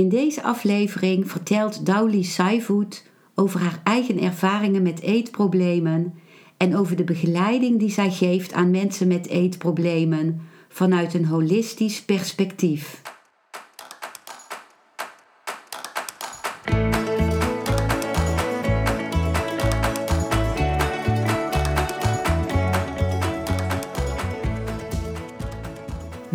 In 0.00 0.08
deze 0.08 0.42
aflevering 0.42 1.30
vertelt 1.30 1.86
Dowley 1.86 2.22
Saivoet 2.22 3.06
over 3.34 3.60
haar 3.60 3.80
eigen 3.84 4.18
ervaringen 4.20 4.82
met 4.82 5.00
eetproblemen 5.00 6.14
en 6.56 6.76
over 6.76 6.96
de 6.96 7.04
begeleiding 7.04 7.78
die 7.78 7.90
zij 7.90 8.10
geeft 8.10 8.52
aan 8.52 8.70
mensen 8.70 9.08
met 9.08 9.26
eetproblemen 9.26 10.40
vanuit 10.68 11.14
een 11.14 11.24
holistisch 11.24 12.04
perspectief. 12.04 13.02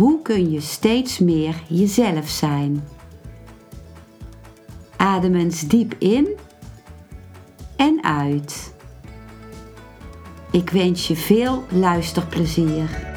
hoe 0.00 0.22
kun 0.22 0.50
je 0.50 0.60
steeds 0.60 1.18
meer 1.18 1.62
jezelf 1.68 2.28
zijn? 2.28 2.84
Adem 4.96 5.34
eens 5.34 5.60
diep 5.60 5.94
in 5.98 6.28
en 7.76 8.04
uit. 8.04 8.74
Ik 10.50 10.70
wens 10.70 11.08
je 11.08 11.16
veel 11.16 11.64
luisterplezier. 11.70 13.08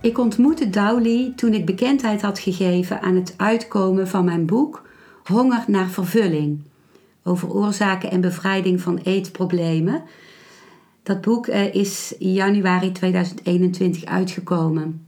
Ik 0.00 0.18
ontmoette 0.18 0.70
Dowley 0.70 1.32
toen 1.36 1.54
ik 1.54 1.66
bekendheid 1.66 2.22
had 2.22 2.38
gegeven 2.38 3.00
aan 3.00 3.14
het 3.14 3.34
uitkomen 3.36 4.08
van 4.08 4.24
mijn 4.24 4.46
boek 4.46 4.82
Honger 5.24 5.64
naar 5.66 5.88
vervulling 5.88 6.72
over 7.24 7.50
oorzaken 7.50 8.10
en 8.10 8.20
bevrijding 8.20 8.80
van 8.80 8.98
eetproblemen. 8.98 10.02
Dat 11.02 11.20
boek 11.20 11.46
eh, 11.46 11.74
is 11.74 12.14
januari 12.18 12.92
2021 12.92 14.04
uitgekomen. 14.04 15.06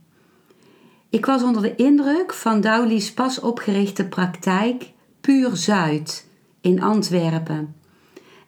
Ik 1.11 1.27
was 1.27 1.43
onder 1.43 1.63
de 1.63 1.75
indruk 1.75 2.33
van 2.33 2.61
Dowley's 2.61 3.13
pas 3.13 3.41
opgerichte 3.41 4.07
praktijk 4.07 4.93
Puur 5.21 5.57
Zuid 5.57 6.27
in 6.61 6.83
Antwerpen, 6.83 7.75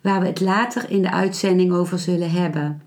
waar 0.00 0.20
we 0.20 0.26
het 0.26 0.40
later 0.40 0.90
in 0.90 1.02
de 1.02 1.10
uitzending 1.10 1.72
over 1.72 1.98
zullen 1.98 2.30
hebben. 2.30 2.82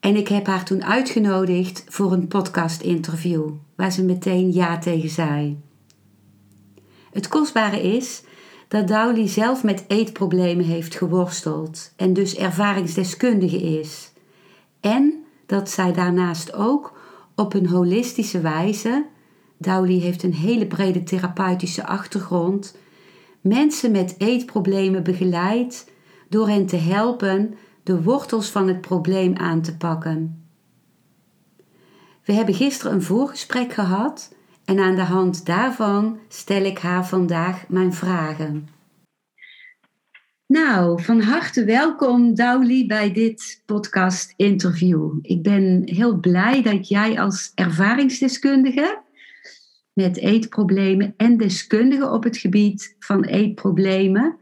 En 0.00 0.16
ik 0.16 0.28
heb 0.28 0.46
haar 0.46 0.64
toen 0.64 0.84
uitgenodigd 0.84 1.84
voor 1.88 2.12
een 2.12 2.28
podcast-interview, 2.28 3.50
waar 3.76 3.92
ze 3.92 4.04
meteen 4.04 4.52
ja 4.52 4.78
tegen 4.78 5.08
zei. 5.08 5.60
Het 7.12 7.28
kostbare 7.28 7.82
is 7.82 8.22
dat 8.68 8.88
Dowley 8.88 9.28
zelf 9.28 9.64
met 9.64 9.84
eetproblemen 9.86 10.64
heeft 10.64 10.94
geworsteld 10.94 11.92
en 11.96 12.12
dus 12.12 12.36
ervaringsdeskundige 12.36 13.78
is. 13.80 14.12
En 14.80 15.24
dat 15.46 15.70
zij 15.70 15.92
daarnaast 15.92 16.54
ook 16.54 16.98
op 17.34 17.54
een 17.54 17.66
holistische 17.66 18.40
wijze, 18.40 19.06
Dowley 19.58 19.98
heeft 19.98 20.22
een 20.22 20.34
hele 20.34 20.66
brede 20.66 21.02
therapeutische 21.02 21.86
achtergrond, 21.86 22.76
mensen 23.40 23.90
met 23.90 24.14
eetproblemen 24.18 25.02
begeleidt 25.02 25.90
door 26.28 26.48
hen 26.48 26.66
te 26.66 26.76
helpen 26.76 27.54
de 27.82 28.02
wortels 28.02 28.48
van 28.48 28.68
het 28.68 28.80
probleem 28.80 29.36
aan 29.36 29.62
te 29.62 29.76
pakken. 29.76 30.42
We 32.24 32.32
hebben 32.32 32.54
gisteren 32.54 32.92
een 32.92 33.02
voorgesprek 33.02 33.72
gehad 33.72 34.34
en 34.68 34.78
aan 34.78 34.94
de 34.94 35.02
hand 35.02 35.46
daarvan 35.46 36.18
stel 36.28 36.64
ik 36.64 36.78
haar 36.78 37.06
vandaag 37.06 37.68
mijn 37.68 37.92
vragen. 37.92 38.68
Nou, 40.46 41.02
van 41.02 41.20
harte 41.20 41.64
welkom 41.64 42.34
Dowley 42.34 42.84
bij 42.86 43.12
dit 43.12 43.62
podcast 43.66 44.34
interview. 44.36 45.18
Ik 45.22 45.42
ben 45.42 45.82
heel 45.84 46.16
blij 46.20 46.62
dat 46.62 46.88
jij 46.88 47.20
als 47.20 47.52
ervaringsdeskundige 47.54 49.02
met 49.92 50.16
eetproblemen 50.16 51.14
en 51.16 51.36
deskundige 51.36 52.10
op 52.10 52.24
het 52.24 52.36
gebied 52.36 52.96
van 52.98 53.24
eetproblemen 53.24 54.36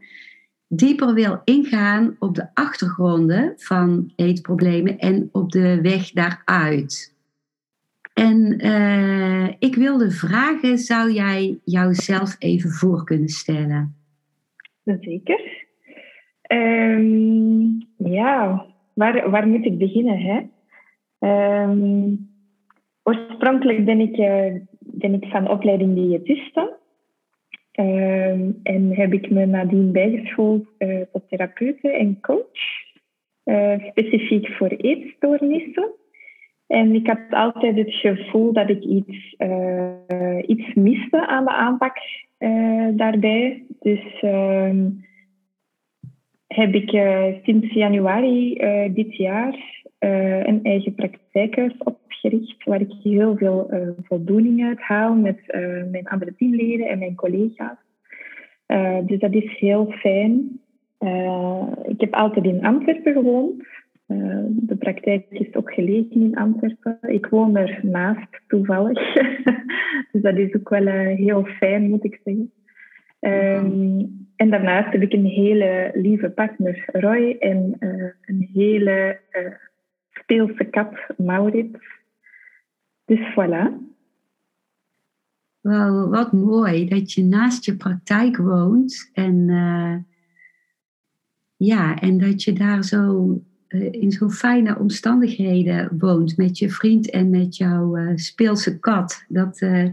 dieper 0.67 1.13
wil 1.13 1.41
ingaan 1.43 2.15
op 2.19 2.35
de 2.35 2.47
achtergronden 2.53 3.53
van 3.57 4.11
eetproblemen 4.15 4.97
en 4.97 5.29
op 5.31 5.51
de 5.51 5.81
weg 5.81 6.11
daaruit. 6.11 7.15
En 8.17 8.65
uh, 8.65 9.47
ik 9.59 9.75
wilde 9.75 10.11
vragen, 10.11 10.77
zou 10.77 11.11
jij 11.11 11.59
jouzelf 11.63 12.35
even 12.39 12.69
voor 12.69 13.03
kunnen 13.03 13.27
stellen? 13.27 13.95
Zeker. 14.83 15.65
Um, 16.51 17.87
ja, 17.97 18.65
waar, 18.93 19.29
waar 19.29 19.47
moet 19.47 19.65
ik 19.65 19.77
beginnen? 19.77 20.19
Hè? 20.19 20.41
Um, 21.63 22.29
oorspronkelijk 23.03 23.85
ben 23.85 23.99
ik, 23.99 24.17
uh, 24.17 24.61
ben 24.79 25.13
ik 25.13 25.25
van 25.25 25.49
opleiding 25.49 25.95
diëtiste. 25.95 26.77
Um, 27.79 28.59
en 28.63 28.95
heb 28.95 29.13
ik 29.13 29.29
me 29.29 29.45
nadien 29.45 29.91
bijgeschoold 29.91 30.67
uh, 30.79 31.01
tot 31.11 31.29
therapeute 31.29 31.89
en 31.89 32.19
coach. 32.21 32.85
specifiek 33.91 34.47
voor 34.47 34.69
eetstoornissen. 34.69 35.91
En 36.67 36.95
ik 36.95 37.07
had 37.07 37.19
altijd 37.29 37.75
het 37.75 37.93
gevoel 37.93 38.53
dat 38.53 38.69
ik 38.69 38.83
iets, 38.83 39.35
uh, 39.37 40.43
iets 40.45 40.73
miste 40.73 41.27
aan 41.27 41.43
de 41.43 41.51
aanpak 41.51 41.97
uh, 42.39 42.87
daarbij. 42.91 43.63
Dus 43.79 44.21
uh, 44.21 44.71
heb 46.47 46.73
ik 46.73 46.91
eh, 46.91 47.25
sinds 47.43 47.73
januari 47.73 48.53
dit 48.93 49.15
jaar 49.15 49.85
een 49.99 50.59
eigen 50.63 50.95
praktijkhuis 50.95 51.73
opgericht, 51.77 52.63
waar 52.63 52.81
ik 52.81 52.93
heel 53.03 53.37
veel 53.37 53.69
voldoening 54.03 54.65
uit 54.65 54.79
haal 54.79 55.15
met 55.15 55.39
mijn 55.91 56.07
andere 56.07 56.35
teamleden 56.35 56.87
en 56.87 56.99
mijn 56.99 57.15
collega's. 57.15 57.77
dus 59.05 59.19
dat 59.19 59.33
is 59.33 59.57
heel 59.59 59.91
fijn. 59.91 60.59
ik 61.87 62.01
heb 62.01 62.13
altijd 62.13 62.45
in 62.45 62.65
Antwerpen 62.65 63.13
gewoond. 63.13 63.63
Uh, 64.07 64.45
de 64.49 64.75
praktijk 64.75 65.25
is 65.29 65.55
ook 65.55 65.73
gelegen 65.73 66.21
in 66.21 66.35
Antwerpen. 66.35 66.99
Ik 67.01 67.25
woon 67.25 67.55
er 67.55 67.79
naast 67.81 68.41
toevallig. 68.47 69.13
dus 70.11 70.21
dat 70.21 70.37
is 70.37 70.55
ook 70.55 70.69
wel 70.69 70.87
uh, 70.87 71.15
heel 71.15 71.45
fijn, 71.45 71.89
moet 71.89 72.03
ik 72.03 72.19
zeggen. 72.23 72.51
Um, 73.19 74.27
en 74.35 74.49
daarnaast 74.49 74.91
heb 74.91 75.01
ik 75.01 75.13
een 75.13 75.25
hele 75.25 75.91
lieve 75.93 76.29
partner, 76.29 76.83
Roy, 76.91 77.35
en 77.39 77.75
uh, 77.79 78.11
een 78.25 78.49
hele 78.53 79.19
speelse 80.09 80.63
kat, 80.63 80.93
Maurits. 81.17 81.79
Dus 83.05 83.19
voilà. 83.19 83.85
Wel, 85.61 86.09
wat 86.09 86.31
mooi 86.31 86.87
dat 86.87 87.13
je 87.13 87.23
naast 87.23 87.65
je 87.65 87.75
praktijk 87.75 88.37
woont 88.37 89.09
en, 89.13 89.47
ja, 91.55 91.99
en 91.99 92.17
dat 92.17 92.43
je 92.43 92.53
daar 92.53 92.83
zo 92.83 93.33
eh, 93.33 93.56
in 93.91 94.11
zo'n 94.11 94.31
fijne 94.31 94.77
omstandigheden 94.77 95.89
woont 95.97 96.37
met 96.37 96.57
je 96.57 96.69
vriend 96.69 97.09
en 97.09 97.29
met 97.29 97.57
jouw 97.57 97.97
uh, 97.97 98.11
speelse 98.15 98.79
kat. 98.79 99.25
Dat, 99.27 99.61
uh, 99.61 99.83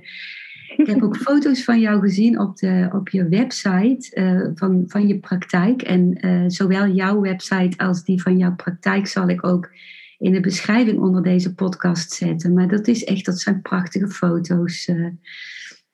ik 0.76 0.87
heb 0.87 1.02
ook 1.02 1.16
foto's 1.28 1.64
van 1.64 1.81
jou 1.81 2.00
gezien 2.00 2.40
op, 2.40 2.56
de, 2.56 2.88
op 2.93 3.08
je 3.08 3.28
website 3.28 4.52
van, 4.54 4.84
van 4.87 5.06
je 5.06 5.19
praktijk. 5.19 5.82
En 5.82 6.16
zowel 6.50 6.88
jouw 6.88 7.20
website 7.20 7.78
als 7.78 8.04
die 8.04 8.22
van 8.22 8.38
jouw 8.38 8.54
praktijk 8.54 9.06
zal 9.06 9.28
ik 9.28 9.44
ook 9.44 9.70
in 10.19 10.32
de 10.32 10.40
beschrijving 10.40 10.99
onder 10.99 11.22
deze 11.22 11.54
podcast 11.54 12.12
zetten. 12.12 12.54
Maar 12.54 12.69
dat 12.69 12.87
is 12.87 13.04
echt, 13.04 13.25
dat 13.25 13.40
zijn 13.40 13.62
prachtige 13.62 14.08
foto's. 14.08 14.90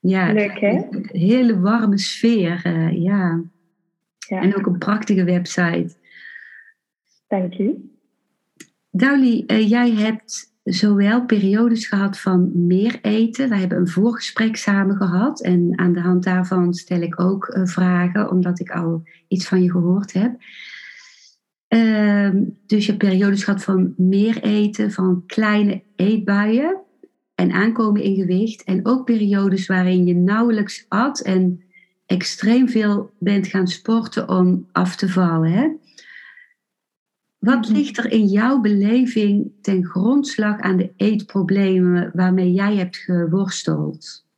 ja, 0.01 0.33
Leuk 0.33 0.61
hè? 0.61 0.87
Een 0.91 1.09
hele 1.13 1.61
warme 1.61 1.99
sfeer, 1.99 2.61
ja. 2.93 3.43
ja. 4.29 4.41
En 4.41 4.57
ook 4.57 4.67
een 4.67 4.79
prachtige 4.79 5.25
website. 5.25 5.99
Dank 7.31 7.59
u. 7.59 7.91
Dowley, 8.91 9.45
uh, 9.47 9.69
jij 9.69 9.91
hebt 9.91 10.55
zowel 10.63 11.25
periodes 11.25 11.87
gehad 11.87 12.19
van 12.19 12.67
meer 12.67 12.99
eten. 13.03 13.49
We 13.49 13.57
hebben 13.57 13.79
een 13.79 13.89
voorgesprek 13.89 14.57
samen 14.57 14.97
gehad. 14.97 15.43
En 15.43 15.79
aan 15.79 15.93
de 15.93 16.01
hand 16.01 16.25
daarvan 16.25 16.75
stel 16.75 17.01
ik 17.01 17.21
ook 17.21 17.49
uh, 17.49 17.67
vragen, 17.67 18.31
omdat 18.31 18.61
ik 18.61 18.71
al 18.71 19.03
iets 19.29 19.49
van 19.49 19.63
je 19.63 19.71
gehoord 19.71 20.13
heb. 20.13 20.37
Uh, 21.69 22.31
dus 22.67 22.87
je 22.87 22.93
hebt 22.93 23.05
periodes 23.05 23.45
gehad 23.45 23.65
van 23.65 23.95
meer 23.97 24.43
eten, 24.43 24.93
van 24.93 25.23
kleine 25.27 25.83
eetbuien. 25.97 26.81
en 27.35 27.53
aankomen 27.53 28.03
in 28.03 28.15
gewicht. 28.15 28.65
En 28.65 28.87
ook 28.87 29.05
periodes 29.05 29.67
waarin 29.67 30.07
je 30.07 30.15
nauwelijks 30.15 30.85
at 30.89 31.21
en 31.21 31.63
extreem 32.07 32.69
veel 32.69 33.11
bent 33.19 33.47
gaan 33.47 33.69
sporten 33.69 34.29
om 34.29 34.67
af 34.73 34.97
te 34.97 35.09
vallen. 35.09 35.53
Hè? 35.53 35.69
Wat 37.41 37.69
mhm. 37.69 37.77
ligt 37.77 37.99
er 37.99 38.13
in 38.13 38.25
jouw 38.25 38.61
beleving 38.61 39.53
ten 39.61 39.85
grondslag 39.85 40.61
aan 40.61 40.77
de 40.77 40.93
eetproblemen 40.97 42.11
waarmee 42.15 42.53
jij 42.53 42.75
hebt 42.75 42.97
geworsteld? 42.97 44.29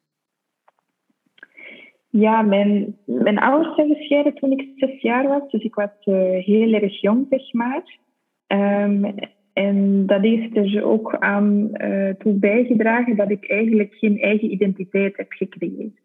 Ja, 2.09 2.43
mijn, 2.43 2.97
mijn 3.05 3.39
ouders 3.39 3.75
zijn 3.75 3.95
gescheiden 3.95 4.35
toen 4.35 4.53
ik 4.53 4.73
zes 4.77 5.01
jaar 5.01 5.29
was, 5.29 5.51
dus 5.51 5.63
ik 5.63 5.75
was 5.75 5.91
uh, 6.05 6.45
heel 6.45 6.73
erg 6.73 7.01
jong, 7.01 7.27
zeg 7.31 7.53
maar. 7.53 7.99
Um, 8.47 9.15
en 9.53 10.07
dat 10.07 10.23
heeft 10.23 10.57
er 10.57 10.85
ook 10.85 11.17
aan 11.19 11.71
uh, 11.73 12.11
toe 12.11 12.33
bijgedragen 12.33 13.17
dat 13.17 13.31
ik 13.31 13.51
eigenlijk 13.51 13.95
geen 13.95 14.19
eigen 14.19 14.53
identiteit 14.53 15.17
heb 15.17 15.33
gecreëerd. 15.33 16.01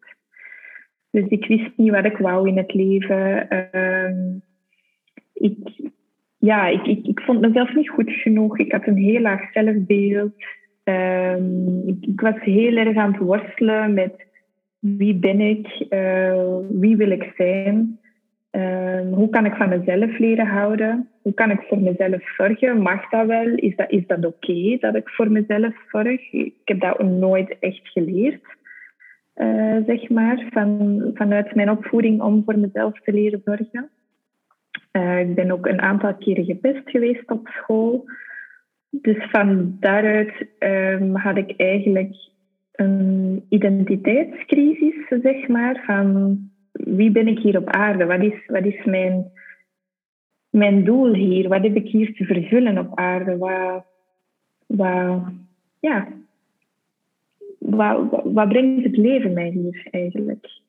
Dus 1.11 1.27
ik 1.27 1.45
wist 1.45 1.71
niet 1.75 1.91
wat 1.91 2.05
ik 2.05 2.17
wou 2.17 2.47
in 2.47 2.57
het 2.57 2.73
leven. 2.73 3.47
Uh, 3.71 4.35
ik, 5.33 5.57
ja, 6.37 6.67
ik, 6.67 6.85
ik, 6.85 7.05
ik, 7.05 7.19
vond 7.19 7.41
mezelf 7.41 7.75
niet 7.75 7.89
goed 7.89 8.11
genoeg. 8.11 8.59
Ik 8.59 8.71
had 8.71 8.87
een 8.87 8.97
heel 8.97 9.21
laag 9.21 9.51
zelfbeeld. 9.51 10.33
Um, 10.83 11.87
ik, 12.01 12.21
was 12.21 12.39
heel 12.39 12.75
erg 12.75 12.97
aan 12.97 13.11
het 13.11 13.21
worstelen 13.21 13.93
met 13.93 14.25
wie 14.79 15.15
ben 15.15 15.39
ik, 15.39 15.85
uh, 15.89 16.57
wie 16.69 16.95
wil 16.95 17.09
ik 17.09 17.33
zijn. 17.35 17.99
Um, 18.51 19.13
hoe 19.13 19.29
kan 19.29 19.45
ik 19.45 19.53
van 19.53 19.69
mezelf 19.69 20.17
leren 20.17 20.47
houden? 20.47 21.09
Hoe 21.21 21.33
kan 21.33 21.51
ik 21.51 21.61
voor 21.67 21.79
mezelf 21.79 22.35
zorgen? 22.35 22.81
Mag 22.81 23.09
dat 23.09 23.27
wel? 23.27 23.47
Is 23.47 23.75
dat, 23.75 23.91
is 23.91 24.07
dat 24.07 24.25
oké 24.25 24.77
dat 24.79 24.95
ik 24.95 25.09
voor 25.09 25.31
mezelf 25.31 25.73
zorg? 25.91 26.31
Ik 26.31 26.53
heb 26.65 26.79
dat 26.79 27.03
nooit 27.03 27.59
echt 27.59 27.87
geleerd, 27.87 28.43
uh, 29.35 29.77
zeg 29.85 30.09
maar, 30.09 30.47
van, 30.51 31.01
vanuit 31.13 31.55
mijn 31.55 31.69
opvoeding 31.69 32.21
om 32.21 32.43
voor 32.45 32.59
mezelf 32.59 32.99
te 33.01 33.13
leren 33.13 33.41
zorgen. 33.45 33.89
Uh, 34.97 35.19
ik 35.19 35.35
ben 35.35 35.51
ook 35.51 35.65
een 35.65 35.81
aantal 35.81 36.15
keren 36.15 36.45
gepest 36.45 36.89
geweest 36.89 37.31
op 37.31 37.47
school. 37.47 38.05
Dus 38.89 39.29
van 39.29 39.77
daaruit 39.79 40.47
um, 40.59 41.15
had 41.15 41.37
ik 41.37 41.53
eigenlijk 41.57 42.15
een 42.71 43.45
identiteitscrisis, 43.49 45.07
zeg 45.21 45.47
maar, 45.47 45.83
van 45.85 46.39
wie 46.71 47.11
ben 47.11 47.27
ik 47.27 47.39
hier 47.39 47.57
op 47.57 47.69
aarde? 47.69 48.05
Wat 48.05 48.21
is, 48.21 48.45
wat 48.45 48.65
is 48.65 48.85
mijn, 48.85 49.31
mijn 50.49 50.83
doel 50.83 51.13
hier? 51.13 51.49
Wat 51.49 51.63
heb 51.63 51.75
ik 51.75 51.87
hier 51.87 52.13
te 52.13 52.25
vervullen 52.25 52.77
op 52.77 52.99
aarde? 52.99 53.37
Wat, 53.37 53.85
wat, 54.65 55.21
ja, 55.79 56.07
wat, 57.59 58.23
wat 58.23 58.47
brengt 58.47 58.83
het 58.83 58.97
leven 58.97 59.33
mij 59.33 59.49
hier 59.49 59.87
eigenlijk? 59.91 60.65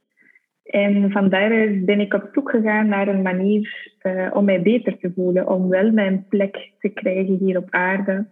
En 0.68 1.10
van 1.10 1.28
daaruit 1.28 1.84
ben 1.84 2.00
ik 2.00 2.14
op 2.14 2.28
zoek 2.32 2.50
gegaan 2.50 2.88
naar 2.88 3.08
een 3.08 3.22
manier 3.22 3.92
uh, 4.02 4.30
om 4.32 4.44
mij 4.44 4.62
beter 4.62 4.98
te 4.98 5.12
voelen, 5.14 5.48
om 5.48 5.68
wel 5.68 5.90
mijn 5.90 6.26
plek 6.28 6.70
te 6.78 6.88
krijgen 6.88 7.36
hier 7.36 7.56
op 7.56 7.70
aarde, 7.70 8.26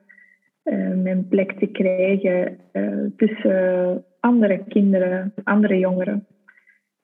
uh, 0.65 0.95
mijn 1.03 1.29
plek 1.29 1.53
te 1.53 1.67
krijgen 1.67 2.59
uh, 2.73 3.07
tussen 3.17 4.05
andere 4.21 4.65
kinderen, 4.69 5.33
andere 5.45 5.79
jongeren. 5.79 6.27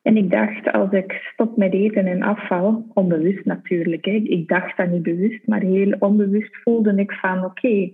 En 0.03 0.17
ik 0.17 0.31
dacht, 0.31 0.73
als 0.73 0.91
ik 0.91 1.13
stop 1.13 1.57
met 1.57 1.73
eten 1.73 2.07
en 2.07 2.23
afval, 2.23 2.87
onbewust 2.95 3.45
natuurlijk, 3.45 4.07
ik 4.07 4.49
dacht 4.49 4.77
dat 4.77 4.91
niet 4.91 5.03
bewust, 5.03 5.47
maar 5.47 5.61
heel 5.61 5.95
onbewust 5.99 6.57
voelde 6.63 6.95
ik 6.95 7.13
van, 7.13 7.45
oké, 7.45 7.93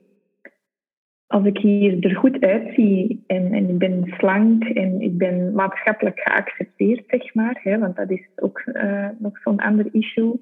als 1.28 1.44
ik 1.44 1.58
hier 1.58 2.04
er 2.04 2.16
goed 2.16 2.40
uitzie 2.40 3.24
en, 3.26 3.52
en 3.52 3.68
ik 3.68 3.78
ben 3.78 4.14
slank 4.16 4.64
en 4.64 5.00
ik 5.00 5.18
ben 5.18 5.52
maatschappelijk 5.52 6.20
geaccepteerd, 6.20 7.04
zeg 7.06 7.34
maar, 7.34 7.60
hè, 7.62 7.78
want 7.78 7.96
dat 7.96 8.10
is 8.10 8.28
ook 8.36 8.62
uh, 8.66 9.08
nog 9.18 9.38
zo'n 9.38 9.58
ander 9.58 9.86
issue, 9.92 10.40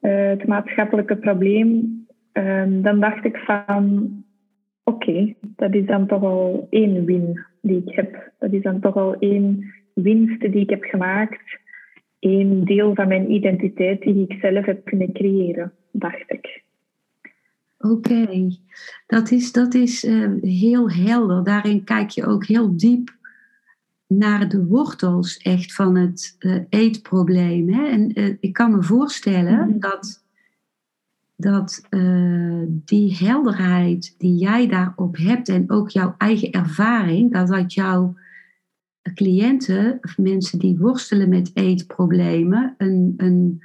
uh, 0.00 0.28
het 0.28 0.46
maatschappelijke 0.46 1.16
probleem, 1.16 2.06
um, 2.32 2.82
dan 2.82 3.00
dacht 3.00 3.24
ik 3.24 3.36
van, 3.36 4.10
oké, 4.84 5.34
dat 5.40 5.74
is 5.74 5.86
dan 5.86 6.06
toch 6.06 6.22
al 6.22 6.66
één 6.70 7.04
win 7.04 7.44
die 7.60 7.82
ik 7.86 7.94
heb. 7.94 8.32
Dat 8.38 8.52
is 8.52 8.62
dan 8.62 8.80
toch 8.80 8.96
al 8.96 9.16
één 9.18 9.72
winsten 9.94 10.50
die 10.50 10.62
ik 10.62 10.70
heb 10.70 10.82
gemaakt, 10.82 11.58
een 12.20 12.64
deel 12.64 12.94
van 12.94 13.08
mijn 13.08 13.30
identiteit 13.30 14.02
die 14.02 14.26
ik 14.28 14.38
zelf 14.40 14.64
heb 14.64 14.84
kunnen 14.84 15.12
creëren, 15.12 15.72
dacht 15.92 16.32
ik. 16.32 16.63
Oké, 17.84 18.48
dat 19.06 19.30
is, 19.30 19.52
dat 19.52 19.74
is 19.74 20.04
uh, 20.04 20.42
heel 20.42 20.90
helder. 20.90 21.44
Daarin 21.44 21.84
kijk 21.84 22.10
je 22.10 22.26
ook 22.26 22.44
heel 22.46 22.76
diep 22.76 23.16
naar 24.06 24.48
de 24.48 24.66
wortels 24.66 25.36
echt 25.36 25.74
van 25.74 25.96
het 25.96 26.36
uh, 26.38 26.62
eetprobleem. 26.68 27.72
Hè? 27.72 27.86
En 27.86 28.20
uh, 28.20 28.36
ik 28.40 28.52
kan 28.52 28.70
me 28.70 28.82
voorstellen 28.82 29.54
mm-hmm. 29.54 29.80
dat, 29.80 30.24
dat 31.36 31.86
die 32.68 33.16
helderheid 33.16 34.14
die 34.18 34.34
jij 34.34 34.68
daarop 34.68 35.16
hebt 35.16 35.48
en 35.48 35.70
ook 35.70 35.90
jouw 35.90 36.14
eigen 36.18 36.50
ervaring, 36.50 37.32
dat 37.32 37.48
dat 37.48 37.72
jou 37.72 38.12
cliënten 39.14 39.98
of 40.02 40.18
mensen 40.18 40.58
die 40.58 40.78
worstelen 40.78 41.28
met 41.28 41.50
eetproblemen 41.54 42.74
een, 42.78 43.14
een, 43.16 43.62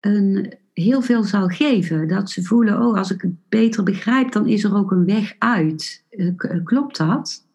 een 0.00 0.60
heel 0.72 1.00
veel 1.00 1.22
zal 1.22 1.46
geven. 1.46 2.08
Dat 2.08 2.30
ze 2.30 2.42
voelen, 2.42 2.74
oh, 2.74 2.96
als 2.96 3.10
ik 3.10 3.20
het 3.20 3.48
beter 3.48 3.84
begrijp, 3.84 4.32
dan 4.32 4.48
is 4.48 4.64
er 4.64 4.76
ook 4.76 4.90
een 4.90 5.06
weg 5.06 5.34
uit. 5.38 6.06
Eh, 6.10 6.26
eh, 6.26 6.64
klopt 6.64 6.98
dat? 6.98 7.50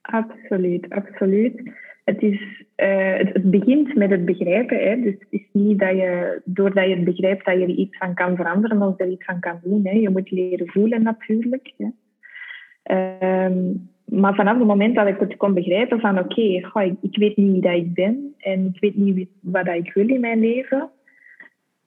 Absoluut, 0.00 0.90
absoluut. 0.90 1.70
Het, 2.04 2.22
is, 2.22 2.64
uh, 2.76 3.16
het, 3.16 3.50
begint 3.50 3.94
met 3.94 4.10
het 4.10 4.24
begrijpen. 4.24 4.78
Hè. 4.78 5.00
Dus 5.00 5.14
het 5.18 5.28
is 5.30 5.46
niet 5.52 5.78
dat 5.78 5.90
je, 5.90 6.40
doordat 6.44 6.88
je 6.88 6.94
het 6.94 7.04
begrijpt, 7.04 7.44
dat 7.44 7.54
je 7.54 7.62
er 7.62 7.68
iets 7.68 7.96
van 7.96 8.14
kan 8.14 8.36
veranderen 8.36 8.82
of 8.82 9.00
er 9.00 9.08
iets 9.08 9.24
van 9.24 9.40
kan 9.40 9.60
doen. 9.62 9.86
Hè. 9.86 9.92
Je 9.92 10.10
moet 10.10 10.30
leren 10.30 10.68
voelen 10.68 11.02
natuurlijk. 11.02 11.72
Hè. 11.76 11.86
Ehm, 12.82 13.72
maar 14.04 14.34
vanaf 14.34 14.58
het 14.58 14.66
moment 14.66 14.94
dat 14.94 15.06
ik 15.06 15.18
het 15.18 15.36
kon 15.36 15.54
begrijpen 15.54 16.00
van 16.00 16.18
oké, 16.18 16.40
okay, 16.66 16.86
ik, 16.86 16.96
ik, 17.00 17.16
weet 17.16 17.36
niet 17.36 17.52
wie 17.52 17.60
dat 17.60 17.74
ik 17.74 17.94
ben 17.94 18.34
en 18.38 18.70
ik 18.74 18.80
weet 18.80 18.96
niet 18.96 19.28
wat 19.40 19.64
dat 19.64 19.74
ik 19.74 19.92
wil 19.92 20.08
in 20.08 20.20
mijn 20.20 20.40
leven, 20.40 20.90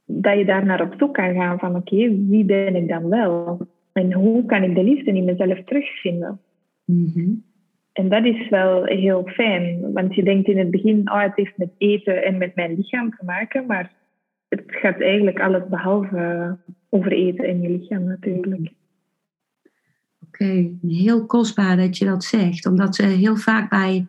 dat 0.08 0.38
je 0.38 0.46
daar 0.46 0.66
naar 0.66 0.82
op 0.82 0.94
zoek 0.98 1.14
kan 1.14 1.34
gaan 1.34 1.60
van 1.60 1.76
oké, 1.76 1.96
wie 2.28 2.46
ben 2.46 2.76
ik 2.76 2.88
dan 2.88 3.10
wel? 3.10 3.68
En 3.92 4.14
hoe 4.14 4.46
kan 4.46 4.64
ik 4.64 4.76
de 4.76 4.84
liefde 4.84 5.12
in 5.12 5.26
mezelf 5.26 5.64
terugvinden? 5.64 6.40
Mm 6.86 7.44
En 7.94 8.10
dat 8.10 8.26
is 8.26 8.50
wel 8.50 8.84
heel 8.84 9.24
fijn, 9.28 9.94
want 9.94 10.16
je 10.16 10.24
denkt 10.24 10.48
in 10.48 10.58
het 10.58 10.72
begin, 10.72 11.12
oh, 11.12 11.22
het 11.22 11.36
heeft 11.36 11.58
met 11.58 11.70
eten 11.78 12.24
en 12.24 12.38
met 12.38 12.56
mijn 12.56 12.76
lichaam 12.76 13.10
te 13.10 13.26
maken, 13.26 13.66
maar 13.66 13.92
het 14.48 14.64
gaat 14.66 15.02
eigenlijk 15.02 15.40
alles 15.40 15.68
behalve 15.70 16.58
over 16.90 17.12
eten 17.12 17.46
en 17.46 17.62
je 17.62 17.70
lichaam 17.70 18.04
natuurlijk. 18.04 18.72
Oké, 20.28 20.70
heel 20.88 21.26
kostbaar 21.26 21.78
dat 21.78 21.98
je 21.98 22.06
dat 22.06 22.24
zegt, 22.24 22.66
omdat 22.66 22.96
ze 22.96 23.06
heel 23.06 23.36
vaak 23.36 23.70
bij 23.70 24.08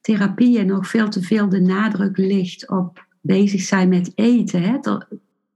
therapieën 0.00 0.66
nog 0.66 0.88
veel 0.88 1.08
te 1.08 1.22
veel 1.22 1.48
de 1.48 1.60
nadruk 1.60 2.16
ligt 2.16 2.70
op 2.70 3.07
bezig 3.28 3.60
zijn 3.60 3.88
met 3.88 4.12
eten, 4.14 4.62
hè? 4.62 4.78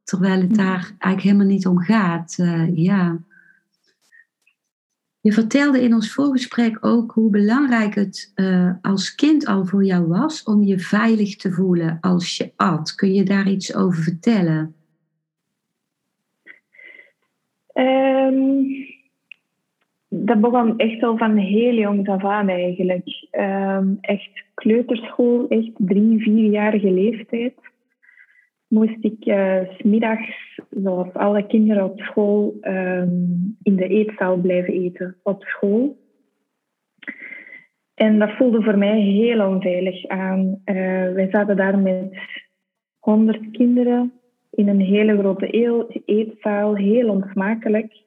terwijl 0.04 0.40
het 0.40 0.54
daar 0.54 0.94
eigenlijk 0.98 1.22
helemaal 1.22 1.46
niet 1.46 1.66
om 1.66 1.78
gaat. 1.78 2.36
Uh, 2.40 2.76
ja. 2.76 3.18
Je 5.20 5.32
vertelde 5.32 5.82
in 5.82 5.94
ons 5.94 6.12
voorgesprek 6.12 6.78
ook 6.80 7.12
hoe 7.12 7.30
belangrijk 7.30 7.94
het 7.94 8.32
uh, 8.34 8.72
als 8.82 9.14
kind 9.14 9.46
al 9.46 9.66
voor 9.66 9.84
jou 9.84 10.06
was 10.06 10.42
om 10.42 10.62
je 10.62 10.78
veilig 10.78 11.36
te 11.36 11.52
voelen 11.52 11.98
als 12.00 12.36
je 12.36 12.52
at. 12.56 12.94
Kun 12.94 13.14
je 13.14 13.22
daar 13.24 13.48
iets 13.48 13.74
over 13.74 14.02
vertellen? 14.02 14.74
Um, 17.74 18.91
dat 20.14 20.40
begon 20.40 20.78
echt 20.78 21.02
al 21.02 21.16
van 21.16 21.36
heel 21.36 21.74
jong 21.74 22.08
af 22.08 22.24
aan 22.24 22.48
eigenlijk. 22.48 23.28
Um, 23.30 23.98
echt 24.00 24.44
kleuterschool, 24.54 25.48
echt 25.48 25.70
drie, 25.76 26.22
vierjarige 26.22 26.90
leeftijd. 26.90 27.54
Moest 28.68 29.04
ik 29.04 29.26
uh, 29.26 29.58
smiddags, 29.78 30.60
zoals 30.70 31.12
alle 31.12 31.46
kinderen 31.46 31.84
op 31.84 32.00
school, 32.00 32.54
um, 32.62 33.56
in 33.62 33.76
de 33.76 33.86
eetzaal 33.88 34.36
blijven 34.36 34.74
eten 34.74 35.16
op 35.22 35.42
school. 35.42 35.96
En 37.94 38.18
dat 38.18 38.30
voelde 38.30 38.62
voor 38.62 38.78
mij 38.78 39.00
heel 39.00 39.46
onveilig 39.48 40.06
aan. 40.06 40.46
Uh, 40.64 40.74
wij 41.12 41.28
zaten 41.30 41.56
daar 41.56 41.78
met 41.78 42.18
honderd 42.98 43.50
kinderen 43.50 44.12
in 44.50 44.68
een 44.68 44.80
hele 44.80 45.18
grote 45.18 45.46
eetzaal, 46.04 46.76
heel 46.76 47.08
onsmakelijk. 47.08 48.01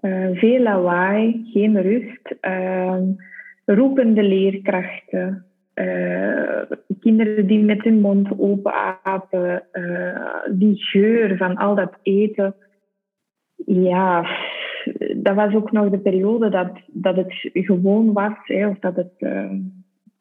Uh, 0.00 0.28
veel 0.32 0.62
lawaai, 0.62 1.50
geen 1.52 1.82
rust, 1.82 2.34
uh, 2.40 2.98
roepende 3.64 4.22
leerkrachten, 4.22 5.44
uh, 5.74 6.62
kinderen 7.00 7.46
die 7.46 7.64
met 7.64 7.82
hun 7.82 8.00
mond 8.00 8.38
open 8.38 8.72
apen, 9.02 9.62
die 10.50 10.76
geur 10.76 11.36
van 11.36 11.56
al 11.56 11.74
dat 11.74 11.98
eten. 12.02 12.54
Ja, 13.66 14.26
dat 15.16 15.34
was 15.34 15.54
ook 15.54 15.72
nog 15.72 15.90
de 15.90 15.98
periode 15.98 16.48
dat, 16.48 16.70
dat 16.86 17.16
het 17.16 17.48
gewoon 17.52 18.12
was, 18.12 18.36
hè, 18.44 18.68
of 18.68 18.78
dat 18.78 18.96
het 18.96 19.14
uh, 19.18 19.50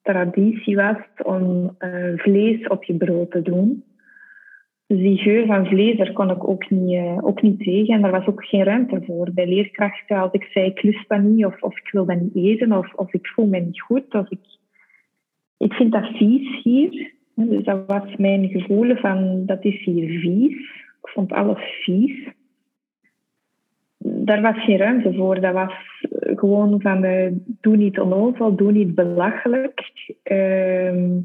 traditie 0.02 0.76
was 0.76 0.98
om 1.24 1.76
vlees 2.16 2.68
op 2.68 2.84
je 2.84 2.96
brood 2.96 3.32
te 3.32 3.42
doen. 3.42 3.84
Dus 4.88 5.00
die 5.00 5.18
geur 5.18 5.46
van 5.46 5.66
vlees, 5.66 5.98
daar 5.98 6.14
kon 6.14 6.30
ik 6.30 6.48
ook 6.48 6.70
niet, 6.70 6.92
uh, 6.92 7.18
ook 7.22 7.42
niet 7.42 7.60
tegen. 7.60 7.94
En 7.94 8.02
daar 8.02 8.12
was 8.12 8.26
ook 8.26 8.46
geen 8.46 8.64
ruimte 8.64 9.02
voor. 9.06 9.32
Bij 9.34 9.48
leerkrachten, 9.48 10.18
als 10.18 10.32
ik 10.32 10.44
zei, 10.44 10.66
ik 10.66 10.84
lust 10.84 11.08
dat 11.10 11.22
niet, 11.22 11.46
of, 11.46 11.62
of 11.62 11.78
ik 11.78 11.90
wil 11.92 12.06
dat 12.06 12.20
niet 12.20 12.36
eten, 12.36 12.72
of, 12.72 12.94
of 12.94 13.14
ik 13.14 13.28
voel 13.28 13.46
me 13.46 13.60
niet 13.60 13.82
goed, 13.82 14.14
of 14.14 14.32
ik, 14.32 14.40
ik 15.58 15.74
vind 15.74 15.92
dat 15.92 16.06
vies 16.06 16.64
hier. 16.64 17.14
Dus 17.36 17.64
dat 17.64 17.84
was 17.88 18.16
mijn 18.16 18.50
gevoel 18.50 18.96
van, 18.96 19.46
dat 19.46 19.66
is 19.66 19.84
hier 19.84 20.20
vies. 20.20 20.58
Ik 21.02 21.10
vond 21.14 21.32
alles 21.32 21.82
vies. 21.84 22.28
Daar 23.98 24.42
was 24.42 24.64
geen 24.64 24.78
ruimte 24.78 25.14
voor. 25.14 25.42
Dat 25.42 25.54
was 25.54 25.74
gewoon 26.36 26.82
van, 26.82 27.04
uh, 27.04 27.32
doe 27.62 27.76
niet 27.76 28.00
onnozel, 28.00 28.56
doe 28.56 28.72
niet 28.72 28.96
belachelijk. 28.96 29.92
Uh, 30.24 31.18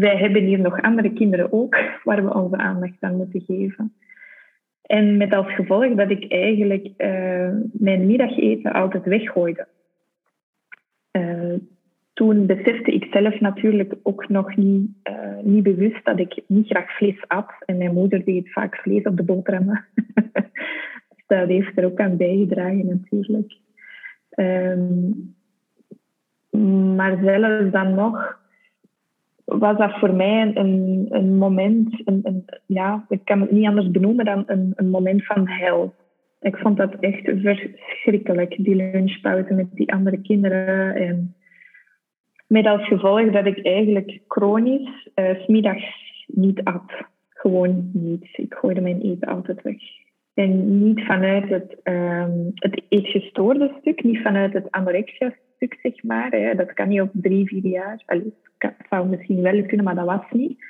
wij 0.00 0.16
hebben 0.16 0.42
hier 0.42 0.60
nog 0.60 0.82
andere 0.82 1.12
kinderen 1.12 1.52
ook, 1.52 1.76
waar 2.04 2.24
we 2.24 2.34
onze 2.34 2.56
aandacht 2.56 2.96
aan 3.00 3.16
moeten 3.16 3.40
geven. 3.40 3.94
En 4.82 5.16
met 5.16 5.34
als 5.34 5.54
gevolg 5.54 5.94
dat 5.94 6.10
ik 6.10 6.32
eigenlijk 6.32 6.86
uh, 6.86 7.50
mijn 7.72 8.06
middageten 8.06 8.72
altijd 8.72 9.04
weggooide. 9.04 9.66
Uh, 11.12 11.54
toen 12.12 12.46
besefte 12.46 12.92
ik 12.92 13.06
zelf 13.12 13.40
natuurlijk 13.40 13.94
ook 14.02 14.28
nog 14.28 14.56
niet, 14.56 14.90
uh, 15.10 15.38
niet 15.42 15.62
bewust 15.62 16.04
dat 16.04 16.18
ik 16.18 16.42
niet 16.46 16.66
graag 16.66 16.96
vlees 16.96 17.28
at. 17.28 17.52
En 17.66 17.76
mijn 17.76 17.94
moeder 17.94 18.24
deed 18.24 18.52
vaak 18.52 18.76
vlees 18.76 19.04
op 19.04 19.16
de 19.16 19.22
boterhammen. 19.22 19.84
dus 21.14 21.24
dat 21.26 21.48
heeft 21.48 21.78
er 21.78 21.84
ook 21.84 22.00
aan 22.00 22.16
bijgedragen 22.16 22.86
natuurlijk. 22.86 23.56
Um, 24.36 25.34
maar 26.96 27.18
zelfs 27.22 27.70
dan 27.70 27.94
nog 27.94 28.41
was 29.44 29.78
dat 29.78 29.98
voor 29.98 30.14
mij 30.14 30.50
een, 30.54 31.06
een 31.10 31.36
moment, 31.38 32.02
een, 32.04 32.44
ja, 32.66 33.04
ik 33.08 33.20
kan 33.24 33.40
het 33.40 33.50
niet 33.50 33.66
anders 33.66 33.90
benoemen 33.90 34.24
dan 34.24 34.42
een, 34.46 34.72
een 34.76 34.90
moment 34.90 35.26
van 35.26 35.48
hel. 35.48 35.94
Ik 36.40 36.56
vond 36.56 36.76
dat 36.76 36.94
echt 37.00 37.22
verschrikkelijk, 37.24 38.64
die 38.64 38.74
lunchpauze 38.74 39.54
met 39.54 39.66
die 39.72 39.92
andere 39.92 40.20
kinderen. 40.20 40.94
En 40.94 41.34
met 42.46 42.66
als 42.66 42.86
gevolg 42.86 43.30
dat 43.30 43.46
ik 43.46 43.66
eigenlijk 43.66 44.20
chronisch 44.28 45.08
uh, 45.14 45.40
smiddags 45.40 45.84
niet 46.26 46.64
at. 46.64 47.10
Gewoon 47.28 47.90
niet. 47.92 48.28
Ik 48.32 48.54
gooide 48.54 48.80
mijn 48.80 49.00
eten 49.00 49.28
altijd 49.28 49.62
weg. 49.62 49.82
En 50.34 50.82
niet 50.84 51.00
vanuit 51.04 51.48
het, 51.48 51.76
um, 51.84 52.50
het 52.54 52.82
eetgestoorde 52.88 53.74
stuk, 53.80 54.02
niet 54.02 54.22
vanuit 54.22 54.52
het 54.52 54.70
anorexia 54.70 55.34
stuk, 55.66 55.78
zeg 55.82 56.02
maar. 56.02 56.30
Hè. 56.30 56.54
Dat 56.54 56.72
kan 56.72 56.88
niet 56.88 57.00
op 57.00 57.10
drie, 57.12 57.46
vier 57.46 57.66
jaar. 57.66 58.02
Allee, 58.06 58.34
het 58.58 58.74
zou 58.90 59.08
misschien 59.08 59.42
wel 59.42 59.66
kunnen, 59.66 59.84
maar 59.84 59.94
dat 59.94 60.06
was 60.06 60.30
niet. 60.30 60.64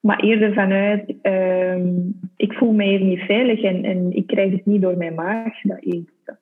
Maar 0.00 0.20
eerder 0.20 0.54
vanuit, 0.54 1.14
um, 1.22 2.20
ik 2.36 2.52
voel 2.52 2.72
me 2.72 2.84
hier 2.84 3.00
niet 3.00 3.20
veilig 3.20 3.62
en, 3.62 3.84
en 3.84 4.12
ik 4.12 4.26
krijg 4.26 4.52
het 4.52 4.66
niet 4.66 4.82
door 4.82 4.96
mijn 4.96 5.14
maag, 5.14 5.60
dat 5.62 5.82
eten. 5.82 6.38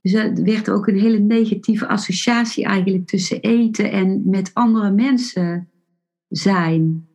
Dus 0.00 0.14
er 0.14 0.44
werd 0.44 0.70
ook 0.70 0.86
een 0.86 0.98
hele 0.98 1.18
negatieve 1.18 1.86
associatie 1.86 2.64
eigenlijk 2.64 3.06
tussen 3.06 3.40
eten 3.40 3.90
en 3.90 4.22
met 4.24 4.50
andere 4.54 4.90
mensen 4.90 5.68
zijn. 6.28 7.08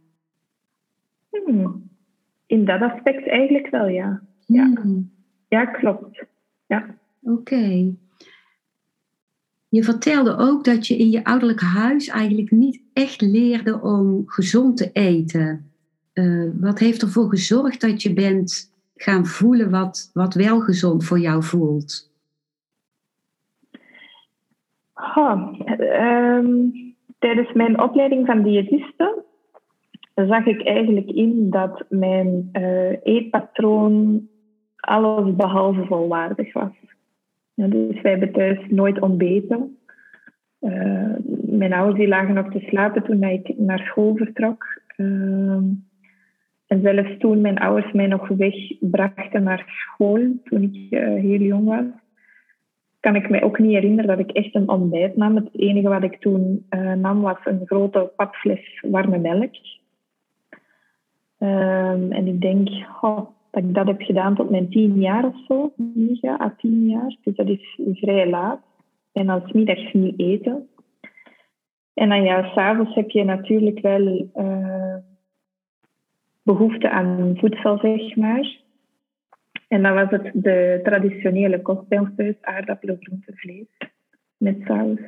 Hmm. 1.46 1.90
In 2.46 2.66
dat 2.66 2.82
aspect 2.82 3.28
eigenlijk 3.28 3.70
wel, 3.70 3.88
ja. 3.88 4.22
Ja, 4.46 4.72
hmm. 4.82 5.12
ja 5.48 5.66
klopt. 5.66 6.26
Ja. 6.68 6.96
Oké. 7.22 7.40
Okay. 7.40 7.96
Je 9.72 9.84
vertelde 9.84 10.38
ook 10.38 10.64
dat 10.64 10.88
je 10.88 10.98
in 10.98 11.10
je 11.10 11.24
ouderlijk 11.24 11.62
huis 11.62 12.08
eigenlijk 12.08 12.52
niet 12.52 12.82
echt 12.94 13.22
leerde 13.22 13.82
om 13.82 14.24
gezond 14.26 14.78
te 14.78 14.90
eten. 14.92 15.72
Uh, 16.14 16.52
wat 16.60 16.80
heeft 16.80 17.02
ervoor 17.02 17.30
gezorgd 17.30 17.82
dat 17.82 18.02
je 18.02 18.14
bent 18.14 18.74
gaan 18.96 19.26
voelen 19.26 19.70
wat, 19.70 20.12
wat 20.14 20.34
wel 20.34 20.60
gezond 20.60 21.06
voor 21.06 21.20
jou 21.20 21.44
voelt? 21.44 22.12
Um, 25.78 26.72
tijdens 27.20 27.54
mijn 27.54 27.82
opleiding 27.82 28.26
van 28.26 28.44
diëtiste 28.44 29.24
zag 30.16 30.46
ik 30.46 30.64
eigenlijk 30.66 31.10
in 31.10 31.50
dat 31.50 31.84
mijn 31.90 32.50
uh, 32.54 32.98
eetpatroon 33.04 34.28
alles 34.76 35.36
behalve 35.36 35.86
volwaardig 35.86 36.54
was. 36.54 36.91
Ja, 37.54 37.68
dus 37.68 38.02
wij 38.02 38.12
hebben 38.12 38.32
thuis 38.32 38.60
nooit 38.70 39.00
ontbeten. 39.00 39.78
Uh, 40.62 41.16
mijn 41.46 41.74
ouders 41.74 42.00
die 42.00 42.08
lagen 42.08 42.34
nog 42.34 42.52
te 42.52 42.60
slapen 42.60 43.04
toen 43.04 43.24
ik 43.24 43.58
naar 43.58 43.80
school 43.80 44.16
vertrok. 44.16 44.66
Uh, 44.98 45.60
en 46.68 46.82
zelfs 46.82 47.18
toen 47.18 47.42
mijn 47.42 47.58
ouders 47.58 47.92
mij 47.92 48.08
nog 48.08 48.28
wegbrachten 48.28 49.44
naar 49.44 49.66
school, 49.68 50.36
toen 50.44 50.62
ik 50.62 51.00
uh, 51.00 51.22
heel 51.22 51.40
jong 51.40 51.66
was, 51.68 51.86
kan 53.00 53.16
ik 53.16 53.30
me 53.30 53.44
ook 53.44 53.60
niet 53.60 53.72
herinneren 53.72 54.08
dat 54.08 54.20
ik 54.20 54.32
echt 54.32 54.56
een 54.56 54.70
ontbijt 54.70 55.16
nam. 55.16 55.36
Het 55.36 55.50
enige 55.52 55.90
wat 55.90 56.04
ik 56.04 56.20
toen 56.20 56.66
nam 56.96 57.22
was 57.22 57.38
een 57.44 57.62
grote 57.66 58.12
papfles 58.16 58.84
warme 58.90 59.18
melk. 59.18 59.54
Ehm, 61.38 62.12
en 62.12 62.28
ik 62.28 62.42
denk, 62.42 62.70
oh, 63.02 63.28
dat 63.52 63.64
ik 63.64 63.74
dat 63.74 63.88
heb 63.88 64.02
gedaan 64.02 64.36
tot 64.36 64.50
mijn 64.50 64.70
tien 64.70 65.00
jaar 65.00 65.26
of 65.26 65.36
zo, 65.48 65.74
negen 65.76 66.42
à 66.42 66.56
tien 66.58 66.90
jaar. 66.90 67.16
Dus 67.24 67.36
dat 67.36 67.48
is 67.48 67.80
vrij 67.92 68.30
laat. 68.30 68.62
En 69.12 69.30
als 69.30 69.52
middags 69.52 69.94
niet 69.94 70.20
eten. 70.20 70.68
En 71.94 72.10
dan 72.10 72.24
ja, 72.24 72.52
s'avonds 72.54 72.96
heb 72.96 73.10
je 73.10 73.24
natuurlijk 73.24 73.80
wel 73.80 74.30
uh, 74.36 74.96
behoefte 76.44 76.90
aan 76.90 77.34
voedsel, 77.38 77.78
zeg 77.78 78.16
maar. 78.16 78.60
En 79.68 79.84
dan 79.84 79.94
was 79.94 80.10
het 80.10 80.32
de 80.34 80.80
traditionele 80.84 81.62
kost 81.62 81.88
bij 81.88 82.38
aardappelen, 82.42 82.98
groenten, 83.00 83.38
vlees 83.38 83.68
met 84.38 84.58
saus. 84.64 85.00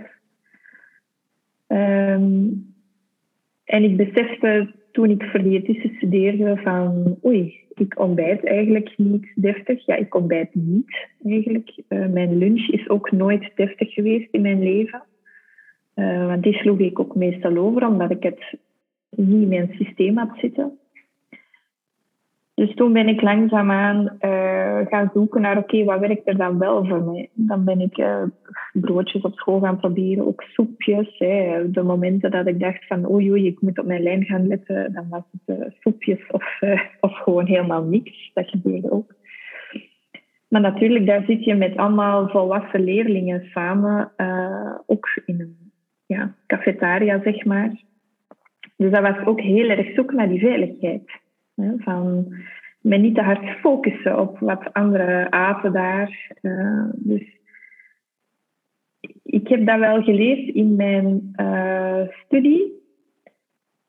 Um, 1.67 2.73
en 3.63 3.83
ik 3.83 3.97
besefte 3.97 4.73
toen 4.93 5.09
ik 5.09 5.23
voor 5.23 5.43
diëtisten 5.43 5.93
studeerde 5.95 6.57
van 6.57 7.17
oei, 7.25 7.59
ik 7.73 7.99
ontbijt 7.99 8.45
eigenlijk 8.45 8.93
niet 8.97 9.31
deftig. 9.35 9.85
Ja, 9.85 9.95
ik 9.95 10.15
ontbijt 10.15 10.55
niet 10.55 11.07
eigenlijk. 11.23 11.81
Uh, 11.89 12.07
mijn 12.07 12.37
lunch 12.37 12.67
is 12.69 12.89
ook 12.89 13.11
nooit 13.11 13.51
deftig 13.55 13.93
geweest 13.93 14.27
in 14.31 14.41
mijn 14.41 14.63
leven. 14.63 15.03
Uh, 15.95 16.27
want 16.27 16.43
die 16.43 16.53
sloeg 16.53 16.79
ik 16.79 16.99
ook 16.99 17.15
meestal 17.15 17.57
over, 17.57 17.87
omdat 17.87 18.11
ik 18.11 18.23
het 18.23 18.57
niet 19.09 19.41
in 19.41 19.47
mijn 19.47 19.75
systeem 19.77 20.17
had 20.17 20.37
zitten. 20.37 20.77
Dus 22.55 22.73
toen 22.73 22.93
ben 22.93 23.07
ik 23.07 23.21
langzaamaan 23.21 24.17
uh, 24.21 24.79
gaan 24.87 25.11
zoeken 25.13 25.41
naar, 25.41 25.57
oké, 25.57 25.83
wat 25.83 25.99
werkt 25.99 26.27
er 26.27 26.37
dan 26.37 26.59
wel 26.59 26.85
voor 26.85 27.03
mij? 27.03 27.29
Dan 27.33 27.63
ben 27.63 27.79
ik 27.79 27.97
uh, 27.97 28.23
broodjes 28.73 29.21
op 29.21 29.33
school 29.35 29.59
gaan 29.59 29.77
proberen, 29.77 30.27
ook 30.27 30.41
soepjes. 30.41 31.17
Hè. 31.17 31.71
De 31.71 31.83
momenten 31.83 32.31
dat 32.31 32.47
ik 32.47 32.59
dacht 32.59 32.87
van, 32.87 33.11
oei, 33.11 33.45
ik 33.45 33.61
moet 33.61 33.79
op 33.79 33.85
mijn 33.85 34.03
lijn 34.03 34.23
gaan 34.23 34.47
letten, 34.47 34.93
dan 34.93 35.09
was 35.09 35.23
het 35.31 35.57
uh, 35.57 35.65
soepjes 35.79 36.27
of, 36.31 36.59
of 36.99 37.17
gewoon 37.17 37.45
helemaal 37.45 37.83
niks. 37.83 38.31
Dat 38.33 38.49
gebeurde 38.49 38.91
ook. 38.91 39.13
Maar 40.47 40.61
natuurlijk, 40.61 41.05
daar 41.05 41.23
zit 41.27 41.43
je 41.43 41.55
met 41.55 41.77
allemaal 41.77 42.29
volwassen 42.29 42.83
leerlingen 42.83 43.45
samen, 43.53 44.11
ook 44.85 45.21
in 45.25 45.39
een 45.39 45.71
ja, 46.05 46.35
cafetaria, 46.47 47.21
zeg 47.23 47.45
maar. 47.45 47.81
Dus 48.77 48.91
dat 48.91 49.01
was 49.01 49.25
ook 49.25 49.41
heel 49.41 49.69
erg 49.69 49.93
zoeken 49.93 50.15
naar 50.15 50.29
die 50.29 50.39
veiligheid. 50.39 51.21
Van 51.55 52.33
me 52.81 52.97
niet 52.97 53.15
te 53.15 53.21
hard 53.21 53.59
focussen 53.59 54.19
op 54.19 54.39
wat 54.39 54.73
andere 54.73 55.31
aten 55.31 55.73
daar. 55.73 56.31
Uh, 56.41 56.89
dus 56.93 57.37
ik 59.23 59.47
heb 59.47 59.65
dat 59.65 59.79
wel 59.79 60.03
geleerd 60.03 60.55
in 60.55 60.75
mijn 60.75 61.33
uh, 61.35 62.01
studie. 62.25 62.81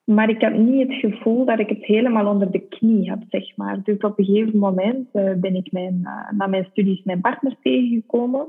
Maar 0.05 0.29
ik 0.29 0.43
had 0.43 0.53
niet 0.53 0.89
het 0.89 0.97
gevoel 0.97 1.45
dat 1.45 1.59
ik 1.59 1.69
het 1.69 1.85
helemaal 1.85 2.27
onder 2.27 2.51
de 2.51 2.69
knie 2.69 3.11
had, 3.11 3.25
zeg 3.29 3.57
maar. 3.57 3.83
Dus 3.83 3.99
op 3.99 4.19
een 4.19 4.25
gegeven 4.25 4.59
moment 4.59 5.09
uh, 5.13 5.33
ben 5.33 5.55
ik 5.55 5.73
mijn, 5.73 6.01
na 6.37 6.47
mijn 6.47 6.69
studies 6.71 7.03
mijn 7.03 7.21
partner 7.21 7.57
tegengekomen. 7.63 8.47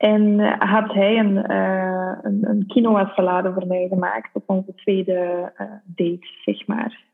En 0.00 0.40
had 0.58 0.92
hij 0.92 1.18
een, 1.18 1.50
uh, 1.50 2.16
een, 2.22 2.64
quinoa 2.66 3.12
salade 3.14 3.52
voor 3.52 3.66
mij 3.66 3.88
gemaakt 3.88 4.30
op 4.32 4.42
onze 4.46 4.74
tweede 4.74 5.52
uh, 5.60 5.66
date, 5.84 6.26
zeg 6.44 6.66
maar. 6.66 7.04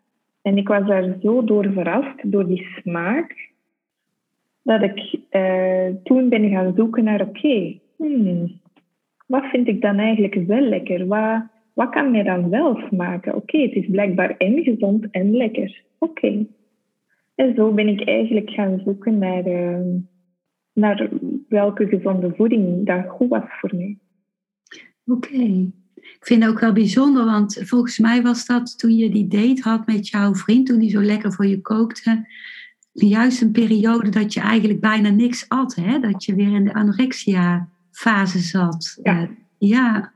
En 0.42 0.56
ik 0.56 0.68
was 0.68 0.86
daar 0.86 1.16
zo 1.22 1.44
door 1.44 1.72
verrast, 1.72 2.32
door 2.32 2.46
die 2.46 2.66
smaak, 2.80 3.50
dat 4.62 4.82
ik 4.82 5.20
toen 6.02 6.28
ben 6.28 6.50
gaan 6.50 6.72
zoeken 6.76 7.04
naar, 7.04 7.20
oké, 7.20 7.78
hmm, 7.96 8.60
wat 9.26 9.44
vind 9.44 9.68
ik 9.68 9.80
dan 9.80 9.98
eigenlijk 9.98 10.46
wel 10.46 10.60
lekker? 10.60 11.06
Wat, 11.06 11.42
wat 11.72 11.90
kan 11.90 12.10
mij 12.10 12.22
dan 12.22 12.50
wel 12.50 12.80
smaken? 12.88 13.34
Oké, 13.34 13.58
het 13.58 13.72
is 13.72 13.90
blijkbaar 13.90 14.36
en 14.36 14.62
gezond 14.62 15.10
en 15.10 15.36
lekker. 15.36 15.82
Oké. 15.98 16.46
En 17.34 17.54
zo 17.54 17.72
ben 17.72 17.88
ik 17.88 18.08
eigenlijk 18.08 18.50
gaan 18.50 18.80
zoeken 18.84 19.18
naar, 19.18 19.44
naar 20.76 21.08
welke 21.48 21.86
gezonde 21.86 22.32
voeding 22.36 22.86
dat 22.86 23.04
goed 23.08 23.28
was 23.28 23.44
voor 23.60 23.74
mij. 23.74 23.98
Oké. 25.04 25.70
Ik 25.94 26.26
vind 26.26 26.42
het 26.42 26.52
ook 26.52 26.60
wel 26.60 26.72
bijzonder, 26.72 27.24
want 27.24 27.60
volgens 27.64 27.98
mij 27.98 28.22
was 28.22 28.46
dat 28.46 28.78
toen 28.78 28.96
je 28.96 29.10
die 29.10 29.26
date 29.28 29.62
had 29.62 29.86
met 29.86 30.08
jouw 30.08 30.34
vriend, 30.34 30.66
toen 30.66 30.78
hij 30.78 30.90
zo 30.90 31.02
lekker 31.02 31.32
voor 31.32 31.46
je 31.46 31.60
kookte, 31.60 32.26
juist 32.92 33.42
een 33.42 33.52
periode 33.52 34.10
dat 34.10 34.34
je 34.34 34.40
eigenlijk 34.40 34.80
bijna 34.80 35.08
niks 35.08 35.48
at, 35.48 35.74
hè? 35.74 35.98
dat 36.00 36.24
je 36.24 36.34
weer 36.34 36.54
in 36.54 36.64
de 36.64 36.74
anorexia-fase 36.74 38.38
zat. 38.38 38.98
Ja. 39.02 39.22
Uh, 39.22 39.28
ja. 39.58 40.12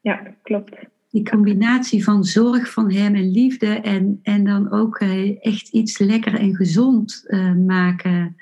ja, 0.00 0.34
klopt. 0.42 0.74
Die 1.10 1.30
combinatie 1.30 2.04
van 2.04 2.24
zorg 2.24 2.72
van 2.72 2.92
hem 2.92 3.14
en 3.14 3.30
liefde 3.30 3.66
en, 3.66 4.20
en 4.22 4.44
dan 4.44 4.70
ook 4.72 5.00
uh, 5.00 5.44
echt 5.46 5.68
iets 5.68 5.98
lekker 5.98 6.34
en 6.34 6.54
gezond 6.54 7.24
uh, 7.26 7.54
maken. 7.54 8.36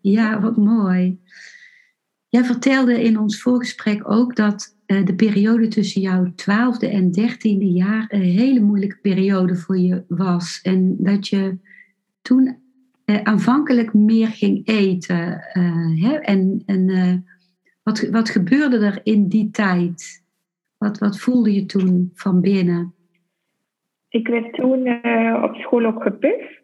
Ja, 0.00 0.40
wat 0.40 0.56
mooi. 0.56 1.20
Jij 2.28 2.44
vertelde 2.44 3.02
in 3.02 3.18
ons 3.18 3.42
voorgesprek 3.42 4.10
ook 4.10 4.36
dat 4.36 4.76
uh, 4.86 5.04
de 5.04 5.14
periode 5.14 5.68
tussen 5.68 6.00
jouw 6.00 6.32
twaalfde 6.34 6.88
en 6.88 7.10
dertiende 7.10 7.72
jaar 7.72 8.06
een 8.08 8.20
hele 8.20 8.60
moeilijke 8.60 8.98
periode 9.02 9.56
voor 9.56 9.78
je 9.78 10.04
was. 10.08 10.60
En 10.62 10.96
dat 10.98 11.28
je 11.28 11.58
toen 12.22 12.58
uh, 13.04 13.22
aanvankelijk 13.22 13.94
meer 13.94 14.28
ging 14.28 14.66
eten. 14.66 15.40
Hè? 16.00 16.14
En, 16.14 16.62
en 16.66 17.24
wat, 17.82 18.08
wat 18.10 18.30
gebeurde 18.30 18.78
er 18.78 19.00
in 19.02 19.28
die 19.28 19.50
tijd? 19.50 20.24
Wat, 20.76 20.98
wat 20.98 21.18
voelde 21.18 21.54
je 21.54 21.66
toen 21.66 22.10
van 22.14 22.40
binnen? 22.40 22.94
Ik 24.08 24.28
werd 24.28 24.54
toen 24.54 24.88
op 25.42 25.54
school 25.54 25.84
ook 25.84 26.02
gepest. 26.02 26.57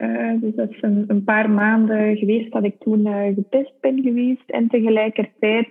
Uh, 0.00 0.40
dus 0.40 0.54
dat 0.54 0.70
is 0.70 0.82
een, 0.82 1.04
een, 1.06 1.24
paar 1.24 1.50
maanden 1.50 2.16
geweest 2.16 2.52
dat 2.52 2.64
ik 2.64 2.74
toen 2.78 3.06
uh, 3.06 3.34
getest 3.34 3.80
ben 3.80 4.02
geweest. 4.02 4.50
En 4.50 4.68
tegelijkertijd 4.68 5.68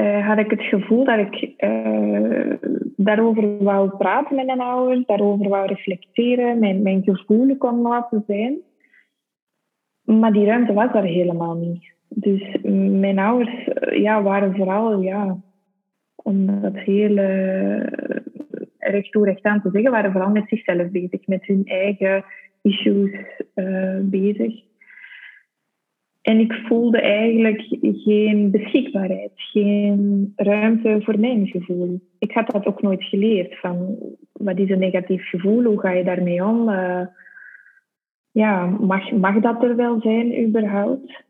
uh, 0.00 0.26
had 0.28 0.38
ik 0.38 0.50
het 0.50 0.62
gevoel 0.62 1.04
dat 1.04 1.18
ik 1.18 1.54
daarover 2.96 3.62
wou 3.62 3.90
praten 3.96 4.36
met 4.36 4.46
mijn 4.46 4.60
ouders, 4.60 5.06
daarover 5.06 5.48
wou 5.48 5.66
reflecteren, 5.66 6.58
mijn, 6.58 6.82
mijn 6.82 7.02
gevoel 7.02 7.56
kon 7.56 7.80
laten 7.80 8.24
zijn. 8.26 8.56
Maar 10.04 10.32
die 10.32 10.46
ruimte 10.46 10.72
was 10.72 10.94
er 10.94 11.02
helemaal 11.02 11.54
niet. 11.54 11.94
Dus 12.08 12.56
mijn 13.00 13.18
ouders 13.18 13.68
ja, 13.90 14.22
waren 14.22 14.56
vooral, 14.56 15.00
ja, 15.00 15.36
om 16.16 16.60
dat 16.60 16.76
heel 16.76 17.16
recht 18.78 19.12
toe 19.12 19.24
recht 19.24 19.42
aan 19.42 19.62
te 19.62 19.70
zeggen, 19.72 19.90
waren 19.90 20.12
vooral 20.12 20.30
met 20.30 20.48
zichzelf 20.48 20.90
bezig, 20.90 21.26
met 21.26 21.46
hun 21.46 21.62
eigen 21.64 22.24
issues 22.66 23.10
uh, 23.54 23.98
bezig. 24.02 24.64
En 26.22 26.38
ik 26.38 26.52
voelde 26.52 27.00
eigenlijk 27.00 27.62
geen 27.80 28.50
beschikbaarheid, 28.50 29.32
geen 29.34 30.32
ruimte 30.36 31.00
voor 31.02 31.18
mijn 31.18 31.46
gevoel. 31.46 32.00
Ik 32.18 32.32
had 32.32 32.50
dat 32.50 32.66
ook 32.66 32.82
nooit 32.82 33.04
geleerd. 33.04 33.58
Van 33.58 33.96
wat 34.32 34.58
is 34.58 34.70
een 34.70 34.78
negatief 34.78 35.28
gevoel? 35.28 35.64
Hoe 35.64 35.80
ga 35.80 35.90
je 35.90 36.04
daarmee 36.04 36.44
om? 36.44 36.68
Uh, 36.68 37.06
ja, 38.30 38.66
mag, 38.66 39.12
mag 39.12 39.40
dat 39.40 39.62
er 39.62 39.76
wel 39.76 40.00
zijn 40.00 40.46
überhaupt? 40.46 41.24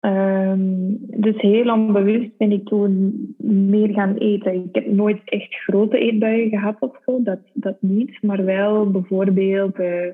Um, 0.00 0.98
dus 1.00 1.40
heel 1.40 1.72
onbewust 1.72 2.36
ben 2.36 2.52
ik 2.52 2.68
toen 2.68 3.34
meer 3.38 3.92
gaan 3.92 4.16
eten. 4.16 4.54
Ik 4.54 4.74
heb 4.74 4.86
nooit 4.86 5.20
echt 5.24 5.54
grote 5.54 5.98
eetbuien 5.98 6.48
gehad 6.48 6.76
of 6.80 6.98
zo, 7.06 7.22
dat, 7.22 7.40
dat 7.52 7.76
niet. 7.80 8.22
Maar 8.22 8.44
wel 8.44 8.90
bijvoorbeeld 8.90 9.78
uh, 9.78 10.06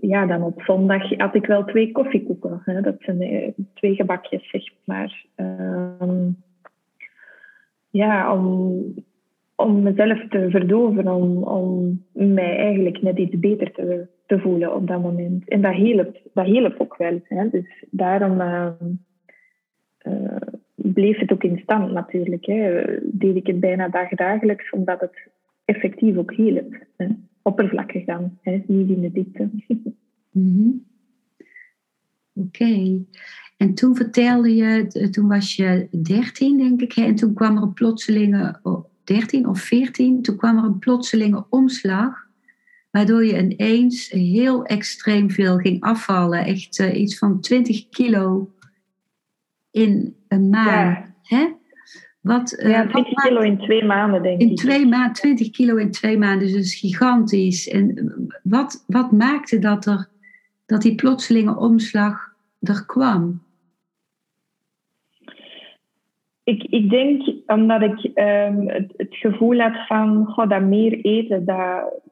ja, 0.00 0.26
dan 0.26 0.42
op 0.42 0.62
zondag 0.62 1.16
had 1.16 1.34
ik 1.34 1.46
wel 1.46 1.64
twee 1.64 1.92
koffiekoeken. 1.92 2.62
Hè. 2.64 2.80
Dat 2.80 2.96
zijn 2.98 3.20
eh, 3.20 3.48
twee 3.74 3.94
gebakjes, 3.94 4.50
zeg 4.50 4.62
maar. 4.84 5.24
Uh, 5.36 6.26
ja, 7.90 8.34
om, 8.34 8.94
om 9.54 9.82
mezelf 9.82 10.28
te 10.28 10.46
verdoven, 10.50 11.08
om, 11.08 11.42
om 11.42 12.02
mij 12.12 12.56
eigenlijk 12.56 13.02
net 13.02 13.18
iets 13.18 13.38
beter 13.38 13.72
te, 13.72 14.06
te 14.26 14.38
voelen 14.38 14.74
op 14.74 14.86
dat 14.86 15.02
moment. 15.02 15.48
En 15.48 15.62
dat 15.62 15.74
hielp, 15.74 16.20
dat 16.32 16.46
hielp 16.46 16.74
ook 16.80 16.96
wel. 16.96 17.20
Hè. 17.24 17.48
Dus 17.50 17.84
daarom 17.90 18.40
uh, 18.40 18.70
uh, 20.02 20.36
bleef 20.74 21.18
het 21.18 21.32
ook 21.32 21.44
in 21.44 21.60
stand 21.62 21.92
natuurlijk. 21.92 22.46
Hè. 22.46 22.84
Deed 23.02 23.36
ik 23.36 23.46
het 23.46 23.60
bijna 23.60 23.88
dagdagelijks, 23.88 24.70
omdat 24.70 25.00
het 25.00 25.28
effectief 25.64 26.16
ook 26.16 26.32
hielp. 26.32 26.74
Hè 26.96 27.06
oppervlakkig 27.44 28.04
dan, 28.04 28.38
hè, 28.42 28.62
niet 28.66 28.88
in 28.88 29.00
de 29.00 29.12
diepte. 29.12 29.50
Mm 30.30 30.84
Oké. 32.34 33.04
En 33.56 33.74
toen 33.74 33.96
vertelde 33.96 34.54
je, 34.54 35.08
toen 35.10 35.28
was 35.28 35.56
je 35.56 35.88
13, 36.02 36.56
denk 36.56 36.80
ik, 36.80 36.92
hè, 36.92 37.04
en 37.04 37.14
toen 37.14 37.34
kwam 37.34 37.56
er 37.56 37.62
een 37.62 37.72
plotselinge, 37.72 38.58
oh, 38.62 38.84
13 39.04 39.48
of 39.48 39.60
14, 39.60 40.22
toen 40.22 40.36
kwam 40.36 40.58
er 40.58 40.64
een 40.64 40.78
plotselinge 40.78 41.46
omslag, 41.50 42.26
waardoor 42.90 43.24
je 43.24 43.38
ineens 43.38 44.08
heel 44.08 44.64
extreem 44.64 45.30
veel 45.30 45.58
ging 45.58 45.80
afvallen. 45.80 46.44
Echt 46.44 46.78
uh, 46.78 47.00
iets 47.00 47.18
van 47.18 47.40
20 47.40 47.88
kilo 47.88 48.54
in 49.70 50.16
een 50.28 50.48
maand. 50.48 50.66
Ja. 50.72 51.14
Hè? 51.22 51.52
Wat, 52.24 52.60
uh, 52.62 52.70
ja, 52.70 52.86
20 52.86 53.14
kilo 53.14 53.40
in 53.40 53.58
twee 53.58 53.84
maanden, 53.84 54.22
denk 54.22 54.40
in 54.40 54.50
ik. 54.50 54.56
Twee 54.56 54.86
maanden, 54.86 55.12
20 55.12 55.50
kilo 55.50 55.76
in 55.76 55.90
twee 55.90 56.18
maanden, 56.18 56.38
dus 56.38 56.52
dat 56.52 56.62
is 56.62 56.80
gigantisch. 56.80 57.68
En 57.68 57.96
eh, 57.96 58.36
wat, 58.42 58.84
wat 58.86 59.12
maakte 59.12 59.58
dat, 59.58 59.86
er, 59.86 60.08
dat 60.66 60.82
die 60.82 60.94
plotselinge 60.94 61.56
omslag 61.56 62.34
er 62.60 62.86
kwam? 62.86 63.42
Ik, 66.44 66.62
ik 66.62 66.90
denk 66.90 67.22
omdat 67.46 67.82
ik 67.82 68.10
um, 68.14 68.68
het, 68.68 68.92
het, 68.96 69.14
gevoel 69.16 69.58
had 69.58 69.86
van, 69.86 70.26
goh, 70.26 70.48
dat 70.48 70.62
meer 70.62 71.00
eten, 71.00 71.44
dat, 71.44 72.02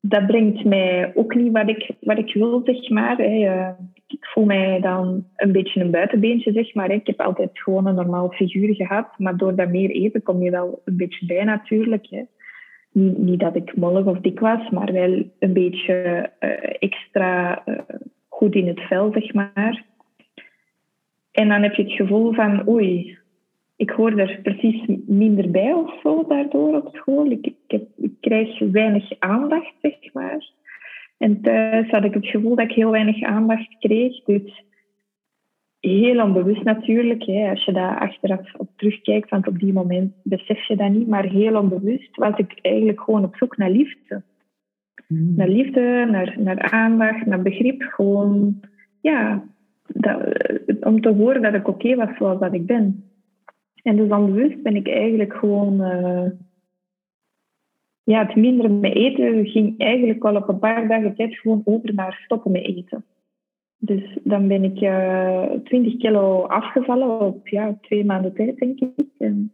dat 0.00 0.26
brengt 0.26 0.64
mij 0.64 1.12
ook 1.14 1.34
niet 1.34 1.52
wat 1.52 1.68
ik, 1.68 1.90
wat 2.00 2.18
ik 2.18 2.34
wil, 2.34 2.62
zeg 2.64 2.88
maar. 2.88 3.16
Hè. 3.16 3.72
Ik 4.06 4.24
voel 4.24 4.44
mij 4.44 4.80
dan 4.80 5.24
een 5.36 5.52
beetje 5.52 5.80
een 5.80 5.90
buitenbeentje, 5.90 6.52
zeg 6.52 6.74
maar. 6.74 6.90
Ik 6.90 7.06
heb 7.06 7.20
altijd 7.20 7.50
gewoon 7.52 7.86
een 7.86 7.94
normaal 7.94 8.30
figuur 8.30 8.74
gehad, 8.74 9.18
maar 9.18 9.36
door 9.36 9.54
dat 9.54 9.68
meer 9.68 9.90
eten 9.90 10.22
kom 10.22 10.42
je 10.42 10.50
wel 10.50 10.82
een 10.84 10.96
beetje 10.96 11.26
bij 11.26 11.44
natuurlijk. 11.44 12.06
Hè. 12.10 12.22
Niet, 12.92 13.18
niet 13.18 13.40
dat 13.40 13.56
ik 13.56 13.76
mollig 13.76 14.04
of 14.04 14.18
dik 14.18 14.40
was, 14.40 14.70
maar 14.70 14.92
wel 14.92 15.24
een 15.38 15.52
beetje 15.52 16.30
uh, 16.40 16.50
extra 16.78 17.62
uh, 17.66 17.78
goed 18.28 18.54
in 18.54 18.66
het 18.66 18.80
vel, 18.80 19.12
zeg 19.12 19.34
maar. 19.34 19.84
En 21.32 21.48
dan 21.48 21.62
heb 21.62 21.74
je 21.74 21.82
het 21.82 21.92
gevoel 21.92 22.32
van, 22.32 22.68
oei, 22.68 23.18
ik 23.76 23.90
hoor 23.90 24.18
er 24.18 24.40
precies 24.42 24.82
minder 25.06 25.50
bij 25.50 25.72
of 25.72 26.00
zo 26.02 26.24
daardoor 26.28 26.76
op 26.76 26.96
school. 26.96 27.30
Ik, 27.30 27.52
ik, 27.66 28.10
krijg 28.20 28.58
weinig 28.58 29.18
aandacht, 29.18 29.74
zeg 29.82 30.12
maar. 30.12 30.50
En 31.18 31.40
thuis 31.40 31.90
had 31.90 32.04
ik 32.04 32.14
het 32.14 32.26
gevoel 32.26 32.54
dat 32.54 32.70
ik 32.70 32.76
heel 32.76 32.90
weinig 32.90 33.22
aandacht 33.22 33.76
kreeg. 33.78 34.24
Dus 34.24 34.64
heel 35.80 36.22
onbewust 36.22 36.62
natuurlijk. 36.62 37.22
Hè. 37.22 37.50
Als 37.50 37.64
je 37.64 37.72
daar 37.72 37.98
achteraf 37.98 38.54
op 38.54 38.68
terugkijkt, 38.76 39.30
want 39.30 39.46
op 39.46 39.58
die 39.58 39.72
moment 39.72 40.12
besef 40.22 40.66
je 40.66 40.76
dat 40.76 40.90
niet. 40.90 41.08
Maar 41.08 41.24
heel 41.24 41.60
onbewust 41.60 42.16
was 42.16 42.38
ik 42.38 42.58
eigenlijk 42.62 43.00
gewoon 43.00 43.24
op 43.24 43.36
zoek 43.36 43.56
naar 43.56 43.70
liefde. 43.70 44.22
Mm. 45.08 45.34
Naar 45.36 45.48
liefde, 45.48 46.06
naar, 46.10 46.36
naar 46.38 46.60
aandacht, 46.60 47.26
naar 47.26 47.42
begrip. 47.42 47.82
Gewoon, 47.82 48.60
ja, 49.00 49.44
dat, 49.86 50.20
om 50.80 51.00
te 51.00 51.08
horen 51.08 51.42
dat 51.42 51.54
ik 51.54 51.68
oké 51.68 51.94
was 51.94 52.16
zoals 52.18 52.40
dat 52.40 52.54
ik 52.54 52.66
ben. 52.66 53.04
En 53.82 53.96
dus 53.96 54.10
onbewust 54.10 54.62
ben 54.62 54.76
ik 54.76 54.88
eigenlijk 54.88 55.32
gewoon... 55.32 55.80
Uh, 55.80 56.30
ja, 58.06 58.26
het 58.26 58.36
minder 58.36 58.70
met 58.70 58.94
eten 58.94 59.46
ging 59.46 59.78
eigenlijk 59.78 60.24
al 60.24 60.36
op 60.36 60.48
een 60.48 60.58
paar 60.58 60.88
dagen 60.88 61.14
tijd 61.14 61.38
gewoon 61.38 61.62
over 61.64 61.94
naar 61.94 62.20
stoppen 62.24 62.52
met 62.52 62.64
eten. 62.64 63.04
Dus 63.78 64.18
dan 64.22 64.48
ben 64.48 64.64
ik 64.64 64.80
uh, 64.80 65.42
eh, 65.42 65.60
20 65.64 65.96
kilo 65.96 66.42
afgevallen 66.42 67.20
op 67.20 67.48
ja, 67.48 67.78
twee 67.80 68.04
maanden 68.04 68.34
tijd, 68.34 68.58
denk 68.58 68.80
ik. 68.80 69.06
En 69.18 69.52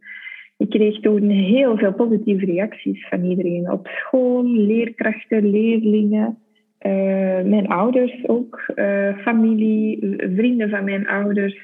ik 0.57 0.69
kreeg 0.69 0.99
toen 0.99 1.29
heel 1.29 1.77
veel 1.77 1.93
positieve 1.93 2.45
reacties 2.45 3.07
van 3.07 3.23
iedereen. 3.23 3.71
Op 3.71 3.87
school, 3.87 4.45
leerkrachten, 4.45 5.49
leerlingen, 5.49 6.37
uh, 6.85 7.41
mijn 7.43 7.67
ouders 7.67 8.27
ook, 8.27 8.71
uh, 8.75 9.17
familie, 9.17 10.15
vrienden 10.17 10.69
van 10.69 10.83
mijn 10.83 11.07
ouders, 11.07 11.57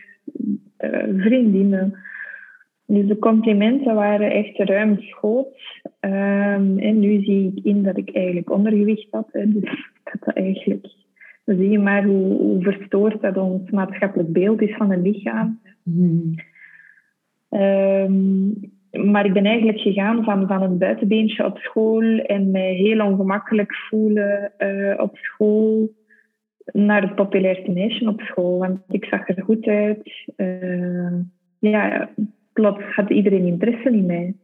vriendinnen. 1.17 1.99
Dus 2.85 3.07
de 3.07 3.19
complimenten 3.19 3.95
waren 3.95 4.31
echt 4.31 4.57
ruimschoots. 4.57 5.81
Um, 6.01 6.79
en 6.79 6.99
nu 6.99 7.23
zie 7.23 7.53
ik 7.55 7.65
in 7.65 7.83
dat 7.83 7.97
ik 7.97 8.15
eigenlijk 8.15 8.51
ondergewicht 8.51 9.07
had. 9.11 9.27
Hè. 9.31 9.51
Dus 9.51 9.63
dat, 10.03 10.23
dat 10.25 10.35
eigenlijk... 10.35 10.87
Dan 11.45 11.57
zie 11.57 11.69
je 11.69 11.79
maar 11.79 12.03
hoe, 12.03 12.37
hoe, 12.37 12.63
verstoord 12.63 13.21
dat 13.21 13.37
ons 13.37 13.69
maatschappelijk 13.69 14.31
beeld 14.31 14.61
is 14.61 14.75
van 14.75 14.91
een 14.91 15.01
lichaam. 15.01 15.59
Mm. 15.83 16.35
Um, 17.49 18.53
maar 18.91 19.25
ik 19.25 19.33
ben 19.33 19.45
eigenlijk 19.45 19.79
gegaan 19.79 20.23
van, 20.23 20.47
van 20.47 20.61
een 20.61 20.77
buitenbeentje 20.77 21.45
op 21.45 21.57
school 21.57 22.03
en 22.19 22.51
mij 22.51 22.73
heel 22.73 23.05
ongemakkelijk 23.05 23.75
voelen 23.75 24.51
uh, 24.57 24.93
op 24.97 25.17
school 25.17 25.89
naar 26.71 27.01
het 27.01 27.15
populairste 27.15 27.71
meisje 27.71 28.07
op 28.07 28.21
school. 28.21 28.57
Want 28.57 28.79
ik 28.87 29.05
zag 29.05 29.27
er 29.27 29.43
goed 29.43 29.67
uit. 29.67 30.27
Uh, 30.37 31.13
ja, 31.59 32.09
plots 32.53 32.83
had 32.95 33.09
iedereen 33.09 33.45
interesse 33.45 33.91
in 33.91 34.05
mij. 34.05 34.35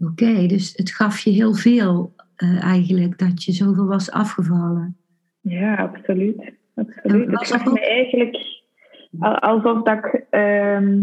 Oké, 0.00 0.46
dus 0.46 0.72
het 0.76 0.90
gaf 0.90 1.18
je 1.18 1.30
heel 1.30 1.54
veel 1.54 2.14
uh, 2.36 2.62
eigenlijk 2.64 3.18
dat 3.18 3.44
je 3.44 3.52
zoveel 3.52 3.86
was 3.86 4.10
afgevallen. 4.10 4.96
Ja, 5.40 5.76
absoluut. 5.76 6.52
absoluut. 6.74 7.30
Het 7.30 7.46
gaf 7.46 7.64
me 7.64 7.80
eigenlijk 7.80 8.36
alsof 9.20 9.82
dat 9.82 10.04
ik, 10.04 10.26
uh, 10.30 11.02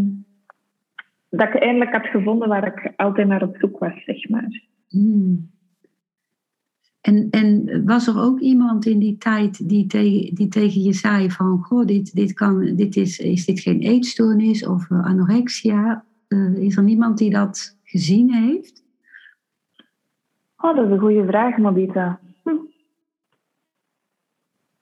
dat 1.30 1.48
ik 1.48 1.56
eindelijk 1.56 1.92
had 1.92 2.06
gevonden 2.06 2.48
waar 2.48 2.68
ik 2.68 2.94
altijd 2.96 3.28
naar 3.28 3.44
op 3.44 3.58
zoek 3.58 3.80
was, 3.80 4.04
zeg 4.04 4.30
maar. 4.30 4.62
Hmm. 4.88 5.50
En, 7.02 7.28
en 7.30 7.82
was 7.86 8.08
er 8.08 8.20
ook 8.20 8.40
iemand 8.40 8.86
in 8.86 9.00
die 9.00 9.18
tijd 9.18 9.70
die, 9.70 9.86
tegen 9.86 10.36
die 10.36 10.48
tegen 10.48 10.82
je 10.82 10.94
zei 10.94 11.32
van... 11.32 11.64
Goh, 11.64 11.86
dit, 11.86 12.16
dit, 12.16 12.34
kan, 12.34 12.76
dit 12.76 12.96
is, 12.96 13.20
is 13.20 13.46
dit 13.46 13.60
geen 13.60 13.80
eetstoornis 13.80 14.66
of 14.68 14.90
uh, 14.90 15.06
anorexia? 15.06 16.06
Uh, 16.28 16.58
is 16.58 16.78
er 16.78 16.84
niemand 16.84 17.18
die 17.18 17.30
dat 17.30 17.78
gezien 17.84 18.34
heeft? 18.34 18.86
Oh, 20.58 20.76
dat 20.76 20.86
is 20.86 20.92
een 20.92 21.00
goede 21.00 21.26
vraag, 21.26 21.58
Mabita. 21.58 22.20
Hm. 22.44 22.50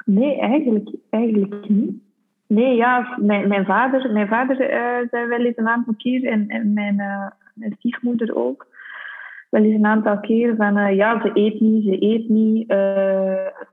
Nee, 0.06 0.40
eigenlijk, 0.40 0.90
eigenlijk 1.10 1.70
niet. 1.70 2.04
Nee, 2.48 2.76
ja, 2.76 3.18
mijn, 3.22 3.66
vader, 3.66 4.12
mijn 4.12 4.28
vader 4.28 4.62
uh, 4.62 5.10
zei 5.10 5.28
wel 5.28 5.40
eens 5.40 5.58
een 5.58 5.68
aantal 5.68 5.94
keer 5.98 6.26
en, 6.26 6.48
en 6.48 6.74
mijn, 6.74 6.96
uh, 7.00 7.28
mijn 7.54 7.74
stiefmoeder 7.78 8.36
ook 8.36 8.68
wel 9.50 9.64
eens 9.64 9.76
een 9.76 9.86
aantal 9.86 10.20
keer 10.20 10.56
van 10.56 10.78
uh, 10.78 10.96
ja, 10.96 11.22
ze 11.22 11.32
eet 11.34 11.60
niet, 11.60 11.84
ze 11.84 12.04
eet 12.04 12.30
niet. 12.30 12.68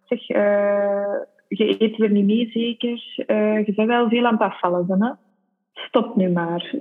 zeg, 0.04 0.26
je 1.48 1.76
eet 1.78 1.96
weer 1.96 2.10
niet 2.10 2.26
mee 2.26 2.50
zeker. 2.50 3.12
je 3.66 3.72
bent 3.76 3.88
wel 3.88 4.08
veel 4.08 4.26
aan 4.26 4.32
het 4.32 4.42
afvallen. 4.42 5.02
Hè? 5.02 5.10
Stop 5.72 6.16
nu 6.16 6.28
maar. 6.28 6.74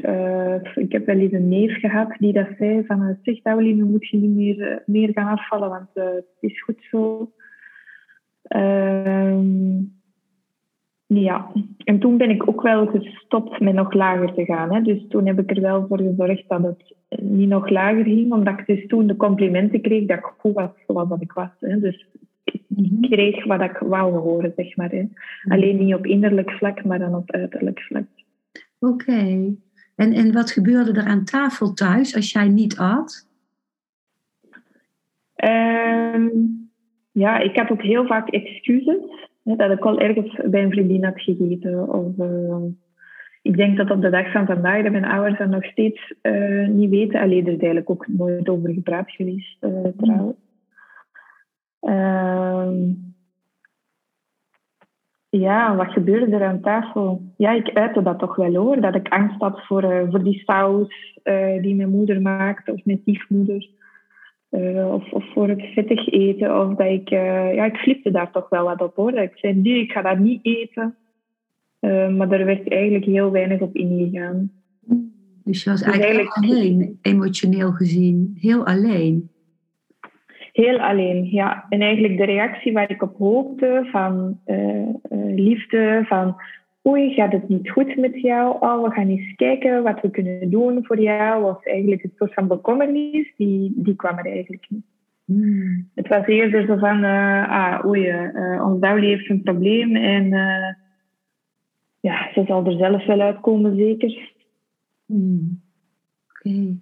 ik 0.76 0.92
heb 0.92 1.06
wel 1.06 1.18
eens 1.18 1.32
een 1.32 1.50
neef 1.50 1.80
gehad 1.80 2.16
die 2.18 2.34
dat 2.34 2.48
zei 2.58 2.86
van 2.86 3.18
zeg 3.24 3.42
Daulie, 3.42 3.76
nu 3.76 3.84
moet 3.84 4.10
je 4.10 4.18
niet 4.18 4.36
meer, 4.36 4.84
meer 4.86 5.10
gaan 5.14 5.38
afvallen, 5.38 5.70
want 5.70 5.90
het 5.94 6.26
is 6.40 6.62
goed 6.62 6.88
zo. 6.90 7.32
Ehm 8.44 9.80
ja, 11.20 11.52
en 11.84 12.00
toen 12.00 12.18
ben 12.18 12.30
ik 12.30 12.48
ook 12.48 12.62
wel 12.62 12.86
gestopt 12.86 13.60
met 13.60 13.74
nog 13.74 13.94
lager 13.94 14.34
te 14.34 14.46
gaan. 14.46 14.74
Hè. 14.74 14.82
Dus 14.82 15.08
toen 15.10 15.28
heb 15.28 15.40
ik 15.40 15.52
er 15.52 15.62
wel 15.62 15.86
voor 15.88 15.98
gezorgd 15.98 16.44
dat 16.48 16.64
het 16.64 16.96
niet 17.22 17.50
nog 17.50 17.70
lager 17.70 18.04
ging, 18.04 18.32
omdat 18.32 18.60
ik 18.60 18.66
dus 18.66 18.88
toen 18.88 19.08
de 19.08 19.16
complimenten 19.16 19.82
kreeg 19.82 20.06
dat 20.06 20.18
ik 20.18 20.34
goed 20.38 20.54
was 20.54 20.70
zoals 20.88 21.20
ik 21.20 21.32
was. 21.32 21.50
Hè. 21.60 21.80
Dus 21.80 22.08
ik 22.44 22.62
mhm. 22.68 23.02
kreeg 23.02 23.46
wat 23.46 23.62
ik 23.62 23.78
wou 23.78 24.14
horen, 24.14 24.54
zeg 24.56 24.76
maar. 24.76 24.90
Hè. 24.90 25.04
Alleen 25.48 25.78
niet 25.78 25.96
op 25.96 26.06
innerlijk 26.06 26.52
vlak, 26.52 26.84
maar 26.84 27.00
dan 27.00 27.16
op 27.16 27.32
uiterlijk 27.32 27.80
vlak. 27.80 28.06
Oké. 28.82 29.54
En, 29.96 30.14
en 30.14 30.34
wat 30.34 30.52
gebeurde 30.52 30.92
er 30.92 31.06
aan 31.06 31.24
tafel 31.24 31.74
thuis 31.74 32.16
als 32.16 32.32
jij 32.32 32.48
niet 32.48 32.78
at? 32.78 33.30
Um, 35.44 36.70
ja, 37.12 37.40
ik 37.40 37.56
had 37.56 37.70
ook 37.70 37.82
heel 37.82 38.06
vaak 38.06 38.30
excuses 38.30 39.30
dat 39.44 39.72
ik 39.72 39.86
al 39.86 40.00
ergens 40.00 40.40
bij 40.46 40.64
een 40.64 40.72
vriendin 40.72 41.04
had 41.04 41.22
gegeten. 41.22 41.94
Of, 41.94 42.18
uh, 42.18 42.64
ik 43.42 43.58
denk 43.58 43.78
dat 43.78 43.92
op 43.92 44.02
de 44.02 44.10
dag 44.10 44.32
van 44.32 44.46
vandaag 44.46 44.84
dat 44.84 44.92
mijn 44.92 45.06
ouders 45.06 45.38
dat 45.38 45.50
nog 45.50 45.66
steeds 45.66 46.14
uh, 46.22 46.68
niet 46.68 46.90
weten. 46.90 47.22
Alleen 47.22 47.46
er 47.46 47.54
is 47.54 47.60
eigenlijk 47.60 47.90
ook 47.90 48.08
nooit 48.08 48.50
over 48.50 48.74
gepraat 48.74 49.12
geweest, 49.12 49.58
uh, 49.64 49.88
trouwens. 49.98 50.38
Uh, 51.82 52.70
ja, 55.40 55.76
wat 55.76 55.92
gebeurde 55.92 56.36
er 56.36 56.44
aan 56.44 56.62
tafel? 56.62 57.22
Ja, 57.38 57.52
ik 57.52 57.70
uitte 57.74 58.02
dat 58.02 58.20
toch 58.20 58.36
wel 58.36 58.56
hoor. 58.56 58.82
Dat 58.82 58.96
ik 58.96 59.08
angst 59.08 59.40
had 59.40 59.66
voor, 59.66 60.08
voor 60.10 60.24
die 60.24 60.42
saus 60.46 61.20
die 61.62 61.76
mijn 61.76 61.90
moeder 61.90 62.22
maakte 62.22 62.74
of 62.74 62.86
mijn 62.86 63.00
stiefmoeder. 63.02 63.70
Uh, 64.52 64.94
of, 64.94 65.12
of, 65.12 65.32
voor 65.34 65.50
het 65.50 65.62
vettig 65.62 66.08
eten. 66.08 66.60
Of 66.60 66.76
dat 66.76 66.88
ik, 66.88 67.10
ja, 67.10 67.66
ik 67.66 67.78
flipte 67.78 68.12
daar 68.12 68.32
toch 68.32 68.50
wel 68.50 68.64
wat 68.64 68.82
op 68.82 68.96
hoor. 68.96 69.12
Dat 69.12 69.24
ik 69.24 69.32
zei, 69.38 69.54
nee, 69.54 69.82
ik 69.82 69.92
ga 69.92 70.02
dat 70.02 70.20
niet 70.20 70.40
eten. 70.46 70.96
Maar 72.18 72.32
er 72.32 72.46
werd 72.46 72.70
eigenlijk 72.70 73.06
heel 73.06 73.32
weinig 73.32 73.60
op 73.60 73.76
ingegaan. 73.76 74.52
Dus 75.44 75.64
je 75.64 75.70
was 75.70 75.84
dus 75.84 75.94
eigenlijk, 75.94 76.30
alleen, 76.30 77.00
emotioneel 77.02 77.72
gezien. 77.72 78.38
Heel 78.40 78.66
alleen. 78.66 79.31
Heel 80.52 80.80
alleen, 80.80 81.26
ja. 81.32 81.66
En 81.70 81.82
eigenlijk 81.82 82.18
de 82.18 82.26
reactie 82.26 82.74
waar 82.74 82.90
ik 82.90 83.02
op 83.02 83.18
hoopte 83.18 83.88
van 83.92 84.40
liefde, 85.36 86.04
van 86.06 86.36
oei, 86.88 87.14
gaat 87.14 87.32
het 87.32 87.50
niet 87.50 87.70
goed 87.70 87.96
met 87.96 88.22
jou? 88.22 88.58
Oh, 88.60 88.84
we 88.84 88.92
gaan 88.92 89.08
eens 89.08 89.36
kijken 89.36 89.84
wat 89.84 90.02
we 90.02 90.10
kunnen 90.10 90.50
doen 90.50 90.86
voor 90.86 91.00
jou. 91.00 91.44
Of 91.44 91.66
eigenlijk 91.66 92.04
een 92.04 92.14
soort 92.16 92.34
van 92.34 92.48
bekommernis, 92.48 93.34
die, 93.38 93.74
die 93.76 93.96
kwam 93.96 94.18
er 94.18 94.26
eigenlijk 94.26 94.66
niet. 94.70 94.86
Hmm. 95.26 95.90
Het 95.96 96.08
was 96.08 96.26
eerder 96.26 96.66
zo 96.66 96.78
van, 96.78 97.04
uh, 97.04 97.50
ah, 97.50 97.86
oei, 97.86 98.10
uh, 98.10 98.66
ons 98.66 99.02
heeft 99.02 99.30
een 99.30 99.42
probleem 99.42 99.96
en 99.96 100.26
uh, 100.26 100.74
ja, 102.00 102.32
ze 102.34 102.44
zal 102.48 102.66
er 102.66 102.78
zelf 102.78 103.06
wel 103.06 103.22
uitkomen, 103.22 103.76
zeker. 103.76 104.32
Hmm. 105.06 105.62
Oké. 106.30 106.76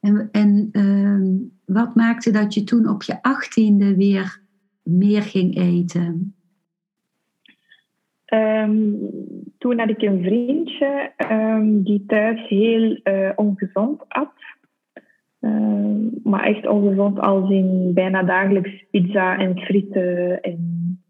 En, 0.00 0.28
en 0.32 0.68
ehm, 0.72 1.36
wat 1.64 1.94
maakte 1.94 2.30
dat 2.30 2.54
je 2.54 2.64
toen 2.64 2.88
op 2.88 3.02
je 3.02 3.22
achttiende 3.22 3.96
weer 3.96 4.40
meer 4.82 5.22
ging 5.22 5.56
eten? 5.56 6.34
Um, 8.34 8.98
toen 9.58 9.78
had 9.78 9.88
ik 9.88 10.02
een 10.02 10.22
vriendje 10.22 11.12
um, 11.30 11.82
die 11.82 12.04
thuis 12.06 12.48
heel 12.48 13.00
uh, 13.04 13.30
ongezond 13.34 14.08
at. 14.08 14.32
Maar 16.22 16.44
echt 16.44 16.66
ongezond 16.66 17.18
als 17.20 17.50
in 17.50 17.90
bijna 17.94 18.22
dagelijks 18.22 18.84
pizza 18.90 19.38
en 19.38 19.58
frieten. 19.58 20.40
En 20.42 21.02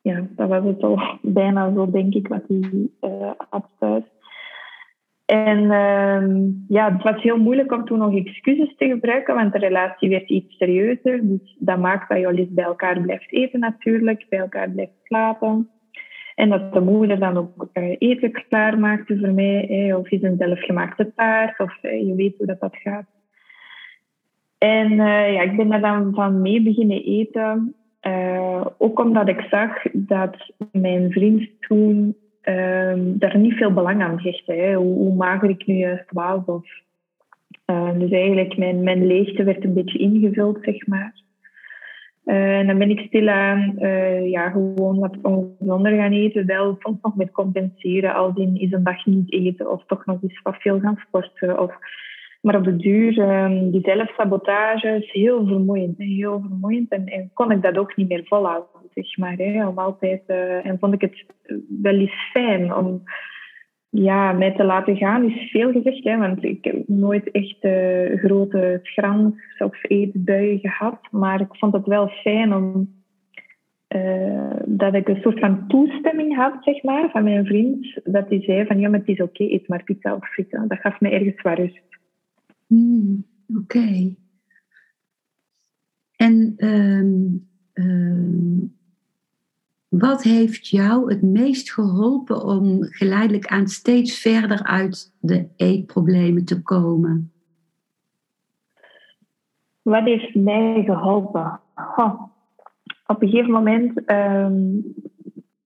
ja, 0.00 0.26
dat 0.36 0.48
was 0.48 0.64
het 0.64 0.82
al 0.82 1.18
bijna 1.22 1.74
zo, 1.74 1.90
denk 1.90 2.14
ik, 2.14 2.28
wat 2.28 2.42
hij 2.48 2.88
uh, 3.00 3.30
at 3.50 3.68
thuis. 3.78 4.04
En 5.24 5.66
ja, 6.68 6.92
het 6.92 7.02
was 7.02 7.22
heel 7.22 7.38
moeilijk 7.38 7.72
om 7.72 7.84
toen 7.84 7.98
nog 7.98 8.16
excuses 8.16 8.76
te 8.76 8.86
gebruiken, 8.86 9.34
want 9.34 9.52
de 9.52 9.58
relatie 9.58 10.08
werd 10.08 10.28
iets 10.28 10.56
serieuzer. 10.56 11.20
Dus 11.22 11.56
dat 11.58 11.78
maakt 11.78 12.08
dat 12.08 12.18
je 12.18 12.26
al 12.26 12.46
bij 12.48 12.64
elkaar 12.64 13.00
blijft 13.00 13.32
eten 13.32 13.60
natuurlijk, 13.60 14.26
bij 14.28 14.38
elkaar 14.38 14.70
blijft 14.70 14.92
slapen. 15.02 15.68
En 16.34 16.48
dat 16.48 16.72
de 16.72 16.80
moeder 16.80 17.18
dan 17.18 17.36
ook 17.36 17.68
uh, 17.72 17.96
eten 17.98 18.32
klaarmaakte 18.48 19.18
voor 19.18 19.32
mij, 19.32 19.94
of 19.98 20.10
is 20.10 20.22
een 20.22 20.36
zelfgemaakte 20.38 21.12
taart, 21.16 21.60
of 21.60 21.78
uh, 21.82 22.06
je 22.06 22.14
weet 22.14 22.36
hoe 22.36 22.46
dat, 22.46 22.76
gaat. 22.76 23.06
En 24.58 24.94
ja, 24.96 25.40
ik 25.40 25.56
ben 25.56 25.68
daar 25.68 25.80
dan 25.80 26.14
van 26.14 26.42
mee 26.42 26.62
beginnen 26.62 27.04
eten. 27.04 27.74
ook 28.78 29.00
omdat 29.00 29.28
ik 29.28 29.40
zag 29.40 29.82
dat 29.92 30.52
mijn 30.72 31.12
vriend 31.12 31.48
toen 31.60 32.16
ehm, 32.44 33.18
daar 33.18 33.38
niet 33.38 33.54
veel 33.54 33.72
belang 33.72 34.02
aan 34.02 34.20
hechtte. 34.20 34.52
Hè, 34.52 34.74
hoe, 34.74 34.94
hoe, 34.94 35.14
mager 35.14 35.50
ik 35.50 35.66
nu 35.66 35.74
juist 35.74 36.10
was. 36.12 36.44
Of, 36.44 36.66
dus 37.98 38.10
eigenlijk 38.10 38.56
mijn, 38.56 38.82
mijn 38.82 39.06
leegte 39.06 39.44
werd 39.44 39.64
een 39.64 39.74
beetje 39.74 39.98
ingevuld, 39.98 40.58
zeg 40.62 40.86
maar. 40.86 41.22
Uh, 42.24 42.58
en 42.58 42.66
dan 42.66 42.78
ben 42.78 42.90
ik 42.90 42.98
stilaan 42.98 43.74
uh, 43.78 44.30
ja, 44.30 44.50
gewoon 44.50 44.98
wat 44.98 45.16
ongezonder 45.22 45.96
gaan 45.96 46.12
eten. 46.12 46.46
Wel 46.46 46.76
soms 46.78 46.98
nog 47.02 47.16
met 47.16 47.30
compenseren, 47.30 48.14
als 48.14 48.36
in 48.36 48.60
is 48.60 48.72
een 48.72 48.84
dag 48.84 49.06
niet 49.06 49.32
eten 49.32 49.70
of 49.70 49.84
toch 49.86 50.06
nog 50.06 50.22
eens 50.22 50.40
wat 50.42 50.56
veel 50.56 50.80
gaan 50.80 51.02
sporten. 51.06 51.60
Of, 51.60 51.76
maar 52.44 52.56
op 52.56 52.64
de 52.64 52.76
duur, 52.76 53.18
um, 53.18 53.70
die 53.70 53.80
zelfsabotage 53.80 54.88
is 54.88 55.12
heel 55.12 55.46
vermoeiend. 55.46 55.98
Heel 55.98 56.40
vermoeiend 56.40 56.90
en, 56.90 57.30
kon 57.34 57.50
ik 57.50 57.62
dat 57.62 57.78
ook 57.78 57.96
niet 57.96 58.08
meer 58.08 58.24
volhouden, 58.24 58.68
zeg 58.94 59.16
maar. 59.16 59.34
Hè, 59.36 59.66
om 59.66 59.96
uh, 60.00 60.66
en 60.66 60.78
vond 60.78 60.94
ik 60.94 61.00
het 61.00 61.24
wel 61.82 61.94
eens 61.94 62.30
fijn 62.32 62.74
om 62.74 63.02
ja, 63.88 64.32
mij 64.32 64.52
te 64.52 64.64
laten 64.64 64.96
gaan 64.96 65.30
is 65.30 65.50
veel 65.50 65.72
gezegd, 65.72 66.04
hè, 66.04 66.16
want 66.16 66.44
ik 66.44 66.64
heb 66.64 66.88
nooit 66.88 67.30
echt 67.30 67.64
uh, 67.64 68.18
grote 68.18 68.80
schrans 68.82 69.34
of 69.58 69.78
eetbuien 69.82 70.58
gehad. 70.58 70.98
Maar 71.10 71.40
ik 71.40 71.56
vond 71.56 71.72
het 71.72 71.86
wel 71.86 72.08
fijn 72.08 72.54
om 72.54 72.88
uh, 73.96 74.56
dat 74.66 74.94
ik 74.94 75.08
een 75.08 75.20
soort 75.22 75.38
van 75.38 75.64
toestemming 75.68 76.36
had, 76.36 76.54
zeg 76.60 76.82
maar, 76.82 77.10
van 77.10 77.24
mijn 77.24 77.46
vriend. 77.46 78.00
Dat 78.04 78.28
hij 78.28 78.42
zei 78.42 78.66
van, 78.66 78.78
ja, 78.80 78.88
maar 78.88 78.98
het 78.98 79.08
is 79.08 79.20
oké, 79.20 79.42
eet 79.44 79.68
maar 79.68 79.84
pizza 79.84 80.14
of 80.14 80.28
frieten. 80.28 80.68
Dat 80.68 80.78
gaf 80.78 81.00
me 81.00 81.10
ergens 81.10 81.42
wat 81.42 81.58
rust. 81.58 81.82
Mm, 82.66 83.26
oké. 83.56 84.14
En 86.16 86.54
um, 86.56 87.48
um, 87.72 88.76
wat 89.88 90.22
heeft 90.22 90.68
jou 90.68 91.12
het 91.12 91.22
meest 91.22 91.72
geholpen 91.72 92.44
om 92.44 92.82
geleidelijk 92.82 93.46
aan 93.46 93.66
steeds 93.66 94.20
verder 94.20 94.62
uit 94.62 95.16
de 95.20 95.48
eetproblemen 95.56 96.44
te 96.44 96.62
komen? 96.62 97.32
Wat 99.82 100.04
heeft 100.04 100.34
mij 100.34 100.82
geholpen? 100.84 101.60
Op 103.06 103.22
een 103.22 103.28
gegeven 103.28 103.52
moment 103.52 104.04
ehm, 104.04 104.76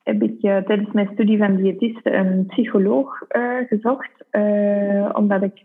heb 0.08 0.22
ik 0.22 0.42
uh, 0.42 0.56
tijdens 0.56 0.92
mijn 0.92 1.10
studie 1.12 1.38
van 1.38 1.56
diëtiste 1.56 2.12
een 2.12 2.46
psycholoog 2.46 3.24
uh, 3.36 3.56
gezocht, 3.68 4.24
uh, 4.32 5.10
omdat 5.12 5.42
ik 5.42 5.64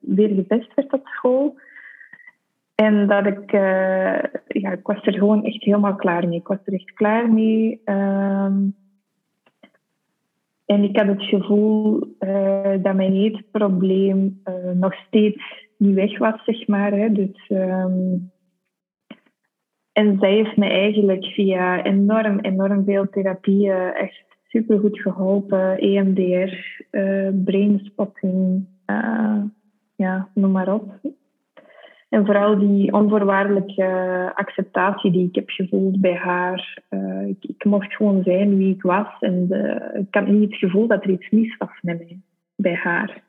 weer 0.00 0.28
gepest 0.28 0.74
werd 0.74 0.92
op 0.92 1.06
school. 1.06 1.58
En 2.74 3.06
dat 3.06 3.26
ik, 3.26 3.50
ja, 4.46 4.72
ik 4.72 4.86
was 4.86 5.06
er 5.06 5.12
gewoon 5.12 5.44
echt 5.44 5.64
helemaal 5.64 5.94
klaar 5.94 6.28
mee. 6.28 6.38
Ik 6.38 6.46
was 6.46 6.58
er 6.64 6.72
echt 6.72 6.92
klaar 6.92 7.32
mee. 7.32 7.80
Ehm, 7.84 8.56
en 10.66 10.82
ik 10.82 10.96
had 10.96 11.06
het 11.06 11.22
gevoel 11.22 11.98
dat 12.82 12.94
mijn 12.94 13.12
eetprobleem 13.12 14.42
nog 14.74 14.94
steeds 14.94 15.66
niet 15.76 15.94
weg 15.94 16.18
was, 16.18 16.44
zeg 16.44 16.66
maar. 16.66 16.92
Hè. 16.92 17.12
Dus, 17.12 17.48
um, 17.48 18.30
en 19.98 20.16
zij 20.20 20.32
heeft 20.32 20.56
me 20.56 20.66
eigenlijk 20.66 21.24
via 21.24 21.82
enorm, 21.82 22.38
enorm 22.40 22.84
veel 22.84 23.08
therapieën 23.10 23.92
echt 23.94 24.24
supergoed 24.48 25.00
geholpen. 25.00 25.78
EMDR, 25.78 26.54
uh, 26.90 27.28
brainspotting, 27.44 28.66
uh, 28.86 29.42
ja, 29.96 30.28
noem 30.34 30.50
maar 30.52 30.74
op. 30.74 30.92
En 32.08 32.26
vooral 32.26 32.58
die 32.58 32.92
onvoorwaardelijke 32.92 34.32
acceptatie 34.34 35.10
die 35.10 35.28
ik 35.28 35.34
heb 35.34 35.50
gevoeld 35.50 36.00
bij 36.00 36.14
haar. 36.14 36.78
Uh, 36.90 37.28
ik, 37.28 37.64
mocht 37.64 37.94
gewoon 37.94 38.22
zijn 38.22 38.56
wie 38.56 38.74
ik 38.74 38.82
was. 38.82 39.16
En 39.20 39.46
de, 39.48 39.90
ik 39.94 40.14
had 40.14 40.26
niet 40.26 40.50
het 40.50 40.58
gevoel 40.58 40.86
dat 40.86 41.04
er 41.04 41.10
iets 41.10 41.30
mis 41.30 41.56
was 41.56 41.78
met 41.82 41.98
mij, 41.98 42.18
bij 42.56 42.74
haar 42.74 43.26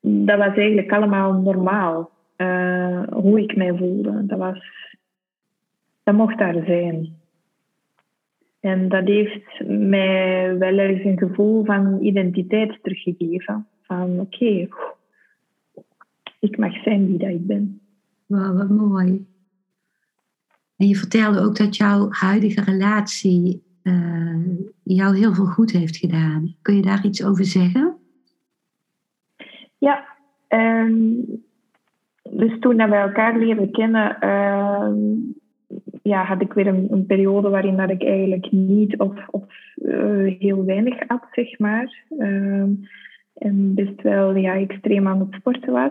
dat 0.00 0.38
was 0.38 0.54
eigenlijk 0.56 0.92
allemaal 0.92 1.32
normaal. 1.32 2.10
Hoe 3.10 3.40
ik 3.40 3.56
mij 3.56 3.76
voelde. 3.76 4.26
Dat, 4.26 4.38
was, 4.38 4.58
dat 6.10 6.18
mocht 6.18 6.38
daar 6.38 6.64
zijn. 6.64 7.18
En 8.60 8.88
dat 8.88 9.06
heeft 9.06 9.66
mij 9.66 10.58
wel 10.58 10.78
eens 10.78 11.04
een 11.04 11.18
gevoel 11.18 11.64
van 11.64 11.98
identiteit 12.00 12.78
teruggegeven. 12.82 13.66
Van 13.82 14.20
oké, 14.20 14.20
okay, 14.20 14.68
ik 16.38 16.58
mag 16.58 16.82
zijn 16.82 17.06
wie 17.06 17.18
dat 17.18 17.28
ik 17.28 17.46
ben. 17.46 17.80
Wauw, 18.26 18.54
wat 18.54 18.68
mooi. 18.68 19.26
En 20.76 20.88
je 20.88 20.96
vertelde 20.96 21.40
ook 21.40 21.56
dat 21.56 21.76
jouw 21.76 22.06
huidige 22.10 22.60
relatie 22.60 23.62
uh, 23.82 24.58
jou 24.82 25.16
heel 25.16 25.34
veel 25.34 25.46
goed 25.46 25.70
heeft 25.70 25.96
gedaan. 25.96 26.54
Kun 26.62 26.76
je 26.76 26.82
daar 26.82 27.04
iets 27.04 27.24
over 27.24 27.44
zeggen? 27.44 27.96
Ja, 29.78 30.06
um, 30.48 31.24
dus 32.22 32.58
toen 32.60 32.76
we 32.76 32.82
elkaar 32.82 33.38
leren 33.38 33.70
kennen, 33.70 34.16
uh, 34.20 34.92
ja, 36.02 36.24
had 36.24 36.40
ik 36.40 36.52
weer 36.52 36.66
een, 36.66 37.04
periode 37.06 37.48
waarin 37.48 37.76
dat 37.76 37.90
ik 37.90 38.04
eigenlijk 38.04 38.50
niet 38.50 38.98
of, 38.98 39.28
of 39.30 39.44
uh, 39.76 40.38
heel 40.38 40.64
weinig 40.64 41.08
at, 41.08 41.26
zeg 41.32 41.58
maar. 41.58 42.04
Uh, 42.18 42.62
en 43.34 43.74
best 43.74 44.02
wel 44.02 44.36
ja, 44.36 44.54
extreem 44.54 45.08
aan 45.08 45.20
het 45.20 45.32
sporten 45.40 45.72
was. 45.72 45.90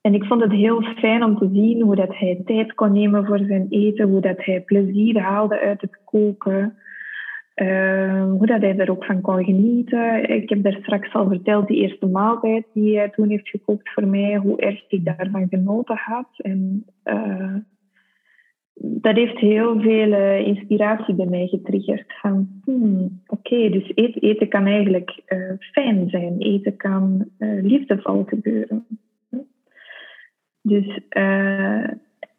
En 0.00 0.14
ik 0.14 0.24
vond 0.24 0.42
het 0.42 0.52
heel 0.52 0.82
fijn 0.82 1.24
om 1.24 1.38
te 1.38 1.48
zien 1.52 1.82
hoe 1.82 1.96
dat 1.96 2.16
hij 2.16 2.42
tijd 2.44 2.74
kon 2.74 2.92
nemen 2.92 3.26
voor 3.26 3.38
zijn 3.38 3.66
eten, 3.70 4.08
hoe 4.08 4.20
dat 4.20 4.44
hij 4.44 4.60
plezier 4.60 5.20
haalde 5.20 5.60
uit 5.60 5.80
het 5.80 5.98
koken. 6.04 6.74
Uh, 7.54 8.24
hoe 8.24 8.46
dat 8.46 8.60
hij 8.60 8.78
er 8.78 8.90
ook 8.90 9.04
van 9.04 9.20
kon 9.20 9.44
genieten. 9.44 10.30
Ik 10.30 10.48
heb 10.48 10.62
daar 10.62 10.78
straks 10.80 11.12
al 11.12 11.28
verteld, 11.28 11.66
die 11.66 11.76
eerste 11.76 12.06
maaltijd 12.06 12.66
die 12.72 12.96
hij 12.96 13.08
toen 13.08 13.28
heeft 13.28 13.48
gekookt 13.48 13.92
voor 13.92 14.06
mij, 14.06 14.36
hoe 14.36 14.60
erg 14.60 14.84
ik 14.88 15.04
daarvan 15.04 15.46
genoten 15.48 15.96
had. 15.96 16.28
En 16.36 16.84
uh, 17.04 17.54
dat 18.82 19.16
heeft 19.16 19.38
heel 19.38 19.80
veel 19.80 20.08
uh, 20.08 20.46
inspiratie 20.46 21.14
bij 21.14 21.26
mij 21.26 21.46
getriggerd. 21.46 22.12
Van, 22.20 22.48
hmm, 22.64 23.20
oké, 23.26 23.70
dus 23.70 23.92
eten, 23.94 24.48
kan 24.48 24.66
eigenlijk 24.66 25.22
fijn 25.72 26.08
zijn. 26.08 26.38
Eten 26.38 26.76
kan 26.76 27.30
liefdevol 27.62 28.24
gebeuren. 28.24 28.86
Dus 30.62 31.00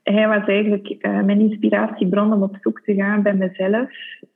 hij 0.04 0.28
was 0.28 0.48
eigenlijk 0.48 0.90
uh, 0.90 1.24
mijn 1.24 1.40
inspiratiebron 1.40 2.34
om 2.34 2.44
op 2.44 2.58
zoek 2.62 2.82
te 2.82 2.94
gaan 2.94 3.22
bij 3.22 3.36
mezelf. 3.36 3.90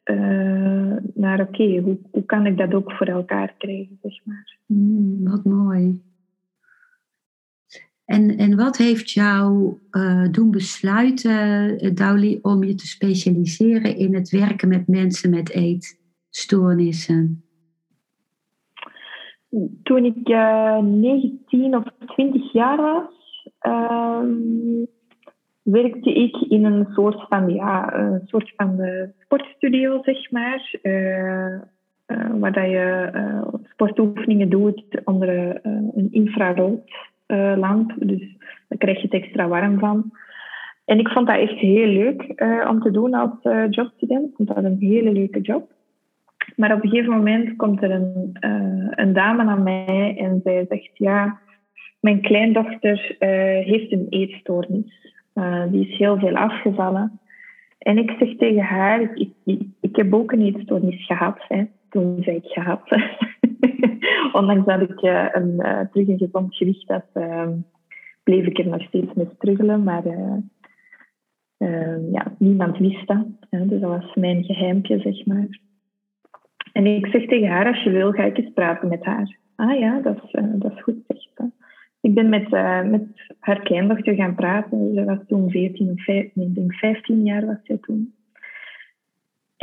Uh, 0.05 0.95
naar 1.13 1.39
oké, 1.39 1.79
hoe, 1.79 2.25
kan 2.25 2.45
ik 2.45 2.57
dat 2.57 2.73
ook 2.73 2.91
voor 2.91 3.07
elkaar 3.07 3.53
krijgen, 3.57 3.97
zeg 4.01 4.25
maar. 4.25 4.57
Mm, 4.65 5.23
wat 5.23 5.43
mooi. 5.43 6.01
En, 8.05 8.37
en 8.37 8.55
wat 8.55 8.77
heeft 8.77 9.11
jou 9.11 9.73
uh, 9.91 10.31
doen 10.31 10.51
besluiten, 10.51 11.95
Dauli, 11.95 12.39
om 12.41 12.63
je 12.63 12.75
te 12.75 12.87
specialiseren 12.87 13.97
in 13.97 14.15
het 14.15 14.29
werken 14.29 14.67
met 14.67 14.87
mensen 14.87 15.29
met 15.29 15.49
eetstoornissen? 15.49 17.43
Toen 19.83 20.05
ik 20.05 20.27
19 20.81 21.75
of 21.75 21.83
20 22.05 22.51
jaar 22.51 22.77
was, 22.77 23.49
ehm, 23.59 24.85
werkte 25.61 26.13
ik 26.13 26.35
in 26.35 26.65
een 26.65 26.87
soort 26.93 27.25
van, 27.27 27.49
ja, 27.49 27.93
een 27.93 28.21
soort 28.25 28.53
van 28.55 28.79
sportstudio, 29.19 30.01
zeg 30.03 30.31
maar. 30.31 30.79
Uh, 30.83 31.61
uh, 32.07 32.39
waar 32.39 32.53
dat 32.53 32.69
je 32.69 33.11
uh, 33.13 33.53
sportoefeningen 33.63 34.49
doet 34.49 34.83
onder 35.03 35.59
een 35.95 36.07
infraroodlamp. 37.27 37.93
dus 37.97 38.37
daar 38.67 38.77
krijg 38.77 38.97
je 38.97 39.07
het 39.09 39.21
extra 39.23 39.47
warm 39.47 39.79
van. 39.79 40.11
En 40.85 40.99
ik 40.99 41.07
vond 41.07 41.27
dat 41.27 41.39
echt 41.39 41.57
heel 41.57 41.87
leuk 41.87 42.21
om 42.69 42.81
te 42.81 42.91
doen 42.91 43.13
als 43.13 43.31
jobstudent. 43.69 44.29
Ik 44.29 44.35
vond 44.35 44.47
dat 44.47 44.63
een 44.63 44.77
hele 44.79 45.11
leuke 45.11 45.41
job. 45.41 45.71
Maar 46.55 46.73
op 46.73 46.83
een 46.83 46.89
gegeven 46.89 47.13
moment 47.13 47.55
komt 47.55 47.83
er 47.83 47.91
een, 47.91 48.37
een 48.89 49.13
dame 49.13 49.43
naar 49.43 49.61
mij 49.61 50.15
en 50.17 50.41
zij 50.43 50.65
zegt: 50.69 50.89
Ja, 50.93 51.39
mijn 51.99 52.21
kleindochter 52.21 53.15
heeft 53.65 53.91
een 53.91 54.07
eetstoornis. 54.09 55.13
Die 55.69 55.87
is 55.87 55.97
heel 55.97 56.19
veel 56.19 56.35
afgevallen. 56.35 57.19
En 57.77 57.97
ik 57.97 58.15
zeg 58.19 58.35
tegen 58.37 58.63
haar, 58.63 59.01
ik, 59.01 59.29
ik, 59.45 59.61
ik 59.81 59.95
heb 59.95 60.13
ook 60.13 60.31
een 60.31 60.41
eetstoornis 60.41 61.05
gehad. 61.05 61.37
Hè. 61.47 61.63
Toen 61.95 62.23
zei 62.23 62.35
ik 62.35 62.45
gehad. 62.45 62.81
Ondanks 64.39 64.65
dat 64.65 64.81
ik 64.81 65.01
uh, 65.01 65.27
een, 65.31 65.53
uh, 65.57 65.79
terug 65.91 66.17
gezond 66.17 66.55
gewicht 66.55 66.87
had, 66.87 67.05
ehm, 67.13 67.51
bleef 68.23 68.45
ik 68.45 68.57
er 68.57 68.67
nog 68.67 68.81
steeds 68.81 69.13
mee 69.13 69.29
struggelen. 69.35 69.83
Maar 69.83 70.05
ehm, 71.57 72.11
ja, 72.11 72.35
niemand 72.37 72.77
wist 72.77 73.07
dat. 73.07 73.25
Hè. 73.49 73.65
Dus 73.65 73.81
dat 73.81 73.89
was 73.89 74.15
mijn 74.15 74.43
geheimpje, 74.43 74.99
zeg 74.99 75.25
maar. 75.25 75.59
En 76.73 76.85
ik 76.85 77.07
zeg 77.07 77.25
tegen 77.25 77.47
haar, 77.47 77.67
als 77.67 77.83
je 77.83 77.89
wil, 77.89 78.11
ga 78.11 78.23
ik 78.23 78.37
eens 78.37 78.53
praten 78.53 78.89
met 78.89 79.05
haar. 79.05 79.37
Ah 79.55 79.79
ja, 79.79 79.99
dat 79.99 80.23
is, 80.23 80.31
dat 80.31 80.71
is 80.71 80.81
goed, 80.81 81.03
zegt 81.07 81.33
ik 82.01 82.13
ben 82.13 82.29
met, 82.29 82.49
met 82.89 83.35
haar 83.39 83.61
kleindochter 83.61 84.15
gaan 84.15 84.35
praten. 84.35 84.93
Ze 84.93 85.03
was 85.03 85.19
toen 85.27 85.49
14 85.49 85.89
of 85.89 86.03
15, 86.03 86.41
ik 86.41 86.55
denk 86.55 86.73
15 86.73 87.23
jaar 87.23 87.45
was 87.45 87.57
zij 87.63 87.77
toen. 87.81 88.14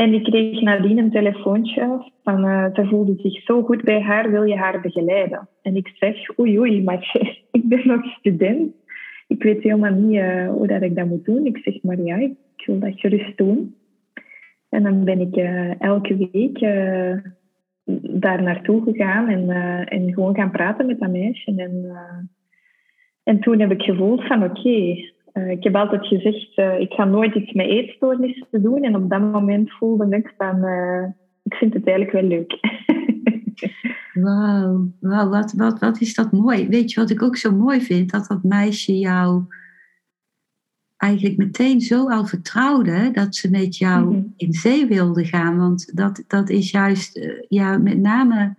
En 0.02 0.14
ik 0.14 0.22
kreeg 0.22 0.60
nadien 0.60 0.98
een 0.98 1.10
telefoontje 1.10 2.10
van, 2.22 2.44
uh, 2.44 2.66
ze 2.74 2.86
voelde 2.86 3.14
zich 3.16 3.42
zo 3.42 3.62
goed 3.62 3.82
bij 3.82 4.00
haar, 4.00 4.30
wil 4.30 4.42
je 4.42 4.56
haar 4.56 4.80
begeleiden? 4.80 5.48
En 5.62 5.76
ik 5.76 5.92
zeg, 5.94 6.38
oei 6.38 6.58
oei, 6.58 6.82
maar 6.82 7.10
ik 7.50 7.68
ben 7.68 7.86
nog 7.86 8.04
student. 8.04 8.74
Ik 9.26 9.42
weet 9.42 9.62
helemaal 9.62 9.92
niet 9.92 10.20
uh, 10.20 10.48
hoe 10.48 10.66
dat 10.66 10.82
ik 10.82 10.96
dat 10.96 11.06
moet 11.06 11.24
doen. 11.24 11.46
Ik 11.46 11.58
zeg, 11.58 11.82
maar 11.82 12.00
ja, 12.00 12.16
ik 12.16 12.66
wil 12.66 12.78
dat 12.78 13.00
gerust 13.00 13.36
doen. 13.36 13.74
En 14.68 14.82
dan 14.82 15.04
ben 15.04 15.20
ik 15.20 15.36
elke 15.78 16.28
week 16.32 16.60
daar 18.20 18.42
naartoe 18.42 18.82
gegaan 18.82 19.28
en, 19.28 19.50
en 19.88 20.12
gewoon 20.12 20.34
gaan 20.34 20.50
praten 20.50 20.86
met 20.86 21.00
dat 21.00 21.10
meisje. 21.10 21.54
En, 21.56 21.96
en 23.22 23.40
toen 23.40 23.60
heb 23.60 23.70
ik 23.70 23.82
gevoeld 23.82 24.26
van 24.26 24.44
oké, 24.44 24.96
uh, 25.34 25.50
ik 25.50 25.64
heb 25.64 25.76
altijd 25.76 26.06
gezegd, 26.06 26.58
ik 26.80 26.92
ga 26.92 27.04
nooit 27.04 27.34
iets 27.34 27.52
met 27.52 27.66
eetstoornissen 27.66 28.62
doen. 28.62 28.82
En 28.82 28.96
op 28.96 29.10
dat 29.10 29.20
moment 29.20 29.72
voelde 29.72 30.16
ik 30.16 30.34
van, 30.38 30.56
ik 31.42 31.54
vind 31.54 31.74
het 31.74 31.86
eigenlijk 31.86 32.12
wel 32.12 32.28
leuk. 32.28 32.58
Wauw, 34.12 34.92
wow, 35.00 35.30
wat, 35.32 35.52
wat, 35.52 35.78
wat 35.78 36.00
is 36.00 36.14
dat 36.14 36.32
mooi. 36.32 36.68
Weet 36.68 36.92
je 36.92 37.00
wat 37.00 37.10
ik 37.10 37.22
ook 37.22 37.36
zo 37.36 37.52
mooi 37.52 37.80
vind? 37.80 38.10
Dat 38.10 38.26
dat 38.26 38.42
meisje 38.42 38.98
jou 38.98 39.44
eigenlijk 41.02 41.36
meteen 41.36 41.80
zo 41.80 42.08
al 42.08 42.26
vertrouwde 42.26 43.10
dat 43.10 43.34
ze 43.34 43.50
met 43.50 43.76
jou 43.76 44.14
mhm. 44.14 44.24
in 44.36 44.52
zee 44.52 44.86
wilde 44.86 45.24
gaan. 45.24 45.56
Want 45.56 45.96
dat, 45.96 46.24
dat 46.26 46.50
is 46.50 46.70
juist, 46.70 47.20
ja, 47.48 47.78
met 47.78 47.98
name 47.98 48.56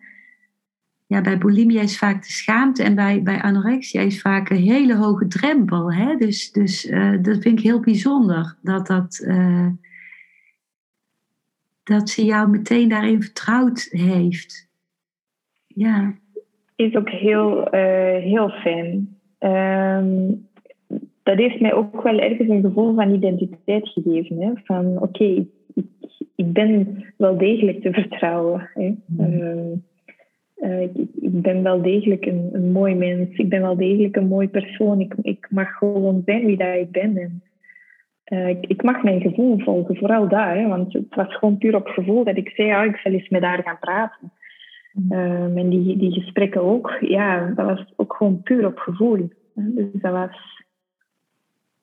ja, 1.08 1.22
bij 1.22 1.38
bulimia 1.38 1.82
is 1.82 1.98
vaak 1.98 2.24
de 2.24 2.32
schaamte 2.32 2.84
en 2.84 2.96
bij, 2.96 3.24
bij 3.24 3.42
anorexia 3.42 4.02
is 4.02 4.22
vaak 4.22 4.50
een 4.50 4.58
hele 4.58 4.96
hoge 4.96 5.28
drempel. 5.28 5.94
Hè? 5.94 6.16
Dus, 6.16 6.52
dus 6.52 6.86
uh, 6.86 7.12
dat 7.22 7.38
vind 7.42 7.60
ik 7.60 7.66
heel 7.66 7.80
bijzonder 7.80 8.58
dat 8.62 8.88
dat. 8.88 9.24
Uh, 9.28 9.68
dat 11.84 12.10
ze 12.10 12.26
jou 12.26 12.50
meteen 12.50 12.90
daarin 12.90 13.22
vertrouwd 13.22 13.88
heeft. 13.92 14.70
Ja. 15.68 16.14
Is 16.76 16.96
ook 16.96 17.10
heel, 17.10 17.76
uh, 17.76 18.18
heel 18.18 18.50
fijn. 18.50 19.18
Ehm, 19.38 20.32
dat 21.24 21.38
heeft 21.38 21.60
mij 21.60 21.74
ook 21.74 22.02
wel 22.02 22.20
ergens 22.20 22.50
een 22.50 22.62
gevoel 22.62 22.96
van 22.96 23.14
identiteit 23.14 23.90
gegeven. 23.90 24.42
Hè? 24.42 24.52
Van 24.64 25.02
oké, 25.02 25.24
ik, 25.74 25.86
ik, 26.36 26.54
ben 26.54 27.04
wel 27.18 27.38
degelijk 27.38 27.82
te 27.82 27.92
vertrouwen. 27.92 28.70
Hè? 28.74 28.94
Mhm. 29.06 29.32
Ehm, 29.32 29.70
eh, 30.64 30.82
ik, 30.82 30.96
ik, 31.22 31.42
ben 31.42 31.64
wel 31.64 31.82
degelijk 31.82 32.26
een, 32.26 32.50
een, 32.54 32.72
mooi 32.72 32.96
mens. 32.96 33.38
Ik 33.38 33.50
ben 33.50 33.62
wel 33.62 33.78
degelijk 33.78 34.16
een 34.16 34.28
mooi 34.28 34.50
persoon. 34.50 35.00
Ik, 35.00 35.14
ik 35.22 35.48
mag 35.50 35.78
gewoon 35.78 36.22
zijn 36.26 36.46
wie 36.46 36.58
dat 36.58 36.76
ik 36.76 36.92
ben. 36.92 37.18
En, 37.18 37.44
uh, 38.28 38.50
ik, 38.50 38.66
ik, 38.66 38.84
mag 38.84 39.04
mijn 39.04 39.22
gevoel 39.22 39.60
volgen, 39.60 39.96
vooral 39.96 40.28
daar. 40.28 40.58
Hè, 40.58 40.68
want 40.68 40.94
het 40.94 41.16
was 41.16 41.36
gewoon 41.36 41.58
puur 41.58 41.76
op 41.76 41.88
gevoel 41.88 42.24
dat 42.24 42.38
ik 42.38 42.50
zei, 42.50 42.68
ja, 42.68 42.84
ik 42.84 42.96
zal 42.96 43.12
eens 43.12 43.30
met 43.30 43.44
haar 43.44 43.64
gaan 43.64 43.80
praten. 43.80 44.32
Uh, 45.10 45.58
en 45.58 45.70
die, 45.70 45.98
die 45.98 46.12
gesprekken 46.12 46.62
ook, 46.62 46.98
ja, 47.00 47.54
dat 47.56 47.66
was 47.66 47.94
ook 47.96 48.16
gewoon 48.16 48.42
puur 48.42 48.66
op 48.66 48.78
gevoel. 48.78 49.30
Dus 49.54 49.86
dat 49.92 50.12
was 50.12 50.64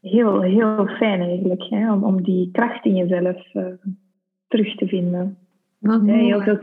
heel, 0.01 0.43
heel 0.43 0.87
fijn 0.87 1.21
eigenlijk, 1.21 1.63
hè, 1.63 1.93
om, 1.93 2.05
om 2.05 2.23
die 2.23 2.51
kracht 2.53 2.85
in 2.85 2.97
jezelf 2.97 3.55
uh, 3.55 3.67
terug 4.49 4.77
te 4.77 4.87
vinden. 4.87 5.39
Wat 5.79 6.03
heel, 6.03 6.41
veel, 6.41 6.59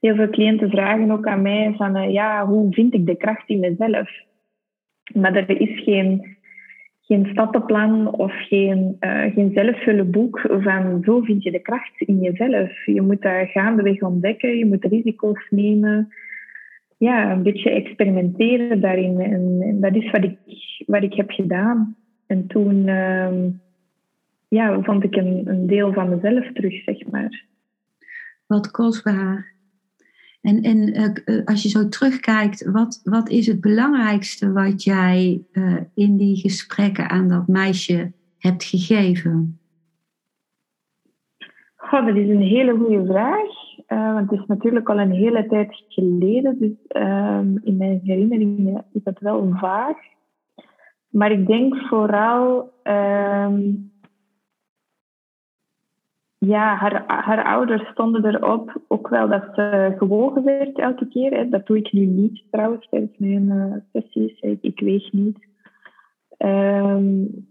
heel 0.00 0.14
veel 0.14 0.30
cliënten 0.30 0.70
vragen 0.70 1.10
ook 1.10 1.26
aan 1.26 1.42
mij 1.42 1.74
van, 1.76 1.96
uh, 1.96 2.12
ja, 2.12 2.46
hoe 2.46 2.72
vind 2.72 2.94
ik 2.94 3.06
de 3.06 3.16
kracht 3.16 3.48
in 3.48 3.60
mezelf? 3.60 4.10
Maar 5.14 5.34
er 5.34 5.60
is 5.60 5.82
geen, 5.82 6.36
geen 7.00 7.28
stappenplan 7.32 8.14
of 8.14 8.32
geen, 8.32 8.96
uh, 9.00 9.34
geen 9.34 9.50
zelfhulpboek 9.54 10.40
van 10.60 11.02
zo 11.04 11.20
vind 11.20 11.42
je 11.42 11.50
de 11.50 11.62
kracht 11.62 12.00
in 12.00 12.20
jezelf. 12.20 12.86
Je 12.86 13.02
moet 13.02 13.22
dat 13.22 13.48
gaandeweg 13.48 14.00
ontdekken, 14.00 14.58
je 14.58 14.66
moet 14.66 14.84
risico's 14.84 15.46
nemen 15.50 16.12
ja, 17.00 17.32
een 17.32 17.42
beetje 17.42 17.70
experimenteren 17.70 18.80
daarin. 18.80 19.20
En, 19.20 19.80
dat 19.80 19.94
is 19.94 20.10
wat 20.10 20.24
ik, 20.24 20.38
wat 20.86 21.02
ik 21.02 21.14
heb 21.14 21.30
gedaan. 21.30 21.96
En 22.26 22.46
toen 22.46 22.86
uh, 22.86 23.46
ja, 24.48 24.82
vond 24.82 25.04
ik 25.04 25.16
een 25.16 25.66
deel 25.66 25.92
van 25.92 26.08
mezelf 26.08 26.52
terug, 26.52 26.82
zeg 26.82 27.06
maar. 27.10 27.44
Wat 28.46 28.70
kostbaar. 28.70 29.52
En, 30.40 30.62
en 30.62 30.76
uh, 31.24 31.44
als 31.44 31.62
je 31.62 31.68
zo 31.68 31.88
terugkijkt, 31.88 32.70
wat, 32.70 33.00
wat 33.04 33.28
is 33.28 33.46
het 33.46 33.60
belangrijkste 33.60 34.52
wat 34.52 34.82
jij 34.82 35.44
uh, 35.52 35.76
in 35.94 36.16
die 36.16 36.36
gesprekken 36.36 37.10
aan 37.10 37.28
dat 37.28 37.46
meisje 37.46 38.12
hebt 38.38 38.64
gegeven? 38.64 39.58
Dat 41.90 42.16
is 42.16 42.28
een 42.28 42.42
hele 42.42 42.76
goede 42.76 43.06
vraag. 43.06 43.68
Want 43.86 44.30
het 44.30 44.40
is 44.40 44.46
natuurlijk 44.46 44.88
al 44.88 44.98
een 44.98 45.12
hele 45.12 45.46
tijd 45.46 45.84
geleden. 45.88 46.58
Dus 46.58 46.86
ehm, 46.88 47.56
in 47.62 47.76
mijn 47.76 48.00
herinneringen 48.04 48.84
is 48.92 49.02
dat 49.02 49.18
wel 49.18 49.52
vaag. 49.56 49.96
Maar 51.08 51.30
ik 51.30 51.46
denk 51.46 51.76
vooral, 51.76 52.72
ehm, 52.82 53.72
ja, 56.46 56.74
haar, 56.74 57.04
haar 57.06 57.44
ouders 57.44 57.88
stonden 57.88 58.24
erop 58.24 58.80
ook 58.88 59.08
wel 59.08 59.28
dat 59.28 59.44
ze 59.54 59.94
gewogen 59.98 60.44
werd 60.44 60.78
elke 60.78 61.08
keer. 61.08 61.32
Hè. 61.32 61.48
Dat 61.48 61.66
doe 61.66 61.76
ik 61.76 61.92
nu 61.92 62.06
niet 62.06 62.42
trouwens 62.50 62.88
tijdens 62.88 63.18
mijn 63.18 63.44
uh, 63.44 63.74
sessies. 63.92 64.40
Ik, 64.40 64.58
ik, 64.60 64.80
weeg 64.80 65.12
niet. 65.12 65.38
Um, 66.38 67.48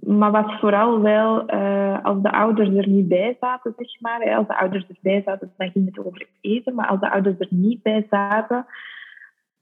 maar 0.00 0.30
was 0.30 0.60
vooral 0.60 1.00
wel, 1.00 1.54
uh, 1.54 2.04
als 2.04 2.22
de 2.22 2.32
ouders 2.32 2.68
er 2.68 2.88
niet 2.88 3.08
bij 3.08 3.36
zaten, 3.40 3.74
zeg 3.76 4.00
maar. 4.00 4.36
Als 4.36 4.46
de 4.46 4.58
ouders 4.58 4.86
erbij 4.88 5.22
zaten, 5.24 5.52
dan 5.56 5.70
ging 5.70 5.86
het 5.86 6.06
over 6.06 6.28
eten. 6.40 6.74
Maar 6.74 6.86
als 6.86 7.00
de 7.00 7.10
ouders 7.10 7.38
er 7.38 7.48
niet 7.50 7.82
bij 7.82 8.06
zaten, 8.10 8.66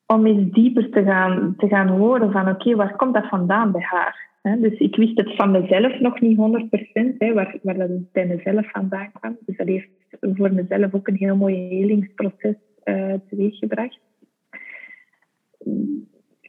om 0.07 0.27
eens 0.27 0.53
dieper 0.53 0.90
te 0.90 1.03
gaan, 1.03 1.55
te 1.57 1.68
gaan 1.68 1.88
horen 1.88 2.33
van 2.33 2.48
oké, 2.48 2.77
waar 2.77 2.96
komt 2.96 3.14
dat 3.14 3.29
vandaan 3.29 3.72
bij 3.72 3.83
haar? 3.83 4.33
Dus 4.52 4.78
ik 4.78 4.96
wist 4.96 5.18
het 5.18 5.37
van 5.37 5.50
mezelf 5.50 6.00
nog 6.00 6.20
niet 6.20 6.38
100%, 6.38 7.16
hè, 7.18 7.33
waar, 7.33 7.59
waar 7.62 7.76
dat 7.76 8.12
bij 8.12 8.26
mezelf 8.26 8.70
vandaan 8.70 9.12
kwam. 9.12 9.37
Dus 9.46 9.57
dat 9.57 9.66
heeft 9.66 9.88
voor 10.20 10.52
mezelf 10.52 10.94
ook 10.94 11.09
een 11.09 11.16
heel 11.16 11.37
mooi 11.37 11.57
helingsproces 11.57 12.54
uh, 12.85 13.14
teweeggebracht. 13.28 14.00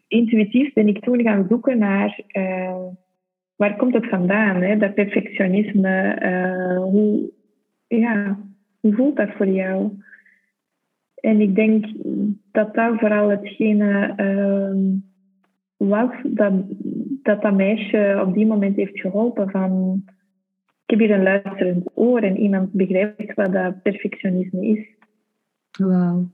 Intuïtief 0.07 0.73
ben 0.73 0.87
ik 0.87 1.03
toen 1.03 1.21
gaan 1.21 1.45
zoeken 1.49 1.77
naar 1.77 2.19
uh, 2.37 2.85
waar 3.55 3.75
komt 3.75 3.93
het 3.93 4.09
vandaan, 4.09 4.61
hè? 4.61 4.77
dat 4.77 4.93
perfectionisme. 4.93 6.21
Uh, 6.21 6.77
hoe, 6.77 7.31
ja, 7.87 8.39
hoe 8.79 8.93
voelt 8.93 9.15
dat 9.15 9.29
voor 9.29 9.47
jou? 9.47 9.91
En 11.15 11.41
ik 11.41 11.55
denk 11.55 11.85
dat 12.51 12.75
dat 12.75 12.99
vooral 12.99 13.29
hetgene 13.29 14.13
uh, 14.17 14.93
was 15.77 16.11
dat, 16.23 16.53
dat 17.25 17.41
dat 17.41 17.53
meisje 17.53 18.23
op 18.25 18.33
die 18.33 18.45
moment 18.45 18.75
heeft 18.75 18.99
geholpen. 18.99 19.49
Van, 19.49 20.03
ik 20.85 20.89
heb 20.89 20.99
hier 20.99 21.11
een 21.11 21.23
luisterend 21.23 21.89
oor 21.93 22.21
en 22.21 22.37
iemand 22.37 22.71
begrijpt 22.71 23.33
wat 23.33 23.53
dat 23.53 23.81
perfectionisme 23.81 24.65
is. 24.65 24.87
Wauw, 25.77 26.29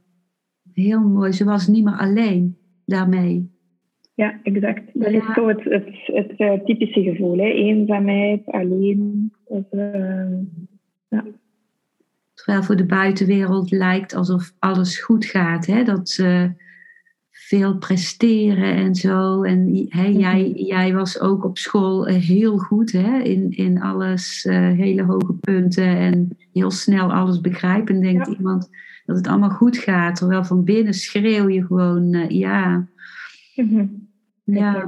heel 0.73 0.99
mooi. 0.99 1.31
Ze 1.31 1.45
was 1.45 1.67
niet 1.67 1.83
meer 1.83 1.97
alleen 1.97 2.57
daarmee. 2.85 3.49
Ja, 4.13 4.39
exact. 4.43 4.83
Dat 4.93 5.11
is 5.11 5.33
zo 5.33 5.47
het, 5.47 5.63
het, 5.63 5.87
het, 6.05 6.39
uh, 6.39 6.53
typische 6.63 7.03
gevoel. 7.03 7.37
Hè? 7.37 7.49
Eenzaamheid, 7.49 8.45
alleen. 8.45 9.31
Of, 9.43 9.63
uh, 9.71 10.37
ja 11.07 11.23
terwijl 12.43 12.63
voor 12.63 12.75
de 12.75 12.85
buitenwereld 12.85 13.71
lijkt 13.71 14.15
alsof 14.15 14.53
alles 14.59 14.99
goed 14.99 15.25
gaat. 15.25 15.65
Hè? 15.65 15.83
Dat 15.83 16.09
ze 16.09 16.51
veel 17.51 17.77
presteren 17.77 18.75
en 18.75 18.95
zo. 18.95 19.43
En 19.43 19.71
mhm. 19.71 20.11
jij, 20.11 20.49
jij 20.49 20.93
was 20.93 21.19
ook 21.19 21.43
op 21.43 21.57
school 21.57 22.07
eh, 22.07 22.15
heel 22.15 22.57
goed 22.57 22.91
hè? 22.91 23.19
In, 23.19 23.51
in 23.51 23.81
alles, 23.81 24.45
uh, 24.45 24.55
hele 24.55 25.03
hoge 25.03 25.33
punten 25.33 25.97
en 25.97 26.37
heel 26.53 26.71
snel 26.71 27.13
alles 27.13 27.41
begrijpen. 27.41 28.01
Denkt 28.01 28.27
iemand 28.27 28.69
dat 29.05 29.15
het 29.15 29.27
allemaal 29.27 29.49
goed 29.49 29.77
gaat, 29.77 30.15
terwijl 30.15 30.43
van 30.43 30.63
binnen 30.63 30.93
schreeuw 30.93 31.49
je 31.49 31.65
gewoon 31.65 32.13
uh, 32.13 32.29
ja. 32.29 32.87
Mm 33.55 34.09
Ja. 34.43 34.85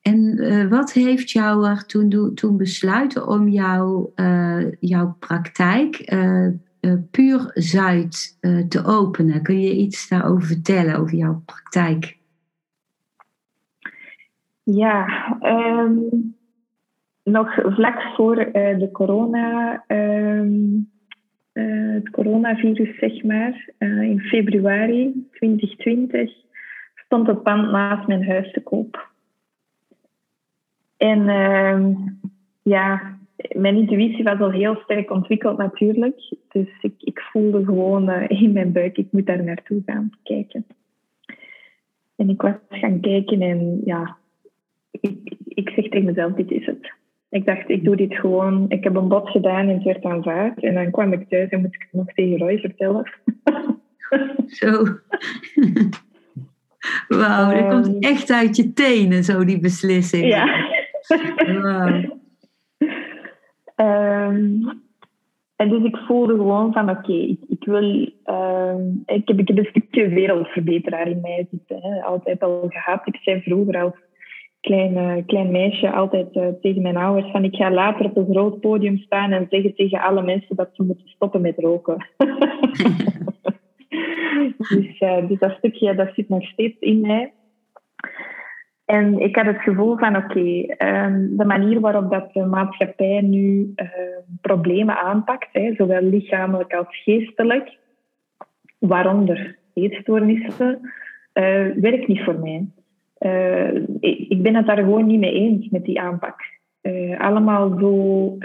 En 0.00 0.36
uh, 0.38 0.68
wat 0.68 0.92
heeft 0.92 1.30
jou 1.30 1.66
er 1.66 1.86
toen, 1.86 2.34
toen 2.34 2.56
besluiten 2.56 3.28
om 3.28 3.48
jouw, 3.48 4.12
uh, 4.16 4.72
jouw 4.80 5.16
praktijk 5.18 5.96
puur 7.10 7.50
Zuid 7.54 8.38
te 8.68 8.84
openen? 8.84 9.42
Kun 9.42 9.60
je 9.60 9.76
iets 9.76 10.08
daarover 10.08 10.46
vertellen, 10.46 10.96
over 10.96 11.16
jouw 11.16 11.42
praktijk? 11.44 12.18
Ja, 14.62 15.06
um, 15.42 16.34
nog 17.22 17.54
vlak 17.54 18.02
voor 18.16 18.36
de 18.52 18.88
corona, 18.92 19.84
um, 19.86 20.90
het 21.52 22.10
coronavirus, 22.10 22.98
zeg 22.98 23.22
maar, 23.22 23.68
in 23.78 24.20
februari 24.20 25.28
2020, 25.32 26.30
stond 26.94 27.26
het 27.26 27.42
pand 27.42 27.70
naast 27.70 28.06
mijn 28.06 28.26
huis 28.26 28.52
te 28.52 28.60
koop. 28.62 29.08
En 30.96 31.18
uh, 31.28 31.96
ja, 32.62 33.18
mijn 33.48 33.76
intuïtie 33.76 34.24
was 34.24 34.40
al 34.40 34.50
heel 34.50 34.74
sterk 34.74 35.10
ontwikkeld 35.10 35.58
natuurlijk. 35.58 36.34
Dus 36.48 36.68
ik, 36.80 36.94
ik 36.98 37.20
voelde 37.20 37.64
gewoon 37.64 38.10
uh, 38.10 38.24
in 38.28 38.52
mijn 38.52 38.72
buik, 38.72 38.96
ik 38.96 39.06
moet 39.10 39.26
daar 39.26 39.44
naartoe 39.44 39.82
gaan 39.86 40.10
kijken. 40.22 40.66
En 42.16 42.28
ik 42.28 42.42
was 42.42 42.54
gaan 42.68 43.00
kijken 43.00 43.40
en 43.40 43.80
ja, 43.84 44.16
ik, 44.90 45.36
ik 45.48 45.68
zeg 45.68 45.88
tegen 45.88 46.04
mezelf, 46.04 46.32
dit 46.32 46.50
is 46.50 46.66
het. 46.66 46.92
Ik 47.30 47.46
dacht, 47.46 47.68
ik 47.68 47.84
doe 47.84 47.96
dit 47.96 48.14
gewoon. 48.14 48.64
Ik 48.68 48.84
heb 48.84 48.96
een 48.96 49.08
bod 49.08 49.30
gedaan 49.30 49.68
en 49.68 49.74
het 49.74 49.82
werd 49.82 50.04
aanvaard. 50.04 50.62
En 50.62 50.74
dan 50.74 50.90
kwam 50.90 51.12
ik 51.12 51.28
thuis 51.28 51.48
en 51.48 51.60
moest 51.60 51.74
ik 51.74 51.80
het 51.80 51.92
nog 51.92 52.12
tegen 52.14 52.38
Roy 52.38 52.58
vertellen. 52.58 53.10
Zo. 54.46 54.84
Wauw, 57.08 57.52
dat 57.52 57.68
komt 57.68 57.86
ehm. 57.86 58.12
echt 58.12 58.30
uit 58.30 58.56
je 58.56 58.72
tenen, 58.72 59.24
zo 59.24 59.44
die 59.44 59.60
beslissing. 59.60 60.26
Ja. 60.26 60.68
Ehm, 63.80 64.68
en 65.56 65.68
dus 65.68 65.82
ik 65.82 65.96
voelde 65.96 66.34
gewoon 66.34 66.72
van 66.72 66.90
oké, 66.90 67.12
ik, 67.12 67.40
ik, 67.48 67.64
wil... 67.64 68.08
Uh, 68.24 68.74
ik, 69.06 69.28
heb, 69.28 69.38
ik 69.38 69.48
heb 69.48 69.58
een 69.58 69.68
stukje 69.70 70.08
wereldverbeteraar 70.08 71.08
in 71.08 71.20
mij 71.20 71.46
zitten. 71.50 71.82
Hè. 71.82 72.02
Altijd 72.02 72.42
al 72.42 72.66
gehad. 72.68 73.06
Ik 73.06 73.16
zei 73.16 73.40
vroeger 73.40 73.82
als 73.82 73.92
klein, 74.60 74.92
uh, 74.92 75.26
klein 75.26 75.50
meisje 75.50 75.90
altijd 75.90 76.36
uh, 76.36 76.48
tegen 76.60 76.82
mijn 76.82 76.96
ouders 76.96 77.30
van 77.30 77.44
ik 77.44 77.54
ga 77.54 77.70
later 77.70 78.04
op 78.04 78.16
een 78.16 78.30
groot 78.30 78.60
podium 78.60 78.98
staan 78.98 79.32
en 79.32 79.46
zeggen 79.50 79.74
tegen 79.74 80.00
alle 80.00 80.22
mensen 80.22 80.56
dat 80.56 80.70
ze 80.72 80.82
moeten 80.82 81.08
stoppen 81.08 81.40
met 81.40 81.58
roken. 81.58 81.96
dus, 84.74 85.00
uh, 85.00 85.28
dus 85.28 85.38
dat 85.38 85.54
stukje 85.58 85.94
dat 85.94 86.10
zit 86.14 86.28
nog 86.28 86.44
steeds 86.44 86.78
in 86.78 87.00
mij. 87.00 87.32
En 88.90 89.18
ik 89.18 89.36
had 89.36 89.46
het 89.46 89.60
gevoel 89.60 89.96
van, 89.96 90.16
oké, 90.16 90.62
ehm, 90.66 91.36
de 91.36 91.44
manier 91.44 91.80
waarop 91.80 92.10
dat 92.10 92.32
de 92.32 92.44
maatschappij 92.44 93.20
nu 93.20 93.72
uh, 93.76 93.88
problemen 94.40 94.96
aanpakt, 94.96 95.48
hè, 95.52 95.74
zowel 95.74 96.02
lichamelijk 96.02 96.74
als 96.74 97.02
geestelijk, 97.02 97.78
waaronder 98.78 99.56
eetstoornissen, 99.74 100.78
uh, 101.34 101.66
werkt 101.74 102.06
niet 102.06 102.22
voor 102.22 102.38
mij. 102.38 102.66
Uh, 103.18 103.74
ik, 104.00 104.28
ik, 104.28 104.42
ben 104.42 104.54
het 104.54 104.66
daar 104.66 104.76
gewoon 104.76 105.06
niet 105.06 105.20
mee 105.20 105.32
eens 105.32 105.68
met 105.68 105.84
die 105.84 106.00
aanpak. 106.00 106.40
allemaal 107.18 107.78
zo, 107.78 108.36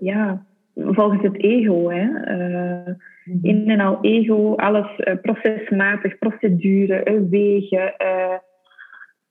ja, 0.00 0.44
volgens 0.74 1.22
het 1.22 1.42
ego. 1.42 1.90
Hè. 1.90 2.04
Mhm. 3.24 3.38
In 3.42 3.70
en 3.70 3.80
al 3.80 3.98
ego, 4.00 4.54
alles 4.54 5.18
procesmatig, 5.22 6.18
procedure, 6.18 7.26
wegen 7.30 7.94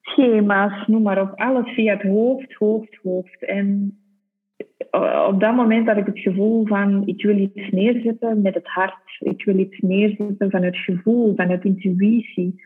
schema's, 0.03 0.87
noem 0.87 1.01
maar 1.01 1.21
op. 1.21 1.31
Alles 1.35 1.73
via 1.73 1.93
het 1.93 2.01
hoofd, 2.01 2.53
hoofd, 2.53 2.95
hoofd. 3.03 3.45
En 3.45 3.97
eh, 4.91 5.27
op 5.27 5.39
dat 5.39 5.55
moment 5.55 5.87
had 5.87 5.97
ik 5.97 6.05
het 6.05 6.19
gevoel 6.19 6.65
van, 6.65 7.03
ik 7.05 7.23
wil 7.23 7.37
iets 7.37 7.69
neerzetten 7.69 8.41
met 8.41 8.53
het 8.53 8.67
hart. 8.67 9.19
Ik 9.19 9.45
wil 9.45 9.57
iets 9.57 9.79
neerzetten 9.79 10.49
vanuit 10.49 10.77
gevoel, 10.77 11.35
vanuit 11.35 11.63
intuïtie. 11.63 12.61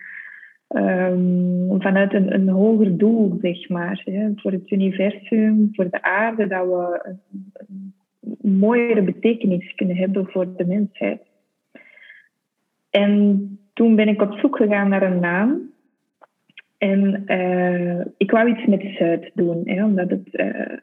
Um, 0.69 1.81
vanuit 1.81 2.13
een, 2.13 2.33
een 2.33 2.49
hoger 2.49 2.97
doel, 2.97 3.37
zeg 3.41 3.69
maar. 3.69 4.01
Hè, 4.05 4.31
voor 4.35 4.51
het 4.51 4.71
universum, 4.71 5.69
voor 5.71 5.89
de 5.89 6.01
aarde, 6.01 6.47
dat 6.47 6.65
we 6.65 6.99
een, 7.03 7.93
een 8.41 8.57
mooiere 8.57 9.01
betekenis 9.01 9.75
kunnen 9.75 9.95
hebben 9.95 10.27
voor 10.27 10.55
de 10.55 10.65
mensheid. 10.65 11.21
En 12.89 13.59
toen 13.73 13.95
ben 13.95 14.07
ik 14.07 14.21
op 14.21 14.39
zoek 14.39 14.57
gegaan 14.57 14.89
naar 14.89 15.11
een 15.11 15.19
naam. 15.19 15.71
En 16.77 17.23
uh, 17.25 18.05
ik 18.17 18.31
wou 18.31 18.49
iets 18.49 18.65
met 18.65 18.95
Zuid 18.97 19.31
doen, 19.33 19.61
hè, 19.65 19.85
omdat 19.85 20.09
het 20.09 20.27
uh, 20.31 20.77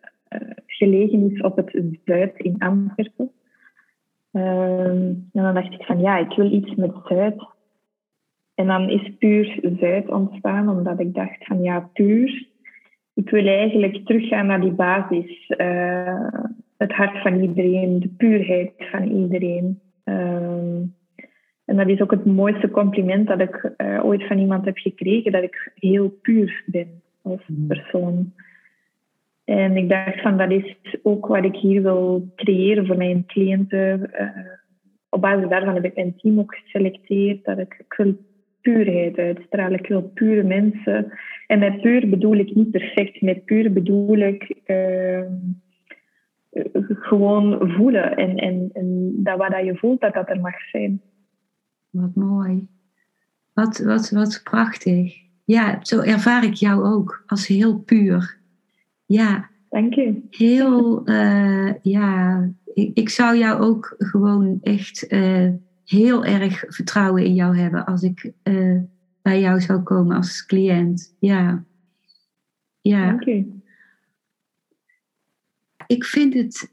gelegen 0.66 1.30
is 1.32 1.40
op 1.40 1.56
het 1.56 1.82
Zuid 2.04 2.36
in 2.36 2.58
Antwerpen. 2.58 3.30
Ehm, 4.32 5.06
en 5.32 5.42
dan 5.42 5.54
dacht 5.54 5.72
ik 5.72 5.82
van 5.82 6.00
ja, 6.00 6.18
ik 6.18 6.36
wil 6.36 6.52
iets 6.52 6.74
met 6.74 6.92
Zuid. 7.04 7.46
En 8.54 8.66
dan 8.66 8.90
is 8.90 9.16
puur 9.18 9.58
Zuid 9.80 10.08
ontstaan, 10.08 10.68
omdat 10.68 11.00
ik 11.00 11.14
dacht 11.14 11.44
van 11.44 11.62
ja, 11.62 11.90
puur. 11.92 12.46
Ik 13.14 13.30
wil 13.30 13.46
eigenlijk 13.46 14.06
teruggaan 14.06 14.46
naar 14.46 14.60
die 14.60 14.72
basis. 14.72 15.44
het 16.76 16.92
hart 16.92 17.22
van 17.22 17.40
iedereen, 17.40 18.00
de 18.00 18.08
puurheid 18.08 18.72
van 18.76 19.02
iedereen. 19.02 19.80
Uh, 20.04 20.80
en 21.64 21.76
dat 21.76 21.88
is 21.88 22.00
ook 22.00 22.10
het 22.10 22.24
mooiste 22.24 22.70
compliment 22.70 23.26
dat 23.26 23.40
ik 23.40 23.72
uh, 23.76 24.04
ooit 24.04 24.26
van 24.26 24.38
iemand 24.38 24.64
heb 24.64 24.78
gekregen, 24.78 25.32
dat 25.32 25.42
ik 25.42 25.72
heel 25.74 26.08
puur 26.22 26.62
ben 26.66 27.02
als 27.22 27.40
mm. 27.46 27.66
persoon. 27.66 28.32
En 29.44 29.76
ik 29.76 29.88
dacht 29.88 30.20
van, 30.20 30.36
dat 30.36 30.50
is 30.50 30.76
ook 31.02 31.26
wat 31.26 31.44
ik 31.44 31.56
hier 31.56 31.82
wil 31.82 32.32
creëren 32.36 32.86
voor 32.86 32.96
mijn 32.96 33.26
cliënten. 33.26 34.10
Uh, 34.20 34.28
op 35.08 35.20
basis 35.20 35.48
daarvan 35.48 35.74
heb 35.74 35.84
ik 35.84 35.94
mijn 35.94 36.16
team 36.16 36.38
ook 36.38 36.54
geselecteerd, 36.54 37.44
dat 37.44 37.58
ik, 37.58 37.74
ik 37.78 37.94
wil 37.96 38.16
puurheid 38.60 39.18
uitstralen. 39.18 39.78
Ik 39.78 39.86
wil 39.86 40.02
pure 40.02 40.42
mensen. 40.42 41.12
En 41.46 41.58
met 41.58 41.80
puur 41.80 42.08
bedoel 42.08 42.34
ik 42.34 42.54
niet 42.54 42.70
perfect. 42.70 43.20
Met 43.20 43.44
puur 43.44 43.72
bedoel 43.72 44.16
ik 44.16 44.54
uh, 44.66 45.22
gewoon 46.88 47.70
voelen. 47.70 48.16
En, 48.16 48.36
en, 48.36 48.70
en 48.72 49.12
dat 49.16 49.36
wat 49.36 49.64
je 49.64 49.76
voelt, 49.76 50.00
dat 50.00 50.14
dat 50.14 50.28
er 50.28 50.40
mag 50.40 50.68
zijn. 50.70 51.00
Wat 51.94 52.14
mooi. 52.14 52.68
Wat, 53.52 53.78
wat, 53.78 54.10
wat 54.10 54.40
prachtig. 54.44 55.14
Ja, 55.44 55.78
zo 55.82 56.00
ervaar 56.00 56.44
ik 56.44 56.54
jou 56.54 56.84
ook 56.84 57.22
als 57.26 57.46
heel 57.46 57.78
puur. 57.78 58.38
Ja. 59.06 59.50
Dank 59.68 59.94
je. 59.94 60.22
Heel, 60.30 61.08
uh, 61.08 61.74
ja, 61.82 62.48
ik, 62.74 62.90
ik, 62.94 63.08
zou 63.08 63.36
jou 63.36 63.60
ook 63.60 63.94
gewoon 63.98 64.58
echt 64.62 65.12
uh, 65.12 65.50
heel 65.84 66.24
erg 66.24 66.64
vertrouwen 66.68 67.24
in 67.24 67.34
jou 67.34 67.56
hebben 67.56 67.86
als 67.86 68.02
ik 68.02 68.32
uh, 68.44 68.80
bij 69.22 69.40
jou 69.40 69.60
zou 69.60 69.82
komen 69.82 70.16
als 70.16 70.46
cliënt. 70.46 71.16
Ja. 71.18 71.64
Ja. 72.80 73.06
Dank 73.06 73.24
je. 73.24 73.62
Ik 75.86 76.04
vind 76.04 76.34
het 76.34 76.68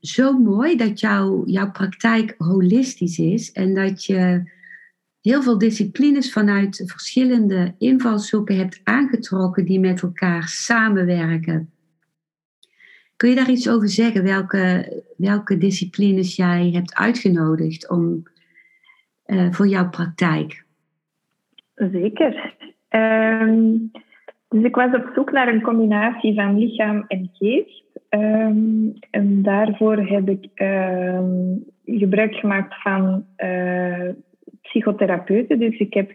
zo 0.00 0.38
mooi 0.38 0.76
dat 0.76 1.00
jouw 1.00 1.70
praktijk 1.72 2.34
holistisch 2.38 3.18
is 3.18 3.52
en 3.52 3.74
dat 3.74 4.04
je 4.04 4.50
heel 5.20 5.42
veel 5.42 5.58
disciplines 5.58 6.32
vanuit 6.32 6.82
verschillende 6.86 7.74
invalshoeken 7.78 8.56
hebt 8.56 8.80
aangetrokken 8.84 9.64
die 9.64 9.80
met 9.80 10.02
elkaar 10.02 10.48
samenwerken. 10.48 11.70
Kun 13.16 13.28
je 13.28 13.34
daar 13.34 13.50
iets 13.50 13.68
over 13.68 13.88
zeggen? 13.88 14.22
Welke, 14.22 14.92
welke 15.16 15.58
disciplines 15.58 16.36
jij 16.36 16.70
hebt 16.70 16.94
uitgenodigd 16.94 17.88
om, 17.88 18.22
uh, 19.26 19.52
voor 19.52 19.68
jouw 19.68 19.88
praktijk? 19.88 20.64
Zeker. 21.74 22.54
Um, 22.90 23.90
dus 24.56 24.64
ik 24.64 24.74
was 24.74 24.94
op 24.94 25.10
zoek 25.14 25.32
naar 25.32 25.48
een 25.48 25.62
combinatie 25.62 26.34
van 26.34 26.58
lichaam 26.58 27.04
en 27.08 27.30
geest. 27.32 27.84
Um, 28.10 28.92
en 29.10 29.42
daarvoor 29.42 29.96
heb 29.96 30.28
ik 30.28 30.48
um, 30.54 31.64
gebruik 31.84 32.34
gemaakt 32.34 32.82
van 32.82 33.26
uh, 33.36 34.08
psychotherapeuten. 34.62 35.58
Dus 35.58 35.78
ik 35.78 35.94
heb 35.94 36.10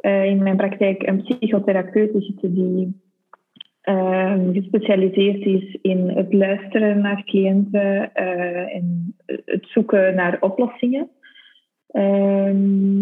uh, 0.00 0.24
in 0.24 0.42
mijn 0.42 0.56
praktijk 0.56 1.02
een 1.02 1.22
psychotherapeut 1.22 2.10
zitten 2.14 2.54
die 2.54 3.00
um, 3.82 4.52
gespecialiseerd 4.52 5.44
is 5.44 5.78
in 5.82 6.08
het 6.08 6.32
luisteren 6.32 7.00
naar 7.00 7.24
cliënten 7.24 8.10
uh, 8.14 8.74
en 8.74 9.16
het 9.26 9.66
zoeken 9.66 10.14
naar 10.14 10.36
oplossingen. 10.40 11.08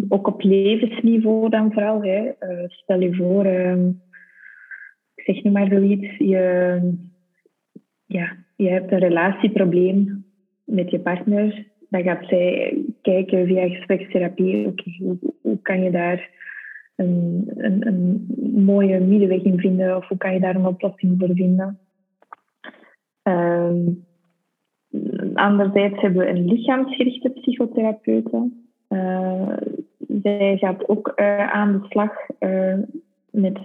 ook 0.08 0.26
op 0.26 0.42
levensniveau 0.42 1.48
dan 1.48 1.72
vooral. 1.72 2.02
Hè. 2.02 2.30
stel 2.68 3.00
je 3.00 3.14
voor, 3.14 3.46
ik 5.24 5.34
zeg 5.34 5.44
nu 5.44 5.50
maar 5.50 5.68
zoiets, 5.68 6.16
je 6.16 6.94
ja, 8.06 8.36
je 8.56 8.68
hebt 8.68 8.92
een 8.92 8.98
relatieprobleem 8.98 10.24
met 10.64 10.90
je 10.90 11.00
partner, 11.00 11.66
dan 11.88 12.02
gaat 12.02 12.26
zij 12.26 12.78
kijken 13.02 13.46
via 13.46 13.68
gesprekstherapie, 13.68 14.66
oké, 14.66 14.90
hoe, 15.42 15.58
kan 15.62 15.82
je 15.82 15.90
daar 15.90 16.30
een, 16.96 17.50
een, 17.56 17.86
een, 17.86 18.26
mooie 18.64 19.00
middenweg 19.00 19.42
in 19.42 19.58
vinden 19.58 19.96
of 19.96 20.08
hoe 20.08 20.16
kan 20.18 20.32
je 20.32 20.40
daar 20.40 20.54
een 20.54 20.66
oplossing 20.66 21.18
voor 21.18 21.34
vinden. 21.34 21.78
Um, 23.22 24.04
anderzijds 25.34 26.00
hebben 26.00 26.24
we 26.24 26.28
een 26.28 26.44
lichaamsgerichte 26.44 27.28
psychotherapeute. 27.28 28.50
Uh, 28.88 29.56
zij 30.22 30.56
gaat 30.56 30.88
ook 30.88 31.12
uh, 31.16 31.52
aan 31.52 31.72
de 31.72 31.86
slag 31.88 32.12
uh, 32.40 32.78
met 33.30 33.58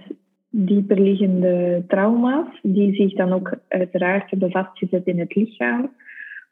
dieperliggende 0.58 1.84
trauma's, 1.88 2.58
die 2.62 2.94
zich 2.94 3.12
dan 3.12 3.32
ook 3.32 3.58
uiteraard 3.68 4.30
hebben 4.30 4.50
vastgezet 4.50 5.06
in 5.06 5.18
het 5.18 5.34
lichaam, 5.34 5.92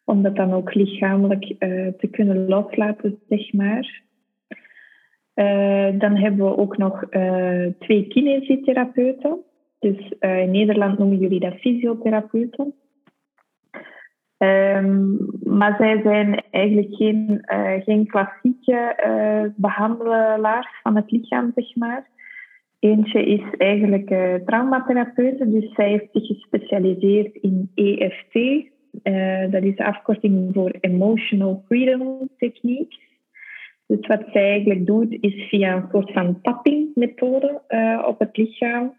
om 0.04 0.22
dat 0.22 0.36
dan 0.36 0.52
ook 0.52 0.74
lichamelijk 0.74 1.44
uh, 1.44 1.56
te 1.98 2.08
kunnen 2.10 2.48
loslaten, 2.48 3.18
zeg 3.28 3.52
maar. 3.52 4.02
Uh, 5.34 5.98
dan 5.98 6.16
hebben 6.16 6.46
we 6.46 6.56
ook 6.56 6.76
nog 6.76 7.04
uh, 7.10 7.66
twee 7.78 8.06
kinesietherapeuten. 8.06 9.38
Dus 9.78 10.12
in 10.20 10.50
Nederland 10.50 10.98
noemen 10.98 11.18
jullie 11.18 11.40
dat 11.40 11.54
fysiotherapeuten. 11.54 12.74
Um, 14.38 15.18
maar 15.42 15.76
zij 15.76 16.00
zijn 16.02 16.42
eigenlijk 16.50 16.94
geen, 16.94 17.44
geen 17.84 18.06
klassieke 18.06 19.52
behandelaars 19.56 20.80
van 20.82 20.96
het 20.96 21.10
lichaam, 21.10 21.52
zeg 21.54 21.74
maar. 21.74 22.12
Eentje 22.84 23.24
is 23.24 23.42
eigenlijk 23.58 24.10
uh, 24.10 24.34
traumatherapeute, 24.34 25.50
dus 25.50 25.74
zij 25.74 25.88
heeft 25.88 26.08
zich 26.12 26.26
gespecialiseerd 26.26 27.34
in 27.34 27.70
EFT. 27.74 28.34
Uh, 28.34 29.50
dat 29.50 29.62
is 29.62 29.76
de 29.76 29.84
afkorting 29.84 30.50
voor 30.52 30.74
Emotional 30.80 31.62
Freedom 31.66 32.28
Technique. 32.38 32.98
Dus 33.86 34.06
wat 34.06 34.22
zij 34.32 34.50
eigenlijk 34.50 34.86
doet, 34.86 35.16
is 35.20 35.48
via 35.48 35.76
een 35.76 35.88
soort 35.90 36.12
van 36.12 36.40
tapping-methode 36.42 37.62
uh, 37.68 38.04
op 38.06 38.18
het 38.18 38.36
lichaam. 38.36 38.94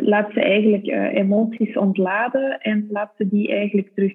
laat 0.00 0.32
ze 0.32 0.40
eigenlijk 0.40 0.86
emoties 1.16 1.76
ontladen 1.76 2.60
en 2.60 2.86
laat 2.90 3.12
ze 3.16 3.28
die 3.28 3.48
eigenlijk 3.48 3.90
terug 3.94 4.14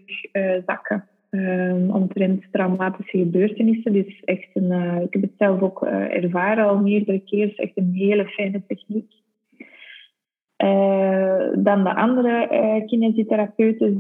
zakken 0.66 1.10
um, 1.32 1.92
omtrent 1.92 2.44
traumatische 2.52 3.18
gebeurtenissen. 3.18 3.94
Dus 3.94 4.20
echt 4.26 4.50
een, 4.54 4.72
uh, 4.72 5.02
ik 5.02 5.14
heb 5.14 5.22
het 5.22 5.34
zelf 5.38 5.62
ook 5.62 5.84
uh, 5.84 6.24
ervaren 6.24 6.66
al 6.66 6.80
meerdere 6.80 7.22
is 7.26 7.56
echt 7.56 7.72
een 7.76 7.94
hele 7.94 8.26
fijne 8.26 8.62
techniek. 8.68 9.12
Uh, 10.64 11.48
dan 11.54 11.84
de 11.84 11.96
andere 11.96 12.48
uh, 12.52 12.88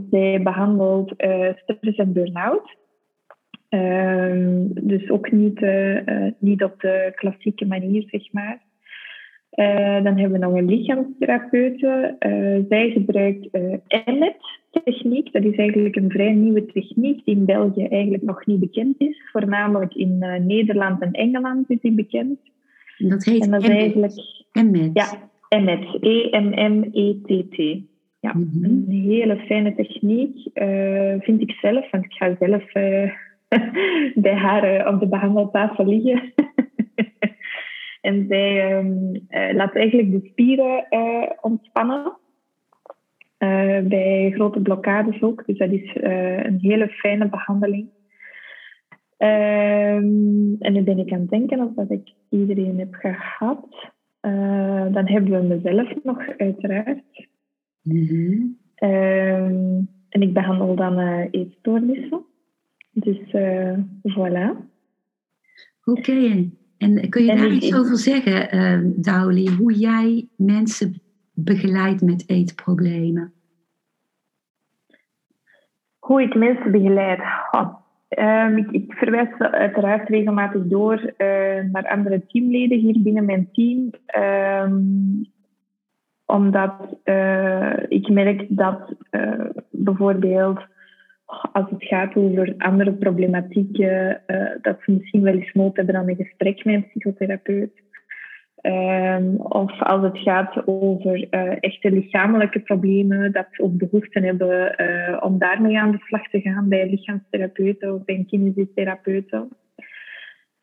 zij 0.09 0.41
behandelt 0.41 1.11
stress 1.55 1.97
en 1.97 2.13
burn-out. 2.13 2.79
Ehm, 3.69 4.67
dus 4.69 5.09
ook 5.09 5.31
niet, 5.31 5.65
niet 6.39 6.63
op 6.63 6.79
de 6.79 7.11
klassieke 7.15 7.65
manier, 7.65 8.03
zeg 8.07 8.31
maar. 8.31 8.61
Uh, 9.55 10.03
dan 10.03 10.17
hebben 10.17 10.39
we 10.39 10.45
nog 10.45 10.53
een 10.53 10.65
lichaamstherapeute. 10.65 12.15
Uh, 12.19 12.65
zij 12.69 12.89
gebruikt 12.89 13.47
uh, 13.51 13.75
techniek 14.83 15.31
Dat 15.31 15.43
is 15.43 15.55
eigenlijk 15.55 15.95
een 15.95 16.09
vrij 16.09 16.33
nieuwe 16.33 16.65
techniek 16.65 17.25
die 17.25 17.35
in 17.35 17.45
België 17.45 17.85
eigenlijk 17.85 18.23
nog 18.23 18.45
niet 18.45 18.59
bekend 18.59 18.95
is. 18.97 19.21
Voornamelijk 19.31 19.93
in 19.93 20.17
Nederland 20.45 21.01
en 21.01 21.11
Engeland 21.11 21.69
is 21.69 21.81
die 21.81 21.91
bekend. 21.91 22.39
Dat 22.97 23.23
heet 23.23 23.43
en 23.43 23.51
dat 23.51 23.63
is 23.63 23.69
eigenlijk 23.69 24.13
Emmet. 24.51 24.89
Ja, 24.93 25.07
Emmet. 25.49 25.97
E-M-M-E-T-T. 25.99 27.55
Ja, 28.19 28.33
mhm. 28.33 28.63
een 28.63 28.85
hele 28.87 29.37
fijne 29.37 29.75
techniek, 29.75 30.49
vind 31.23 31.41
ik 31.41 31.51
zelf. 31.51 31.89
Want 31.89 32.05
ik 32.05 32.11
ga 32.11 32.35
zelf 32.39 32.71
bij 34.25 34.35
haar 34.35 34.93
op 34.93 34.99
de 34.99 35.07
behandeltafel 35.07 35.85
liggen. 35.85 36.21
En 38.01 38.25
zij 38.27 38.77
um, 38.77 39.11
laat 39.29 39.75
eigenlijk 39.75 40.11
de 40.11 40.29
spieren 40.29 40.85
uh, 40.89 41.29
ontspannen. 41.41 42.19
Uh, 43.39 43.79
bij 43.79 44.31
grote 44.35 44.59
blokkades 44.59 45.21
ook. 45.21 45.45
Dus 45.45 45.57
dat 45.57 45.71
is 45.71 45.91
een 46.43 46.59
hele 46.59 46.87
fijne 46.87 47.29
behandeling. 47.29 47.89
Um, 49.17 50.55
en 50.59 50.73
nu 50.73 50.81
ben 50.81 50.99
ik 50.99 51.11
aan 51.11 51.19
het 51.19 51.29
denken 51.29 51.59
of 51.59 51.73
dat 51.75 51.91
ik 51.91 52.13
iedereen 52.29 52.79
heb 52.79 52.93
gehad. 52.93 53.91
dan 54.93 55.07
hebben 55.07 55.31
we 55.31 55.55
mezelf 55.55 56.03
nog, 56.03 56.27
uiteraard. 56.37 57.27
Mm 57.81 58.59
en 60.11 60.21
ik 60.21 60.33
behandel 60.33 60.75
dan 60.75 60.99
eetstoornissen. 61.31 62.25
Dus 62.91 63.17
voilà. 64.03 64.55
Oké, 65.83 66.49
en 66.81 67.09
kun 67.09 67.23
je 67.23 67.35
daar 67.35 67.49
iets 67.49 67.75
over 67.75 67.97
zeggen, 67.97 68.55
uh, 69.05 69.57
hoe 69.57 69.73
jij 69.73 70.27
mensen 70.37 71.01
begeleidt 71.33 72.01
met 72.01 72.29
eetproblemen? 72.29 73.33
Hoe 75.99 76.21
ik 76.21 76.35
mensen 76.35 76.71
begeleid? 76.71 77.19
Ehm, 78.07 78.57
ik, 78.57 78.71
ik, 78.71 78.93
verwijs 78.93 79.37
uiteraard 79.37 80.09
regelmatig 80.09 80.61
door 80.63 80.95
uh, 80.95 81.63
naar 81.71 81.87
andere 81.87 82.25
teamleden 82.27 82.79
hier 82.79 83.01
binnen 83.01 83.25
mijn 83.25 83.49
team. 83.51 83.89
Ehm, 84.05 84.79
omdat 86.25 86.97
uh, 87.03 87.73
ik 87.87 88.09
merk 88.09 88.45
dat 88.49 88.93
uh, 89.11 89.45
bijvoorbeeld 89.69 90.59
als 91.51 91.69
het 91.69 91.83
gaat 91.83 92.15
over 92.15 92.53
andere 92.57 92.93
problematieken, 92.93 94.21
uh, 94.27 94.49
dat 94.61 94.77
ze 94.81 94.91
misschien 94.91 95.21
wel 95.21 95.33
eens 95.33 95.53
nood 95.53 95.75
hebben 95.75 95.95
aan 95.95 96.09
een 96.09 96.15
gesprek 96.15 96.65
met 96.65 96.75
een 96.75 96.87
psychotherapeut. 96.87 97.71
Um, 98.61 99.35
of 99.35 99.81
als 99.81 100.03
het 100.03 100.17
gaat 100.17 100.67
over 100.67 101.27
uh, 101.31 101.51
echte 101.59 101.91
lichamelijke 101.91 102.59
problemen, 102.59 103.31
dat 103.31 103.47
ze 103.51 103.63
ook 103.63 103.77
behoefte 103.77 104.19
hebben 104.19 104.75
uh, 104.77 105.17
om 105.23 105.37
daarmee 105.37 105.79
aan 105.79 105.91
de 105.91 105.99
slag 105.99 106.29
te 106.29 106.41
gaan 106.41 106.69
bij 106.69 106.89
lichaamstherapeuten 106.89 107.93
of 107.93 108.05
bij 108.05 108.25
kinesitherapeuten. 108.27 109.49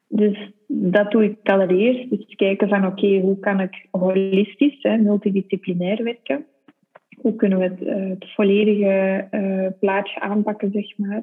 Dus 0.09 0.53
dat 0.67 1.11
doe 1.11 1.25
ik 1.25 1.37
allereerst. 1.43 2.11
Dus 2.11 2.35
kijken 2.37 2.69
van 2.69 2.87
oké, 2.87 3.19
hoe 3.19 3.39
kan 3.39 3.61
ik 3.61 3.87
holistisch, 3.91 4.83
hè, 4.83 4.97
multidisciplinair 4.97 6.05
werken 6.05 6.47
hoe 7.21 7.37
kunnen 7.37 7.59
we 7.59 7.65
het, 7.65 7.81
uh, 7.81 8.09
het 8.09 8.33
volledige 8.35 9.29
uh, 9.31 9.67
plaatje 9.81 10.21
aanpakken, 10.21 10.71
zeg 10.73 10.99
maar. 10.99 11.23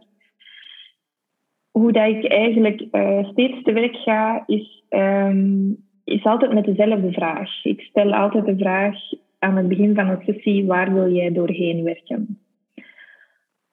Hoe 1.71 1.91
dat 1.91 2.07
ik 2.07 2.27
eigenlijk 2.27 2.85
uh, 2.91 3.29
steeds 3.29 3.63
te 3.63 3.73
werk 3.73 3.95
ga, 3.95 4.43
is, 4.45 4.83
um, 4.89 5.77
is 6.03 6.23
altijd 6.23 6.53
met 6.53 6.65
dezelfde 6.65 7.11
vraag. 7.11 7.63
Ik 7.63 7.81
stel 7.81 8.13
altijd 8.13 8.45
de 8.45 8.57
vraag 8.57 8.95
aan 9.39 9.57
het 9.57 9.67
begin 9.67 9.95
van 9.95 10.09
een 10.09 10.21
sessie, 10.25 10.65
waar 10.65 10.93
wil 10.93 11.13
jij 11.13 11.31
doorheen 11.31 11.83
werken? 11.83 12.39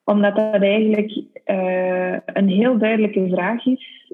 Omdat 0.03 0.35
dat 0.35 0.61
eigenlijk 0.61 1.11
een 2.25 2.47
heel 2.47 2.77
duidelijke 2.77 3.27
vraag 3.29 3.65
is 3.65 4.11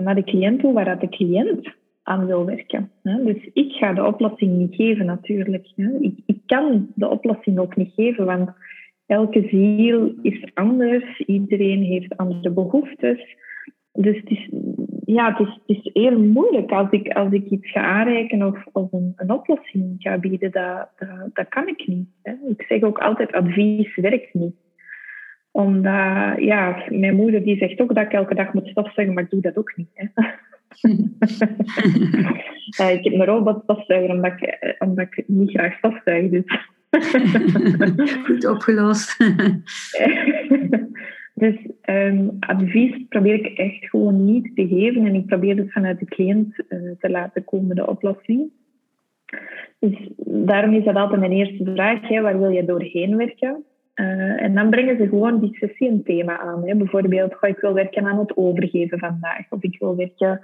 naar 0.00 0.14
de 0.14 0.24
cliënt 0.24 0.60
toe, 0.60 0.72
waar 0.72 0.84
dat 0.84 1.00
de 1.00 1.08
cliënt 1.08 1.78
aan 2.10 2.26
wil 2.26 2.44
werken. 2.44 2.90
Dus 3.02 3.50
ik 3.52 3.72
ga 3.72 3.92
de 3.92 4.06
oplossing 4.06 4.52
niet 4.56 4.74
geven 4.74 5.06
natuurlijk. 5.06 5.72
Ik, 6.26 6.38
kan 6.46 6.88
de 6.94 7.08
oplossing 7.08 7.58
ook 7.58 7.76
niet 7.76 7.92
geven, 7.94 8.24
want 8.24 8.50
elke 9.06 9.48
ziel 9.48 10.14
is 10.22 10.50
anders, 10.54 11.18
iedereen 11.18 11.82
heeft 11.82 12.16
andere 12.16 12.50
behoeftes. 12.50 13.36
Dus 13.92 14.16
het 14.16 14.30
is, 14.30 14.50
ja, 15.04 15.30
het 15.36 15.48
is, 15.48 15.60
het 15.66 15.76
is 15.76 15.90
heel 15.92 16.18
moeilijk 16.18 16.70
als 16.70 16.90
ik, 16.90 17.12
als 17.12 17.32
ik 17.32 17.50
iets 17.50 17.70
ga 17.70 17.80
aanreiken 17.80 18.42
of, 18.42 18.66
of 18.72 18.92
een, 18.92 19.12
een 19.16 19.30
oplossing 19.30 19.94
ga 19.98 20.18
bieden. 20.18 20.50
Dat, 20.50 20.88
dat, 21.32 21.48
kan 21.48 21.68
ik 21.68 21.86
niet. 21.86 22.08
Ik 22.48 22.64
zeg 22.68 22.82
ook 22.82 22.98
altijd, 22.98 23.32
advies 23.32 23.96
werkt 23.96 24.34
niet. 24.34 24.54
Omdat, 25.50 26.38
ja, 26.38 26.82
mijn 26.88 27.16
moeder 27.16 27.44
die 27.44 27.56
zegt 27.56 27.80
ook 27.80 27.94
dat 27.94 28.04
ik 28.04 28.12
elke 28.12 28.34
dag 28.34 28.52
moet 28.52 28.68
stofzuigen, 28.68 29.14
maar 29.14 29.24
ik 29.24 29.30
doe 29.30 29.40
dat 29.40 29.56
ook 29.56 29.72
niet. 29.76 29.90
Hè. 29.94 30.06
ik 32.96 33.04
heb 33.04 33.12
een 33.12 33.24
robotstofzuiger 33.24 34.10
omdat 34.10 34.32
ik, 34.32 34.40
eh, 34.40 34.72
omdat 34.78 35.06
ik 35.10 35.24
niet 35.26 35.50
graag 35.50 35.76
stofzuig. 35.76 36.30
Dus. 36.30 36.44
Goed 38.26 38.46
opgelost. 38.46 39.18
dus 41.34 41.56
um, 41.84 42.36
advies 42.40 43.04
probeer 43.08 43.34
ik 43.34 43.58
echt 43.58 43.88
gewoon 43.88 44.24
niet 44.24 44.50
te 44.54 44.68
geven 44.68 45.06
en 45.06 45.14
ik 45.14 45.26
probeer 45.26 45.56
het 45.56 45.72
vanuit 45.72 45.98
de 45.98 46.04
cliënt 46.04 46.64
uh, 46.68 46.90
te 46.98 47.10
laten 47.10 47.44
komen, 47.44 47.76
de 47.76 47.86
oplossing. 47.86 48.50
Dus 49.78 50.10
daarom 50.24 50.74
is 50.74 50.84
dat 50.84 50.94
altijd 50.94 51.20
mijn 51.20 51.32
eerste 51.32 51.70
vraag. 51.74 52.08
Hè, 52.08 52.20
waar 52.20 52.38
wil 52.38 52.50
je 52.50 52.64
doorheen 52.64 53.16
werken? 53.16 53.64
Uh, 54.00 54.42
en 54.42 54.54
dan 54.54 54.70
brengen 54.70 54.96
ze 54.96 55.08
gewoon 55.08 55.40
die 55.40 55.56
sessie 55.56 55.90
een 55.90 56.02
thema 56.02 56.38
aan. 56.38 56.68
Hè. 56.68 56.74
Bijvoorbeeld, 56.74 57.34
goh, 57.34 57.50
ik 57.50 57.60
wil 57.60 57.72
werken 57.72 58.06
aan 58.06 58.18
het 58.18 58.36
overgeven 58.36 58.98
vandaag. 58.98 59.50
Of 59.50 59.62
ik 59.62 59.78
wil 59.78 59.96
werken 59.96 60.40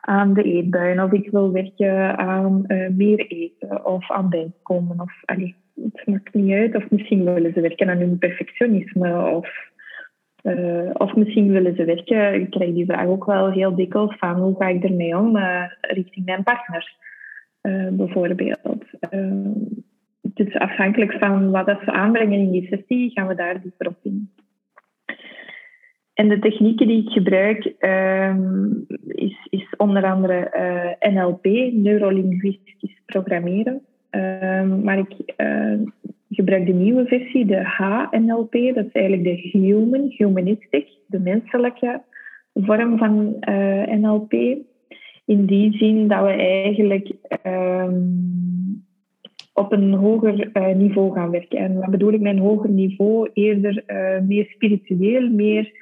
aan 0.00 0.34
de 0.34 0.42
eetbuien. 0.42 1.00
Of 1.00 1.12
ik 1.12 1.30
wil 1.30 1.52
werken 1.52 2.18
aan 2.18 2.64
uh, 2.66 2.88
meer 2.88 3.26
eten. 3.26 3.86
Of 3.86 4.10
aan 4.10 4.28
bijkomen. 4.28 5.00
Of, 5.00 5.12
het 5.24 6.06
maakt 6.06 6.34
niet 6.34 6.52
uit. 6.52 6.76
Of 6.76 6.90
misschien 6.90 7.24
willen 7.24 7.52
ze 7.52 7.60
werken 7.60 7.90
aan 7.90 7.98
hun 7.98 8.18
perfectionisme. 8.18 9.30
Of, 9.30 9.50
uh, 10.42 10.90
of 10.92 11.14
misschien 11.14 11.52
willen 11.52 11.76
ze 11.76 11.84
werken... 11.84 12.34
Ik 12.34 12.50
krijg 12.50 12.74
die 12.74 12.86
vraag 12.86 13.06
ook 13.06 13.24
wel 13.24 13.50
heel 13.50 13.74
dikwijls 13.74 14.16
van... 14.18 14.34
Hoe 14.34 14.56
ga 14.58 14.68
ik 14.68 14.84
ermee 14.84 15.16
om 15.18 15.38
richting 15.80 16.24
mijn 16.24 16.42
partner? 16.42 16.96
bijvoorbeeld 17.92 18.84
dus 20.34 20.54
afhankelijk 20.54 21.12
van 21.12 21.50
wat 21.50 21.66
dat 21.66 21.80
ze 21.84 21.92
aanbrengen 21.92 22.38
in 22.38 22.50
die 22.50 22.66
sessie, 22.66 23.10
gaan 23.10 23.26
we 23.26 23.34
daar 23.34 23.62
dieper 23.62 23.86
op 23.88 23.98
in. 24.02 24.30
En 26.14 26.28
de 26.28 26.38
technieken 26.38 26.86
die 26.86 27.02
ik 27.02 27.10
gebruik 27.10 27.74
um, 27.80 28.86
is, 29.06 29.46
is 29.50 29.74
onder 29.76 30.04
andere 30.04 30.54
uh, 31.00 31.12
NLP, 31.12 31.44
neurolinguistisch 31.72 33.02
programmeren. 33.06 33.82
Um, 34.10 34.82
maar 34.82 34.98
ik 34.98 35.34
uh, 35.36 35.80
gebruik 36.30 36.66
de 36.66 36.72
nieuwe 36.72 37.06
versie, 37.06 37.46
de 37.46 37.64
HNLP. 37.64 38.52
Dat 38.52 38.86
is 38.86 38.92
eigenlijk 38.92 39.24
de 39.24 39.58
human, 39.58 40.14
humanistic, 40.16 40.88
de 41.06 41.18
menselijke 41.20 42.02
vorm 42.54 42.98
van 42.98 43.36
uh, 43.48 43.86
NLP. 43.86 44.32
In 45.24 45.46
die 45.46 45.76
zin 45.76 46.08
dat 46.08 46.22
we 46.22 46.32
eigenlijk 46.32 47.12
um, 47.46 48.86
op 49.58 49.72
een 49.72 49.92
hoger 49.92 50.50
uh, 50.52 50.74
niveau 50.74 51.12
gaan 51.12 51.30
werken. 51.30 51.58
En 51.58 51.74
wat 51.74 51.90
bedoel 51.90 52.12
ik 52.12 52.20
met 52.20 52.32
een 52.32 52.38
hoger 52.42 52.70
niveau? 52.70 53.30
Eerder 53.32 53.82
uh, 53.86 54.26
meer 54.26 54.46
spiritueel, 54.46 55.30
meer 55.30 55.72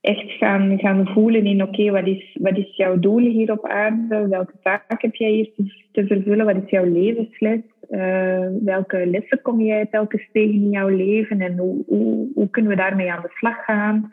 echt 0.00 0.30
gaan, 0.30 0.78
gaan 0.78 1.08
voelen 1.08 1.44
in 1.44 1.62
oké, 1.62 1.90
wat, 1.90 2.06
is, 2.06 2.36
wat 2.40 2.56
is 2.56 2.76
jouw 2.76 2.98
doel 2.98 3.18
hier 3.18 3.52
op 3.52 3.68
aarde? 3.68 4.28
Welke 4.28 4.52
taak 4.62 5.02
heb 5.02 5.14
jij 5.14 5.30
hier 5.30 5.50
te, 5.92 6.06
vervullen? 6.06 6.46
Wat 6.46 6.56
is 6.64 6.70
jouw 6.70 6.84
levensles? 6.84 7.60
Uh, 7.90 8.48
welke 8.64 9.06
lessen 9.06 9.42
kom 9.42 9.60
jij 9.60 9.86
telkens 9.86 10.28
tegen 10.32 10.54
in 10.54 10.70
jouw 10.70 10.88
leven? 10.88 11.40
En 11.40 11.58
hoe, 11.58 11.84
hoe, 11.86 12.28
hoe 12.34 12.50
kunnen 12.50 12.70
we 12.70 12.76
daarmee 12.76 13.12
aan 13.12 13.22
de 13.22 13.32
slag 13.34 13.64
gaan? 13.64 14.10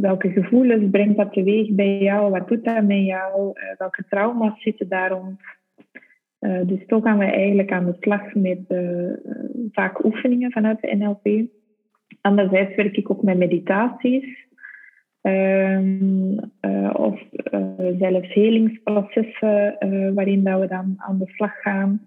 welke 0.00 0.30
gevoelens 0.30 0.90
brengt 0.90 1.16
dat 1.16 1.32
teweeg 1.32 1.70
bij 1.70 1.98
jou? 1.98 2.30
Wat 2.30 2.48
doet 2.48 2.64
dat 2.64 2.84
met 2.84 3.04
jou? 3.04 3.52
welke 3.78 4.04
trauma's 4.08 4.62
zitten 4.62 4.88
daar 4.88 5.10
rond? 5.10 5.40
Uh, 6.42 6.60
dus 6.62 6.86
toch 6.86 7.02
gaan 7.02 7.18
we 7.18 7.24
eigenlijk 7.24 7.72
aan 7.72 7.84
de 7.84 7.96
slag 8.00 8.34
met 8.34 8.58
uh, 8.68 9.12
vaak 9.72 10.04
oefeningen 10.04 10.52
vanuit 10.52 10.80
de 10.80 10.96
NLP. 10.96 11.46
Anderzijds 12.20 12.74
werk 12.74 12.96
ik 12.96 13.10
ook 13.10 13.22
met 13.22 13.38
meditaties. 13.38 14.50
Um, 15.22 16.40
uh, 16.60 16.90
of 16.92 17.22
zelfs 17.98 18.32
helingsprocessen 18.32 19.76
waarin 20.14 20.44
dat 20.44 20.60
we 20.60 20.66
dan 20.66 20.94
aan 20.96 21.18
de 21.18 21.26
slag 21.26 21.60
gaan. 21.60 22.06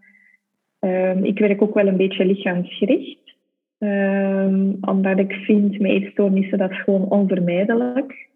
Um, 0.79 1.23
ik 1.23 1.39
werk 1.39 1.61
ook 1.61 1.73
wel 1.73 1.87
een 1.87 1.97
beetje 1.97 2.25
lichaamsgericht. 2.25 3.35
Um, 3.77 4.77
omdat 4.81 5.19
ik 5.19 5.33
vind 5.33 5.79
met 5.79 5.91
eetstoornissen 5.91 6.57
dat 6.57 6.73
gewoon 6.73 7.09
onvermijdelijk. 7.09 8.29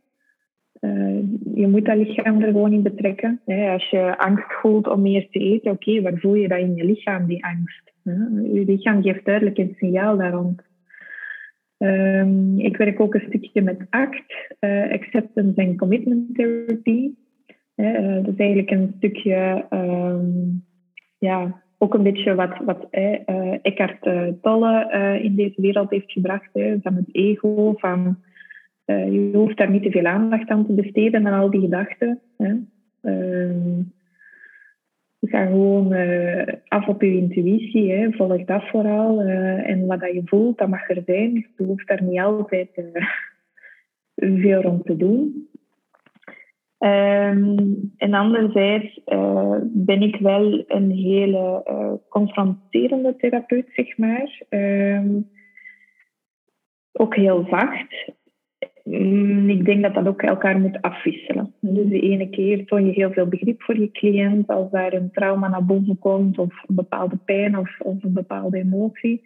Je 1.54 1.68
moet 1.68 1.86
dat 1.86 1.98
lichaam 1.98 2.42
er 2.42 2.52
gewoon 2.52 2.74
in 2.74 2.82
betrekken. 2.82 3.42
Hè. 3.46 3.72
Als 3.72 3.90
je 3.90 4.18
angst 4.18 4.54
voelt 4.62 4.88
om 4.88 5.02
meer 5.02 5.28
te 5.30 5.40
eten, 5.40 5.72
oké, 5.72 6.02
waar 6.02 6.18
voel 6.18 6.34
je 6.34 6.48
dat 6.48 6.60
in 6.60 6.76
je 6.76 6.86
lichaam, 6.86 7.26
die 7.26 7.46
angst? 7.46 7.94
Hè? 8.04 8.12
Je 8.54 8.64
lichaam 8.66 9.02
geeft 9.02 9.26
duidelijk 9.26 9.58
een 9.58 9.76
signaal 9.78 10.18
daar 10.18 10.32
rond. 10.32 10.62
Ehm, 11.78 12.58
ik 12.58 12.78
werk 12.78 13.00
ook 13.00 13.14
een 13.14 13.26
stukje 13.28 13.62
met 13.62 13.86
ACT, 13.90 14.56
uh, 14.60 14.92
Acceptance 14.92 15.62
and 15.62 15.78
Commitment 15.78 16.36
Therapy. 16.36 17.10
Uh, 17.76 18.16
dat 18.16 18.28
is 18.28 18.38
eigenlijk 18.38 18.72
een 18.72 18.94
stukje, 18.98 19.66
um, 19.70 20.66
ja, 21.18 21.62
ook 21.78 21.94
een 21.94 22.04
beetje 22.04 22.36
wat, 22.36 22.58
wat 22.66 22.88
Eckhart 23.62 24.10
Tolle 24.42 25.20
in 25.22 25.36
deze 25.36 25.62
wereld 25.62 25.90
heeft 25.90 26.12
gebracht. 26.12 26.50
van 26.82 26.96
het 26.96 27.10
ego, 27.12 27.74
van 27.78 28.18
je 28.96 29.30
hoeft 29.34 29.58
daar 29.58 29.70
niet 29.70 29.84
te 29.84 29.92
veel 29.92 30.06
aandacht 30.06 30.50
aan 30.50 30.66
te 30.66 30.74
besteden 30.74 31.28
aan 31.28 31.40
al 31.40 31.50
die 31.50 31.62
gedachten. 31.62 32.20
Hè. 32.38 32.56
Ehm, 33.02 33.82
gaat 35.30 35.48
gewoon 35.48 35.94
uh, 35.94 36.44
af 36.68 36.88
op 36.88 37.02
je 37.02 37.18
intuïtie. 37.18 37.92
Hè. 37.92 38.12
Volg 38.12 38.46
dat 38.46 38.64
vooral. 38.70 39.22
Uh, 39.24 39.70
en 39.70 39.86
wat 39.86 40.00
dat 40.00 40.14
je 40.14 40.22
voelt, 40.26 40.58
dat 40.58 40.68
mag 40.68 40.90
er 40.90 41.02
zijn. 41.06 41.34
Je 41.58 41.64
hoeft 41.64 41.88
daar 41.88 42.04
niet 42.04 42.20
altijd 42.20 42.70
uh, 42.76 44.42
veel 44.42 44.62
rond 44.62 44.86
te 44.86 44.98
doen. 44.98 45.48
Um, 46.80 47.94
en 47.98 48.14
anderzijds 48.14 49.02
ben 49.64 50.02
ik 50.02 50.16
wel 50.16 50.64
een 50.68 50.92
hele 50.92 51.64
confronterende 52.10 53.16
therapeut, 53.16 53.70
zeg 53.74 53.98
maar. 53.98 54.42
Um, 54.50 55.30
ook 56.92 57.16
heel 57.16 57.48
zacht. 57.50 58.12
Mm, 58.90 59.50
ik 59.50 59.66
denk 59.66 59.82
dat 59.82 59.94
dat 59.94 60.08
ook 60.08 60.22
elkaar 60.22 60.60
moet 60.60 60.82
afwisselen. 60.82 61.54
Dus 61.60 61.88
de 61.88 62.00
ene 62.00 62.30
keer 62.30 62.66
toon 62.66 62.86
je 62.86 62.92
heel 62.92 63.12
veel 63.12 63.28
begrip 63.28 63.62
voor 63.62 63.80
je 63.80 63.92
cliënt 63.92 64.48
als 64.48 64.72
daar 64.72 64.94
een 64.94 65.12
trauma 65.12 65.48
naar 65.48 65.66
boven 65.66 66.00
komt 66.00 66.38
of 66.38 66.64
een 66.68 66.76
bepaalde 66.76 67.18
pijn 67.26 67.58
of, 67.58 67.80
of 67.80 68.04
een 68.04 68.14
bepaalde 68.14 68.58
emotie. 68.58 69.22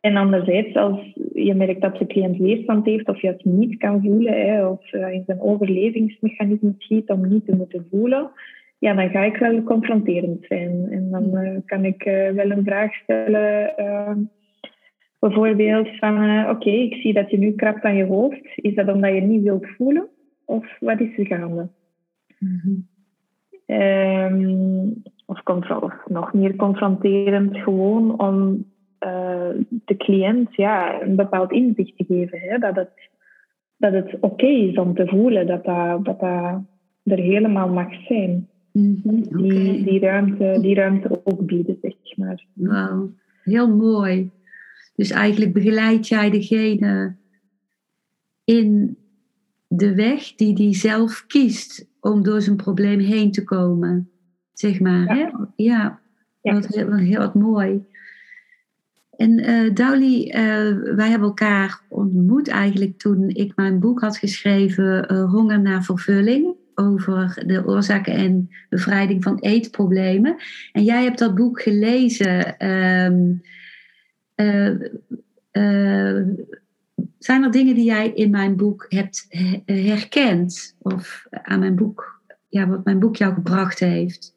En 0.00 0.16
anderzijds, 0.16 0.74
als 0.74 1.12
je 1.34 1.54
merkt 1.54 1.80
dat 1.80 1.98
je 1.98 2.06
cliënt 2.06 2.36
weerstand 2.36 2.86
heeft 2.86 3.08
of 3.08 3.20
je 3.20 3.26
het 3.26 3.44
niet 3.44 3.76
kan 3.76 4.02
voelen 4.02 4.46
hè, 4.46 4.66
of 4.66 4.92
in 4.92 5.22
zijn 5.26 5.40
overlevingsmechanisme 5.40 6.74
schiet 6.78 7.10
om 7.10 7.28
niet 7.28 7.46
te 7.46 7.56
moeten 7.56 7.86
voelen, 7.90 8.30
ja, 8.78 8.94
dan 8.94 9.10
ga 9.10 9.20
ik 9.24 9.36
wel 9.36 9.62
confronterend 9.62 10.44
zijn. 10.48 10.86
En 10.90 11.10
dan 11.10 11.44
uh, 11.44 11.58
kan 11.64 11.84
ik 11.84 12.06
uh, 12.06 12.30
wel 12.30 12.50
een 12.50 12.64
vraag 12.64 12.94
stellen. 12.94 13.74
Uh, 13.78 14.16
Bijvoorbeeld 15.18 15.88
van, 15.98 16.24
uh, 16.24 16.48
oké, 16.50 16.70
ik 16.70 16.94
zie 16.94 17.12
dat 17.12 17.30
je 17.30 17.38
nu 17.38 17.52
krabt 17.52 17.84
aan 17.84 17.96
je 17.96 18.04
hoofd. 18.04 18.40
Is 18.54 18.74
dat 18.74 18.88
omdat 18.88 19.14
je 19.14 19.20
niet 19.20 19.42
wilt 19.42 19.66
voelen? 19.66 20.08
Of 20.44 20.76
wat 20.80 21.00
is 21.00 21.18
er 21.18 21.26
gaande? 21.26 21.68
Mm 22.38 22.86
um, 23.68 25.02
of, 25.26 25.42
of 25.82 25.94
nog 26.06 26.32
meer 26.32 26.56
confronterend, 26.56 27.56
gewoon 27.56 28.20
om 28.20 28.66
uh, 29.06 29.48
de 29.84 29.96
cliënt 29.96 30.54
ja, 30.54 31.02
een 31.02 31.16
bepaald 31.16 31.52
inzicht 31.52 31.96
te 31.96 32.04
geven. 32.04 32.38
Hè? 32.40 32.58
Dat 32.58 32.76
het, 32.76 33.08
dat 33.76 33.92
het 33.92 34.16
oké 34.20 34.46
is 34.46 34.76
om 34.76 34.94
te 34.94 35.06
voelen, 35.06 35.46
dat 35.46 35.64
dat, 35.64 36.04
dat 36.04 36.20
dat 36.20 36.62
er 37.04 37.18
helemaal 37.18 37.68
mag 37.68 37.94
zijn. 38.06 38.48
Mm 38.72 39.00
-hmm. 39.02 39.22
die, 39.22 39.84
die, 39.84 40.00
ruimte, 40.00 40.58
die 40.60 40.74
ruimte 40.74 41.20
ook 41.24 41.46
bieden, 41.46 41.78
zeg 41.82 42.16
maar. 42.16 42.44
Wauw, 42.52 43.10
heel 43.44 43.76
mooi. 43.76 44.30
Dus 44.98 45.10
eigenlijk 45.10 45.52
begeleid 45.52 46.08
jij 46.08 46.30
degene 46.30 47.14
in 48.44 48.96
de 49.68 49.94
weg 49.94 50.34
die 50.34 50.54
die 50.54 50.74
zelf 50.74 51.24
kiest 51.26 51.86
om 52.00 52.22
door 52.22 52.42
zijn 52.42 52.56
probleem 52.56 52.98
heen 52.98 53.32
te 53.32 53.44
komen. 53.44 54.10
Zeg 54.52 54.80
maar. 54.80 55.04
Ja, 55.04 55.14
hè? 55.14 55.22
ja. 55.56 56.00
ja. 56.42 56.52
Wat, 56.52 56.66
heel, 56.66 56.94
heel 56.94 57.18
wat 57.18 57.34
mooi. 57.34 57.84
En 59.16 59.38
uh, 59.38 59.64
uh, 59.64 60.94
wij 60.96 61.08
hebben 61.08 61.28
elkaar 61.28 61.80
ontmoet 61.88 62.48
eigenlijk 62.48 62.98
toen 62.98 63.28
ik 63.28 63.52
mijn 63.56 63.80
boek 63.80 64.00
had 64.00 64.16
geschreven, 64.16 65.12
uh, 65.12 65.30
Honger 65.30 65.60
naar 65.60 65.84
vervulling, 65.84 66.54
over 66.74 67.42
de 67.46 67.66
oorzaken 67.66 68.12
en 68.12 68.50
bevrijding 68.68 69.22
van 69.22 69.38
eetproblemen. 69.38 70.36
En 70.72 70.84
jij 70.84 71.02
hebt 71.02 71.18
dat 71.18 71.34
boek 71.34 71.62
gelezen. 71.62 72.66
Um, 72.68 73.42
uh, 74.40 74.70
uh, 75.52 76.26
zijn 77.18 77.42
er 77.42 77.50
dingen 77.50 77.74
die 77.74 77.84
jij 77.84 78.08
in 78.08 78.30
mijn 78.30 78.56
boek 78.56 78.86
hebt 78.88 79.26
herkend? 79.64 80.76
Of 80.82 81.26
aan 81.30 81.58
mijn 81.58 81.76
boek, 81.76 82.22
ja, 82.48 82.68
wat 82.68 82.84
mijn 82.84 82.98
boek 82.98 83.16
jou 83.16 83.34
gebracht 83.34 83.78
heeft? 83.78 84.36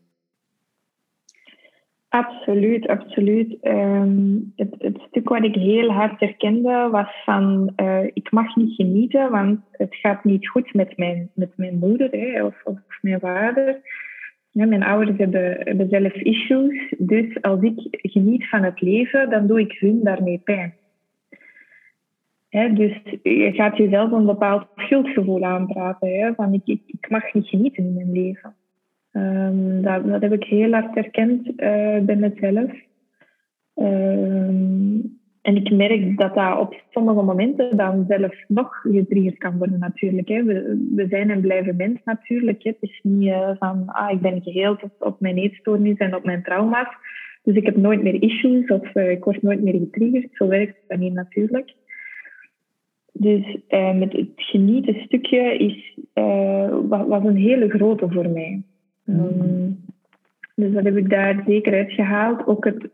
Absoluut, 2.12 2.88
absoluut. 2.88 3.58
Um, 3.62 4.54
het, 4.56 4.76
het, 4.78 4.98
stuk 5.10 5.30
wat 5.30 5.44
ik 5.44 5.56
heel 5.56 5.92
hard 5.92 6.20
herkende 6.20 6.88
was 6.92 7.24
van 7.26 7.74
uh, 7.76 8.04
ik 8.14 8.32
mag 8.32 8.56
niet 8.56 8.76
genieten, 8.76 9.32
want 9.32 9.60
het 9.72 9.96
gaat 9.96 10.24
niet 10.24 10.48
goed 10.50 10.74
met 10.74 10.98
mijn, 10.98 11.30
met 11.34 11.52
mijn 11.56 11.78
moeder 11.78 12.10
hè, 12.12 12.44
of, 12.44 12.56
of 12.64 12.80
mijn 13.02 13.20
vader. 13.20 13.80
Mijn 14.52 14.84
ouders 14.84 15.18
hebben, 15.18 15.88
zelf 15.90 16.14
issues. 16.14 16.94
Dus 16.98 17.42
als 17.42 17.62
ik 17.62 17.88
geniet 17.90 18.50
van 18.50 18.64
het 18.64 18.82
leven, 18.82 19.30
dan 19.30 19.48
doe 19.48 19.60
ik 19.60 19.78
hun 19.80 20.00
daarmee 20.04 20.42
pijn. 20.44 20.74
dus 22.50 23.02
je 23.24 23.52
gaat 23.54 23.78
jezelf 23.78 24.12
een 24.12 24.26
bepaald 24.26 24.68
schuldgevoel 24.76 25.44
aanpraten. 25.44 26.36
Van 26.36 26.54
ik, 26.54 26.80
ik, 26.86 27.10
mag 27.10 27.34
niet 27.34 27.48
genieten 27.48 27.84
in 27.84 27.94
mijn 27.94 28.12
leven. 28.12 28.56
Um, 29.14 29.82
dat, 29.82 30.08
dat 30.08 30.22
heb 30.22 30.34
ik 30.34 30.44
heel 30.44 30.72
hard 30.72 30.96
herkend 30.96 31.48
uh, 31.48 32.00
bij 32.00 32.16
mezelf. 32.16 32.72
Um, 33.76 35.21
en 35.42 35.56
ik 35.56 35.72
merk 35.72 36.18
dat 36.18 36.36
dat 36.36 36.60
op 36.60 36.82
sommige 36.90 37.22
momenten 37.22 37.78
dan 37.78 38.06
zelf 38.08 38.34
nog 38.48 38.82
getriggerd 38.82 39.38
kan 39.38 39.58
worden 39.58 39.80
natuurlijk. 39.80 40.28
Hè. 40.28 40.44
We, 40.44 40.88
we 40.96 41.08
zijn 41.08 41.30
en 41.30 41.42
blijven 41.42 41.76
mens 41.76 42.00
natuurlijk. 42.06 42.64
Hè. 42.64 42.70
Het 42.70 42.90
is 42.90 43.00
niet 43.04 43.28
uh, 43.28 43.50
van, 43.60 43.84
ah, 43.86 44.12
ik 44.12 44.22
ben 44.22 44.42
geheeld 44.42 44.84
op, 44.84 44.92
op 45.00 45.20
mijn 45.20 45.38
eetstoornis 45.38 45.98
en 45.98 46.16
op 46.16 46.24
mijn 46.24 46.44
trauma's. 46.44 46.96
Dus 47.44 47.56
ik 47.56 47.66
heb 47.66 47.76
nooit 47.76 48.04
meer 48.04 48.22
issues 48.22 48.68
of 48.68 48.96
uh, 48.96 49.12
ik 49.12 49.24
word 49.24 49.42
nooit 49.42 49.62
meer 49.62 49.74
getriggerd. 49.80 50.28
Zo 50.32 50.48
werkt 50.48 50.76
het 50.76 50.88
dan 50.88 51.00
niet 51.00 51.14
natuurlijk. 51.14 51.74
Dus 53.12 53.58
uh, 53.70 53.98
met 53.98 54.12
het 54.12 54.30
genieten 54.36 55.02
stukje 55.02 55.58
is, 55.58 55.98
was, 56.88 57.08
was, 57.08 57.24
een 57.24 57.36
hele 57.36 57.70
grote 57.70 58.08
voor 58.10 58.30
mij. 58.30 58.62
Um, 59.06 59.80
dus 60.56 60.74
dat 60.74 60.84
heb 60.84 60.98
ik 60.98 61.10
daar 61.10 61.44
zeker 61.48 61.74
uitgehaald. 61.74 62.48
Ook 62.48 62.66
het, 62.66 62.90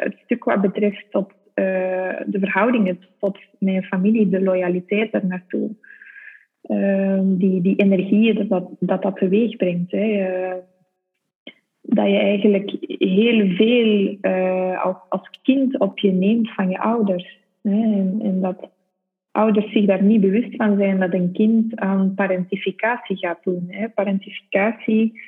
het 0.00 0.16
stuk 0.24 0.44
wat 0.44 0.60
betreft 0.60 1.14
op 1.14 1.34
uh, 1.58 2.20
de 2.26 2.38
verhoudingen 2.38 2.98
tot 3.18 3.38
mijn 3.58 3.82
familie, 3.82 4.28
de 4.28 4.42
loyaliteit 4.42 5.14
er 5.14 5.26
naartoe. 5.26 5.70
Uh, 6.62 7.20
die, 7.22 7.60
die 7.60 7.76
energie 7.76 8.34
dat 8.34 8.70
dat, 8.78 9.02
dat, 9.02 9.16
teweeg 9.16 9.56
brengt. 9.56 9.90
Hè. 9.90 10.06
Uh, 10.06 10.54
dat 11.82 12.06
je 12.06 12.18
eigenlijk 12.18 12.76
heel 12.98 13.48
veel 13.48 14.16
uh, 14.22 14.84
als, 14.84 14.96
als 15.08 15.30
kind 15.42 15.78
op 15.78 15.98
je 15.98 16.12
neemt 16.12 16.54
van 16.54 16.70
je 16.70 16.78
ouders. 16.78 17.38
Hè. 17.62 17.82
En, 17.82 18.18
en, 18.22 18.40
dat 18.40 18.70
ouders 19.30 19.72
zich 19.72 19.86
daar 19.86 20.02
niet 20.02 20.20
bewust 20.20 20.56
van 20.56 20.76
zijn 20.76 20.98
dat 20.98 21.14
een 21.14 21.32
kind 21.32 21.76
aan 21.76 22.14
parentificatie 22.14 23.16
gaat 23.16 23.44
doen. 23.44 23.66
Hè. 23.68 23.88
Parentificatie 23.88 25.20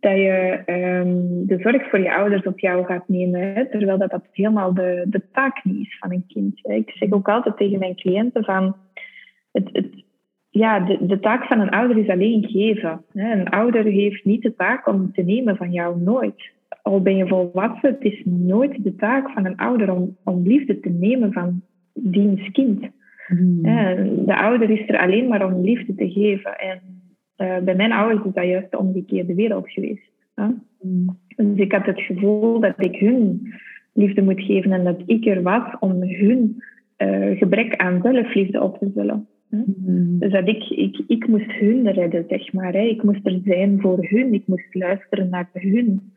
dat 0.00 0.16
je 0.16 0.62
um, 0.66 1.46
de 1.46 1.58
zorg 1.58 1.88
voor 1.88 1.98
je 1.98 2.14
ouders 2.14 2.42
op 2.42 2.58
jou 2.58 2.84
gaat 2.84 3.08
nemen, 3.08 3.54
hè, 3.54 3.70
terwijl 3.70 3.98
dat, 3.98 4.10
dat 4.10 4.24
helemaal 4.32 4.74
de, 4.74 5.04
de 5.08 5.22
taak 5.32 5.64
niet 5.64 5.86
is 5.86 5.98
van 5.98 6.12
een 6.12 6.24
kind. 6.28 6.58
Hè. 6.62 6.74
Ik 6.74 6.90
zeg 6.90 7.12
ook 7.12 7.28
altijd 7.28 7.56
tegen 7.56 7.78
mijn 7.78 7.96
cliënten 7.96 8.44
van, 8.44 8.76
het, 9.52 9.68
het, 9.72 10.04
ja, 10.50 10.80
de, 10.80 11.06
de 11.06 11.20
taak 11.20 11.44
van 11.44 11.60
een 11.60 11.70
ouder 11.70 11.98
is 11.98 12.08
alleen 12.08 12.44
geven. 12.48 13.04
Hè. 13.12 13.32
Een 13.32 13.48
ouder 13.48 13.84
heeft 13.84 14.24
niet 14.24 14.42
de 14.42 14.54
taak 14.54 14.86
om 14.86 15.12
te 15.12 15.22
nemen 15.22 15.56
van 15.56 15.72
jou, 15.72 16.00
nooit. 16.00 16.54
Al 16.82 17.02
ben 17.02 17.16
je 17.16 17.26
volwassen, 17.26 17.90
het 17.90 18.12
is 18.12 18.22
nooit 18.24 18.84
de 18.84 18.94
taak 18.94 19.30
van 19.30 19.46
een 19.46 19.56
ouder 19.56 19.92
om, 19.92 20.16
om 20.24 20.42
liefde 20.42 20.80
te 20.80 20.88
nemen 20.88 21.32
van 21.32 21.62
diens 21.94 22.50
kind. 22.50 22.86
Hmm. 23.26 23.62
De 24.26 24.36
ouder 24.36 24.70
is 24.70 24.88
er 24.88 24.98
alleen 24.98 25.28
maar 25.28 25.46
om 25.46 25.64
liefde 25.64 25.94
te 25.94 26.10
geven. 26.10 26.58
En 26.58 26.80
uh, 27.38 27.58
bij 27.58 27.74
mijn 27.74 27.92
ouders 27.92 28.26
is 28.26 28.32
dat 28.34 28.44
juist 28.44 28.70
de 28.70 28.78
omgekeerde 28.78 29.34
wereld 29.34 29.70
geweest. 29.70 30.10
Hè? 30.34 30.46
Mm. 30.80 31.18
Dus 31.36 31.56
ik 31.58 31.72
had 31.72 31.86
het 31.86 32.00
gevoel 32.00 32.60
dat 32.60 32.74
ik 32.76 32.96
hun 32.96 33.54
liefde 33.92 34.22
moet 34.22 34.40
geven 34.40 34.72
en 34.72 34.84
dat 34.84 35.02
ik 35.06 35.26
er 35.26 35.42
was 35.42 35.76
om 35.80 36.02
hun 36.02 36.62
uh, 36.98 37.38
gebrek 37.38 37.76
aan 37.76 38.00
zelfliefde 38.02 38.62
op 38.62 38.78
te 38.78 38.90
vullen. 38.94 39.26
Mm. 39.50 40.18
Dus 40.18 40.32
dat 40.32 40.48
ik, 40.48 40.64
ik, 40.64 41.02
ik 41.06 41.28
moest 41.28 41.52
hun 41.52 41.92
redden, 41.92 42.24
zeg 42.28 42.52
maar. 42.52 42.72
Hè? 42.72 42.82
Ik 42.82 43.02
moest 43.02 43.26
er 43.26 43.40
zijn 43.44 43.80
voor 43.80 44.06
hun, 44.08 44.34
ik 44.34 44.46
moest 44.46 44.74
luisteren 44.74 45.28
naar 45.28 45.48
hun. 45.52 46.14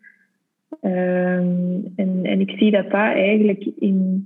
Um, 0.81 1.93
en, 1.95 2.19
en 2.23 2.39
ik 2.39 2.49
zie 2.49 2.71
dat 2.71 2.83
dat 2.83 2.93
eigenlijk 2.93 3.65
in 3.65 4.25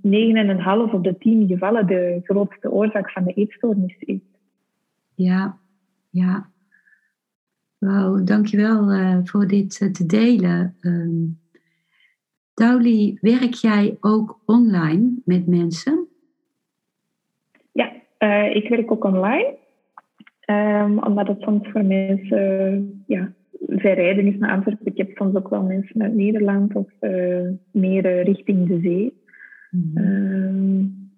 9,5 0.87 0.93
op 0.93 1.03
de 1.03 1.17
10 1.17 1.47
gevallen 1.47 1.87
de 1.87 2.19
grootste 2.23 2.71
oorzaak 2.71 3.11
van 3.11 3.23
de 3.23 3.33
eetstoornis 3.33 3.95
is. 3.99 4.19
Ja, 5.15 5.57
ja. 6.09 6.49
Wauw, 7.83 8.23
dankjewel 8.23 8.91
uh, 8.91 9.17
voor 9.23 9.47
dit 9.47 9.79
uh, 9.81 9.91
te 9.91 10.05
delen. 10.05 10.75
Um, 10.81 11.39
Dauli, 12.53 13.17
werk 13.21 13.53
jij 13.53 13.97
ook 13.99 14.39
online 14.45 15.11
met 15.25 15.47
mensen? 15.47 16.07
Ja, 17.71 17.91
uh, 18.19 18.55
ik 18.55 18.69
werk 18.69 18.91
ook 18.91 19.03
online. 19.03 19.57
Um, 20.49 20.99
omdat 20.99 21.27
het 21.27 21.41
soms 21.41 21.67
voor 21.69 21.85
mensen 21.85 23.03
ja, 23.07 23.33
ver 23.67 23.93
rijden 23.93 24.25
is 24.25 24.37
naar 24.37 24.51
Antwerpen. 24.51 24.85
Ik 24.85 24.97
heb 24.97 25.17
soms 25.17 25.35
ook 25.35 25.49
wel 25.49 25.63
mensen 25.63 26.01
uit 26.01 26.13
Nederland 26.13 26.75
of 26.75 26.89
meer 27.71 28.23
richting 28.23 28.67
de 28.67 28.79
zee. 28.79 29.21
Mm. 29.71 29.97
Um, 29.97 31.11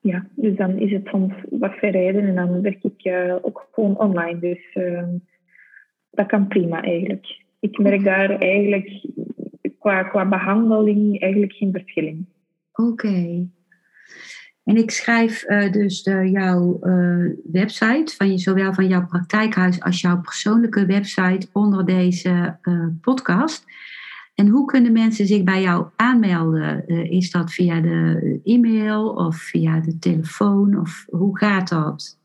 ja, 0.00 0.26
dus 0.34 0.56
dan 0.56 0.78
is 0.78 0.92
het 0.92 1.06
soms 1.06 1.34
wat 1.50 1.72
verrijden 1.72 2.24
en 2.24 2.34
dan 2.34 2.60
werk 2.60 2.84
ik 2.84 3.12
ook 3.42 3.68
gewoon 3.72 3.98
online. 3.98 4.38
Dus 4.38 4.76
dat 6.18 6.26
kan 6.26 6.48
prima 6.48 6.82
eigenlijk. 6.82 7.40
Ik 7.60 7.78
merk 7.78 8.04
daar 8.04 8.30
eigenlijk 8.30 9.06
qua, 9.78 10.02
qua 10.02 10.28
behandeling 10.28 11.20
eigenlijk 11.20 11.52
geen 11.52 11.72
verschil 11.72 12.06
in. 12.06 12.28
Oké. 12.72 13.46
En 14.64 14.76
ik 14.76 14.90
schrijf 14.90 15.48
uh, 15.48 15.72
dus 15.72 16.02
de, 16.02 16.30
jouw 16.30 16.78
website, 17.52 18.14
van 18.16 18.30
je, 18.30 18.38
zowel 18.38 18.74
van 18.74 18.88
jouw 18.88 19.06
praktijkhuis 19.06 19.82
als 19.82 20.00
jouw 20.00 20.20
persoonlijke 20.20 20.86
website 20.86 21.48
onder 21.52 21.86
deze 21.86 22.58
podcast. 23.00 23.64
En 24.34 24.48
hoe 24.48 24.66
kunnen 24.66 24.92
mensen 24.92 25.26
zich 25.26 25.44
bij 25.44 25.62
jou 25.62 25.86
aanmelden? 25.96 26.86
Is 27.10 27.30
dat 27.30 27.52
via 27.52 27.80
de 27.80 28.40
e-mail 28.44 29.08
of 29.08 29.36
via 29.36 29.80
de 29.80 29.98
telefoon? 29.98 30.80
Of 30.80 31.04
hoe 31.08 31.38
gaat 31.38 31.68
dat? 31.68 32.17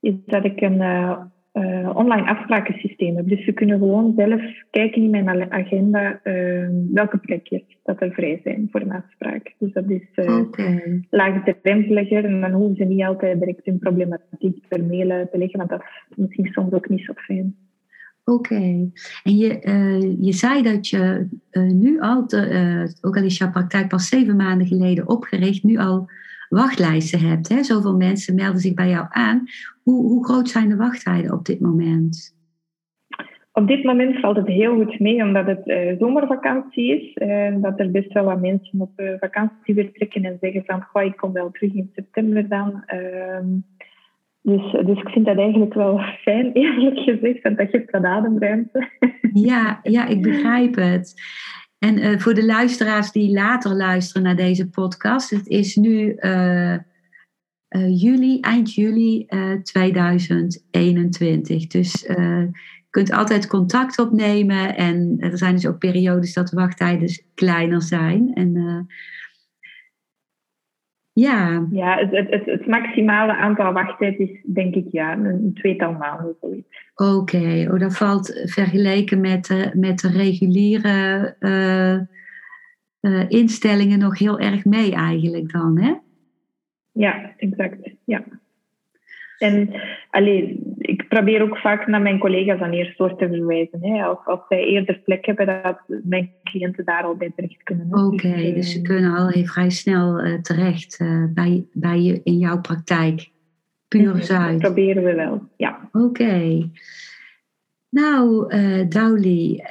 is 0.00 0.14
dat 0.26 0.44
ik 0.44 0.60
een 0.60 0.80
uh, 0.80 1.20
uh, 1.58 1.96
online 1.96 2.26
afsprakensysteem 2.26 3.16
heb. 3.16 3.28
Dus 3.28 3.44
ze 3.44 3.52
kunnen 3.52 3.78
gewoon 3.78 4.12
zelf 4.16 4.40
kijken 4.70 5.02
in 5.02 5.10
mijn 5.10 5.52
agenda 5.52 6.20
uh, 6.24 6.68
welke 6.92 7.18
plekjes 7.18 7.62
dat 7.82 8.02
er 8.02 8.12
vrij 8.12 8.40
zijn 8.44 8.68
voor 8.70 8.80
een 8.80 8.92
afspraak. 8.92 9.54
Dus 9.58 9.72
dat 9.72 9.90
is 9.90 10.02
uh, 10.14 10.38
okay. 10.38 11.04
laagdrempeliger 11.10 12.24
en 12.24 12.40
dan 12.40 12.52
hoeven 12.52 12.76
ze 12.76 12.84
niet 12.84 13.04
altijd 13.04 13.38
direct 13.38 13.64
hun 13.64 13.78
problematiek 13.78 14.68
per 14.68 14.84
mail 14.84 15.28
te 15.32 15.38
leggen, 15.38 15.58
want 15.58 15.70
dat 15.70 15.82
is 16.10 16.16
misschien 16.16 16.46
soms 16.46 16.72
ook 16.72 16.88
niet 16.88 17.04
zo 17.04 17.12
fijn. 17.16 17.56
Oké. 18.24 18.90
En 19.24 19.36
je, 19.36 19.62
uh, 19.62 20.24
je 20.26 20.32
zei 20.32 20.62
dat 20.62 20.88
je 20.88 21.26
uh, 21.52 21.70
nu 21.72 22.00
al, 22.00 22.26
te, 22.26 22.96
ook 23.00 23.16
al 23.16 23.24
is 23.24 23.38
jouw 23.38 23.50
praktijk 23.50 23.88
pas 23.88 24.08
zeven 24.08 24.36
maanden 24.36 24.66
geleden 24.66 25.08
opgericht, 25.08 25.62
nu 25.62 25.76
al 25.76 26.08
wachtlijsten 26.48 27.20
hebt. 27.20 27.48
Hè? 27.48 27.62
Zoveel 27.62 27.96
mensen 27.96 28.34
melden 28.34 28.60
zich 28.60 28.74
bij 28.74 28.88
jou 28.88 29.06
aan. 29.08 29.44
Hoe, 29.82 30.06
hoe 30.06 30.24
groot 30.24 30.48
zijn 30.48 30.68
de 30.68 30.76
wachttijden 30.76 31.32
op 31.32 31.44
dit 31.44 31.60
moment? 31.60 32.36
Op 33.52 33.66
dit 33.66 33.84
moment 33.84 34.20
valt 34.20 34.36
het 34.36 34.46
heel 34.46 34.74
goed 34.74 34.98
mee, 34.98 35.22
omdat 35.22 35.46
het 35.46 35.96
zomervakantie 35.98 37.00
is. 37.00 37.14
En 37.14 37.60
dat 37.60 37.80
er 37.80 37.90
best 37.90 38.12
wel 38.12 38.24
wat 38.24 38.40
mensen 38.40 38.80
op 38.80 38.90
vakantie 39.20 39.74
weer 39.74 39.92
trekken 39.92 40.24
en 40.24 40.38
zeggen 40.40 40.62
van, 40.66 40.82
goh, 40.82 41.02
ik 41.02 41.16
kom 41.16 41.32
wel 41.32 41.50
terug 41.50 41.74
in 41.74 41.90
september 41.94 42.48
dan. 42.48 42.82
Ehm, 42.86 43.46
dus, 44.42 44.72
dus 44.72 44.98
ik 44.98 45.08
vind 45.08 45.26
dat 45.26 45.36
eigenlijk 45.36 45.74
wel 45.74 45.98
fijn, 46.24 46.52
eerlijk 46.52 46.98
gezegd, 46.98 47.42
want 47.42 47.58
dat 47.58 47.70
geeft 47.70 47.90
wat 47.90 48.04
ademruimte. 48.04 48.88
Ja, 49.32 49.80
ja, 49.82 50.06
ik 50.06 50.22
begrijp 50.22 50.74
het. 50.74 51.14
En 51.78 51.98
uh, 51.98 52.18
voor 52.18 52.34
de 52.34 52.44
luisteraars 52.44 53.12
die 53.12 53.32
later 53.32 53.74
luisteren 53.74 54.22
naar 54.22 54.36
deze 54.36 54.68
podcast, 54.68 55.30
het 55.30 55.46
is 55.46 55.76
nu 55.76 56.16
uh, 56.16 56.72
uh, 56.72 56.80
juli, 58.00 58.40
eind 58.40 58.74
juli 58.74 59.26
2021. 59.62 61.66
Dus 61.66 62.00
je 62.00 62.50
kunt 62.90 63.12
altijd 63.12 63.46
contact 63.46 63.98
opnemen 63.98 64.76
en 64.76 65.16
er 65.18 65.38
zijn 65.38 65.54
dus 65.54 65.66
ook 65.66 65.78
periodes 65.78 66.32
dat 66.32 66.48
de 66.48 66.56
wachttijden 66.56 67.22
kleiner 67.34 67.82
zijn. 67.82 68.34
En 68.34 68.86
ja, 71.20 71.66
ja 71.70 71.96
het, 71.96 72.30
het, 72.30 72.44
het, 72.44 72.66
maximale 72.66 73.36
aantal 73.36 73.72
wachttijd 73.72 74.18
is 74.18 74.44
denk 74.52 74.74
ik 74.74 74.86
ja, 74.90 75.12
een 75.12 75.50
tweetal 75.54 75.92
maanden 75.92 76.36
zoiets. 76.40 76.86
Oké, 76.94 77.68
oh, 77.70 77.78
dat 77.78 77.96
valt 77.96 78.40
vergeleken 78.44 79.20
met, 79.20 79.44
de, 79.44 79.70
met 79.74 79.98
de 79.98 80.08
reguliere 80.08 81.36
uh, 81.40 81.94
uh, 83.12 83.24
instellingen 83.28 83.98
nog 83.98 84.18
heel 84.18 84.38
erg 84.38 84.64
mee 84.64 84.94
eigenlijk 84.94 85.52
dan, 85.52 85.78
hè? 85.80 85.94
Ja, 86.92 87.32
exact. 87.36 87.90
Ja. 88.04 88.24
En 89.38 89.70
alleen, 90.10 90.74
ik 90.78 91.08
probeer 91.08 91.42
ook 91.42 91.58
vaak 91.58 91.86
naar 91.86 92.02
mijn 92.02 92.18
collega's 92.18 92.60
aan 92.60 92.72
eerst 92.72 92.98
door 92.98 93.16
te 93.16 93.28
verwijzen. 93.28 93.78
Hè. 93.82 94.02
Als, 94.02 94.18
als 94.24 94.40
zij 94.48 94.64
eerder 94.64 95.00
plek 95.04 95.26
hebben, 95.26 95.46
dat 95.46 95.82
mijn 95.86 96.30
cliënten 96.44 96.84
daar 96.84 97.02
al 97.02 97.16
bij 97.16 97.32
terecht 97.36 97.62
kunnen. 97.62 97.86
Oké, 97.90 98.34
dus, 98.34 98.54
dus, 98.54 98.72
ze 98.72 98.82
kunnen 98.82 99.14
al 99.14 99.28
heel 99.28 99.44
vrij 99.44 99.70
snel 99.70 100.24
uh, 100.24 100.40
terecht 100.40 101.00
uh, 101.00 101.24
bij, 101.34 101.66
bij 101.72 102.00
je 102.00 102.20
in 102.24 102.38
jouw 102.38 102.60
praktijk. 102.60 103.30
Puur 103.88 104.14
mm 104.14 104.20
Zuid. 104.20 104.60
Dat 104.60 104.74
proberen 104.74 105.04
we 105.04 105.14
wel, 105.14 105.48
ja. 105.56 105.88
Oké. 105.92 106.68
Nou, 107.90 108.54
uh, 108.54 108.88
Dauli, 108.88 109.62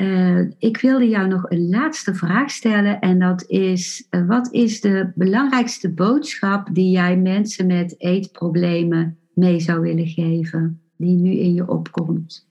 ik 0.59 0.77
wilde 0.81 1.09
jou 1.09 1.27
nog 1.27 1.51
een 1.51 1.69
laatste 1.69 2.13
vraag 2.13 2.49
stellen. 2.49 2.99
En 2.99 3.19
dat 3.19 3.43
is, 3.47 4.07
wat 4.27 4.53
is 4.53 4.81
de 4.81 5.11
belangrijkste 5.15 5.93
boodschap 5.93 6.67
die 6.71 6.91
jij 6.91 7.17
mensen 7.17 7.67
met 7.67 7.95
eetproblemen 7.97 9.17
mee 9.37 9.59
zou 9.59 9.79
willen 9.81 10.07
geven, 10.07 10.81
die 10.95 11.15
nu 11.15 11.31
in 11.31 11.53
je 11.53 11.67
opkomt? 11.67 12.47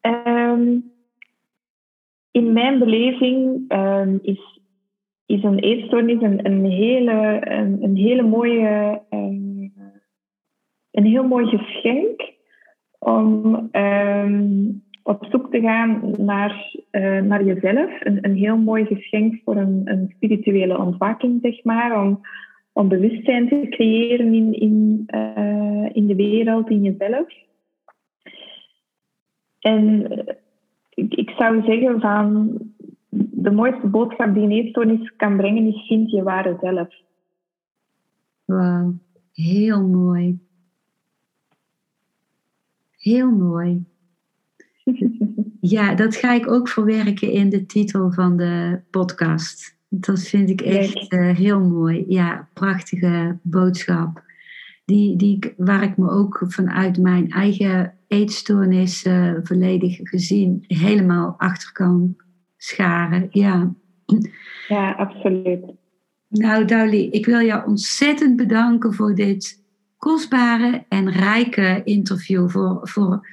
Um, 0.00 0.92
in 2.30 2.52
mijn 2.52 2.78
beleving 2.78 3.64
um, 3.72 4.18
is, 4.22 4.60
is 5.26 5.42
een 5.42 5.58
eetstoornis 5.58 6.22
een, 6.22 6.46
een, 6.46 6.64
hele, 6.64 7.40
een, 7.50 7.82
een 7.82 7.96
hele 7.96 8.22
mooie, 8.22 9.02
um, 9.10 9.72
een 10.90 11.04
heel 11.04 11.26
mooi 11.26 11.46
geschenk 11.46 12.32
om 12.98 13.70
op 15.02 15.26
zoek 15.30 15.50
te 15.50 15.60
gaan 15.60 16.14
naar, 16.18 16.76
uh, 16.92 17.20
naar 17.20 17.44
jezelf. 17.44 17.90
Een, 18.00 18.18
een 18.22 18.36
heel 18.36 18.56
mooi 18.56 18.84
geschenk 18.84 19.40
voor 19.44 19.56
een, 19.56 19.82
een 19.84 20.12
spirituele 20.16 20.78
ontwaking, 20.78 21.38
zeg 21.42 21.64
maar. 21.64 22.02
Om, 22.02 22.20
om 22.72 22.88
bewustzijn 22.88 23.48
te 23.48 23.66
creëren 23.70 24.34
in, 24.34 24.52
in, 24.52 25.06
uh, 25.14 25.88
in 25.92 26.06
de 26.06 26.14
wereld, 26.14 26.70
in 26.70 26.82
jezelf. 26.82 27.28
En 29.58 30.10
eh, 30.10 30.34
ik, 30.94 31.14
ik 31.14 31.30
zou 31.30 31.62
zeggen 31.62 32.00
van 32.00 32.58
de 33.30 33.50
mooiste 33.50 33.86
boodschap 33.86 34.34
die 34.34 34.42
een 34.42 34.50
eetstoornis 34.50 35.12
kan 35.16 35.36
brengen 35.36 35.66
is 35.66 35.86
vind 35.86 36.10
je 36.10 36.22
ware 36.22 36.56
zelf. 36.60 36.88
Wauw, 38.44 38.94
heel 39.32 39.86
mooi. 39.86 40.38
Heel 42.96 43.30
mooi. 43.30 43.84
Ja, 45.60 45.94
dat 45.94 46.16
ga 46.16 46.32
ik 46.32 46.50
ook 46.50 46.68
verwerken 46.68 47.32
in 47.32 47.48
de 47.48 47.66
titel 47.66 48.12
van 48.12 48.36
de 48.36 48.80
podcast. 48.90 49.78
Dat 49.92 50.22
vind 50.22 50.50
ik 50.50 50.60
echt 50.60 51.12
uh, 51.12 51.36
heel 51.36 51.60
mooi. 51.60 52.04
Ja, 52.08 52.48
prachtige 52.52 53.38
boodschap. 53.42 54.22
Die, 54.84 55.16
die, 55.16 55.54
waar 55.56 55.82
ik 55.82 55.96
me 55.96 56.10
ook 56.10 56.44
vanuit 56.48 56.98
mijn 56.98 57.30
eigen 57.30 57.94
eetstoornis 58.08 59.04
uh, 59.04 59.34
volledig 59.42 59.98
gezien 60.02 60.64
helemaal 60.66 61.34
achter 61.38 61.72
kan 61.72 62.16
scharen. 62.56 63.28
Ja, 63.30 63.72
ja 64.68 64.92
absoluut. 64.92 65.64
Nou, 66.28 66.64
Dauli, 66.64 67.10
ik 67.10 67.26
wil 67.26 67.40
jou 67.40 67.66
ontzettend 67.66 68.36
bedanken 68.36 68.94
voor 68.94 69.14
dit 69.14 69.62
kostbare 69.96 70.84
en 70.88 71.10
rijke 71.10 71.80
interview. 71.84 72.48
Voor, 72.48 72.78
voor 72.82 73.26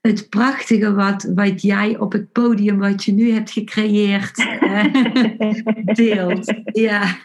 het 0.00 0.28
prachtige 0.28 0.94
wat, 0.94 1.32
wat 1.34 1.62
jij 1.62 1.98
op 1.98 2.12
het 2.12 2.32
podium, 2.32 2.78
wat 2.78 3.04
je 3.04 3.12
nu 3.12 3.30
hebt 3.30 3.50
gecreëerd, 3.50 4.36
deelt. 6.02 6.54
Ja. 6.72 7.16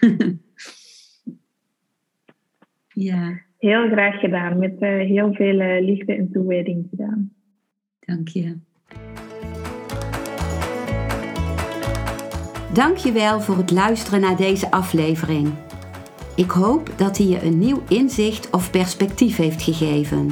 ja. 2.88 3.42
Heel 3.58 3.90
graag 3.90 4.20
gedaan, 4.20 4.60
met 4.60 4.76
uh, 4.80 4.90
heel 4.90 5.34
veel 5.34 5.60
uh, 5.60 5.82
liefde 5.82 6.14
en 6.14 6.32
toewijding 6.32 6.88
gedaan. 6.90 7.32
Dank 8.00 8.28
je. 8.28 8.58
Dank 12.74 12.98
je 12.98 13.12
wel 13.12 13.42
voor 13.42 13.58
het 13.58 13.72
luisteren 13.72 14.22
naar 14.22 14.38
deze 14.38 14.72
aflevering. 14.72 15.54
Ik 16.36 16.50
hoop 16.50 16.94
dat 16.98 17.18
hij 17.18 17.28
je 17.28 17.42
een 17.44 17.60
nieuw 17.60 17.84
inzicht 17.90 18.50
of 18.50 18.72
perspectief 18.72 19.38
heeft 19.38 19.62
gegeven. 19.62 20.32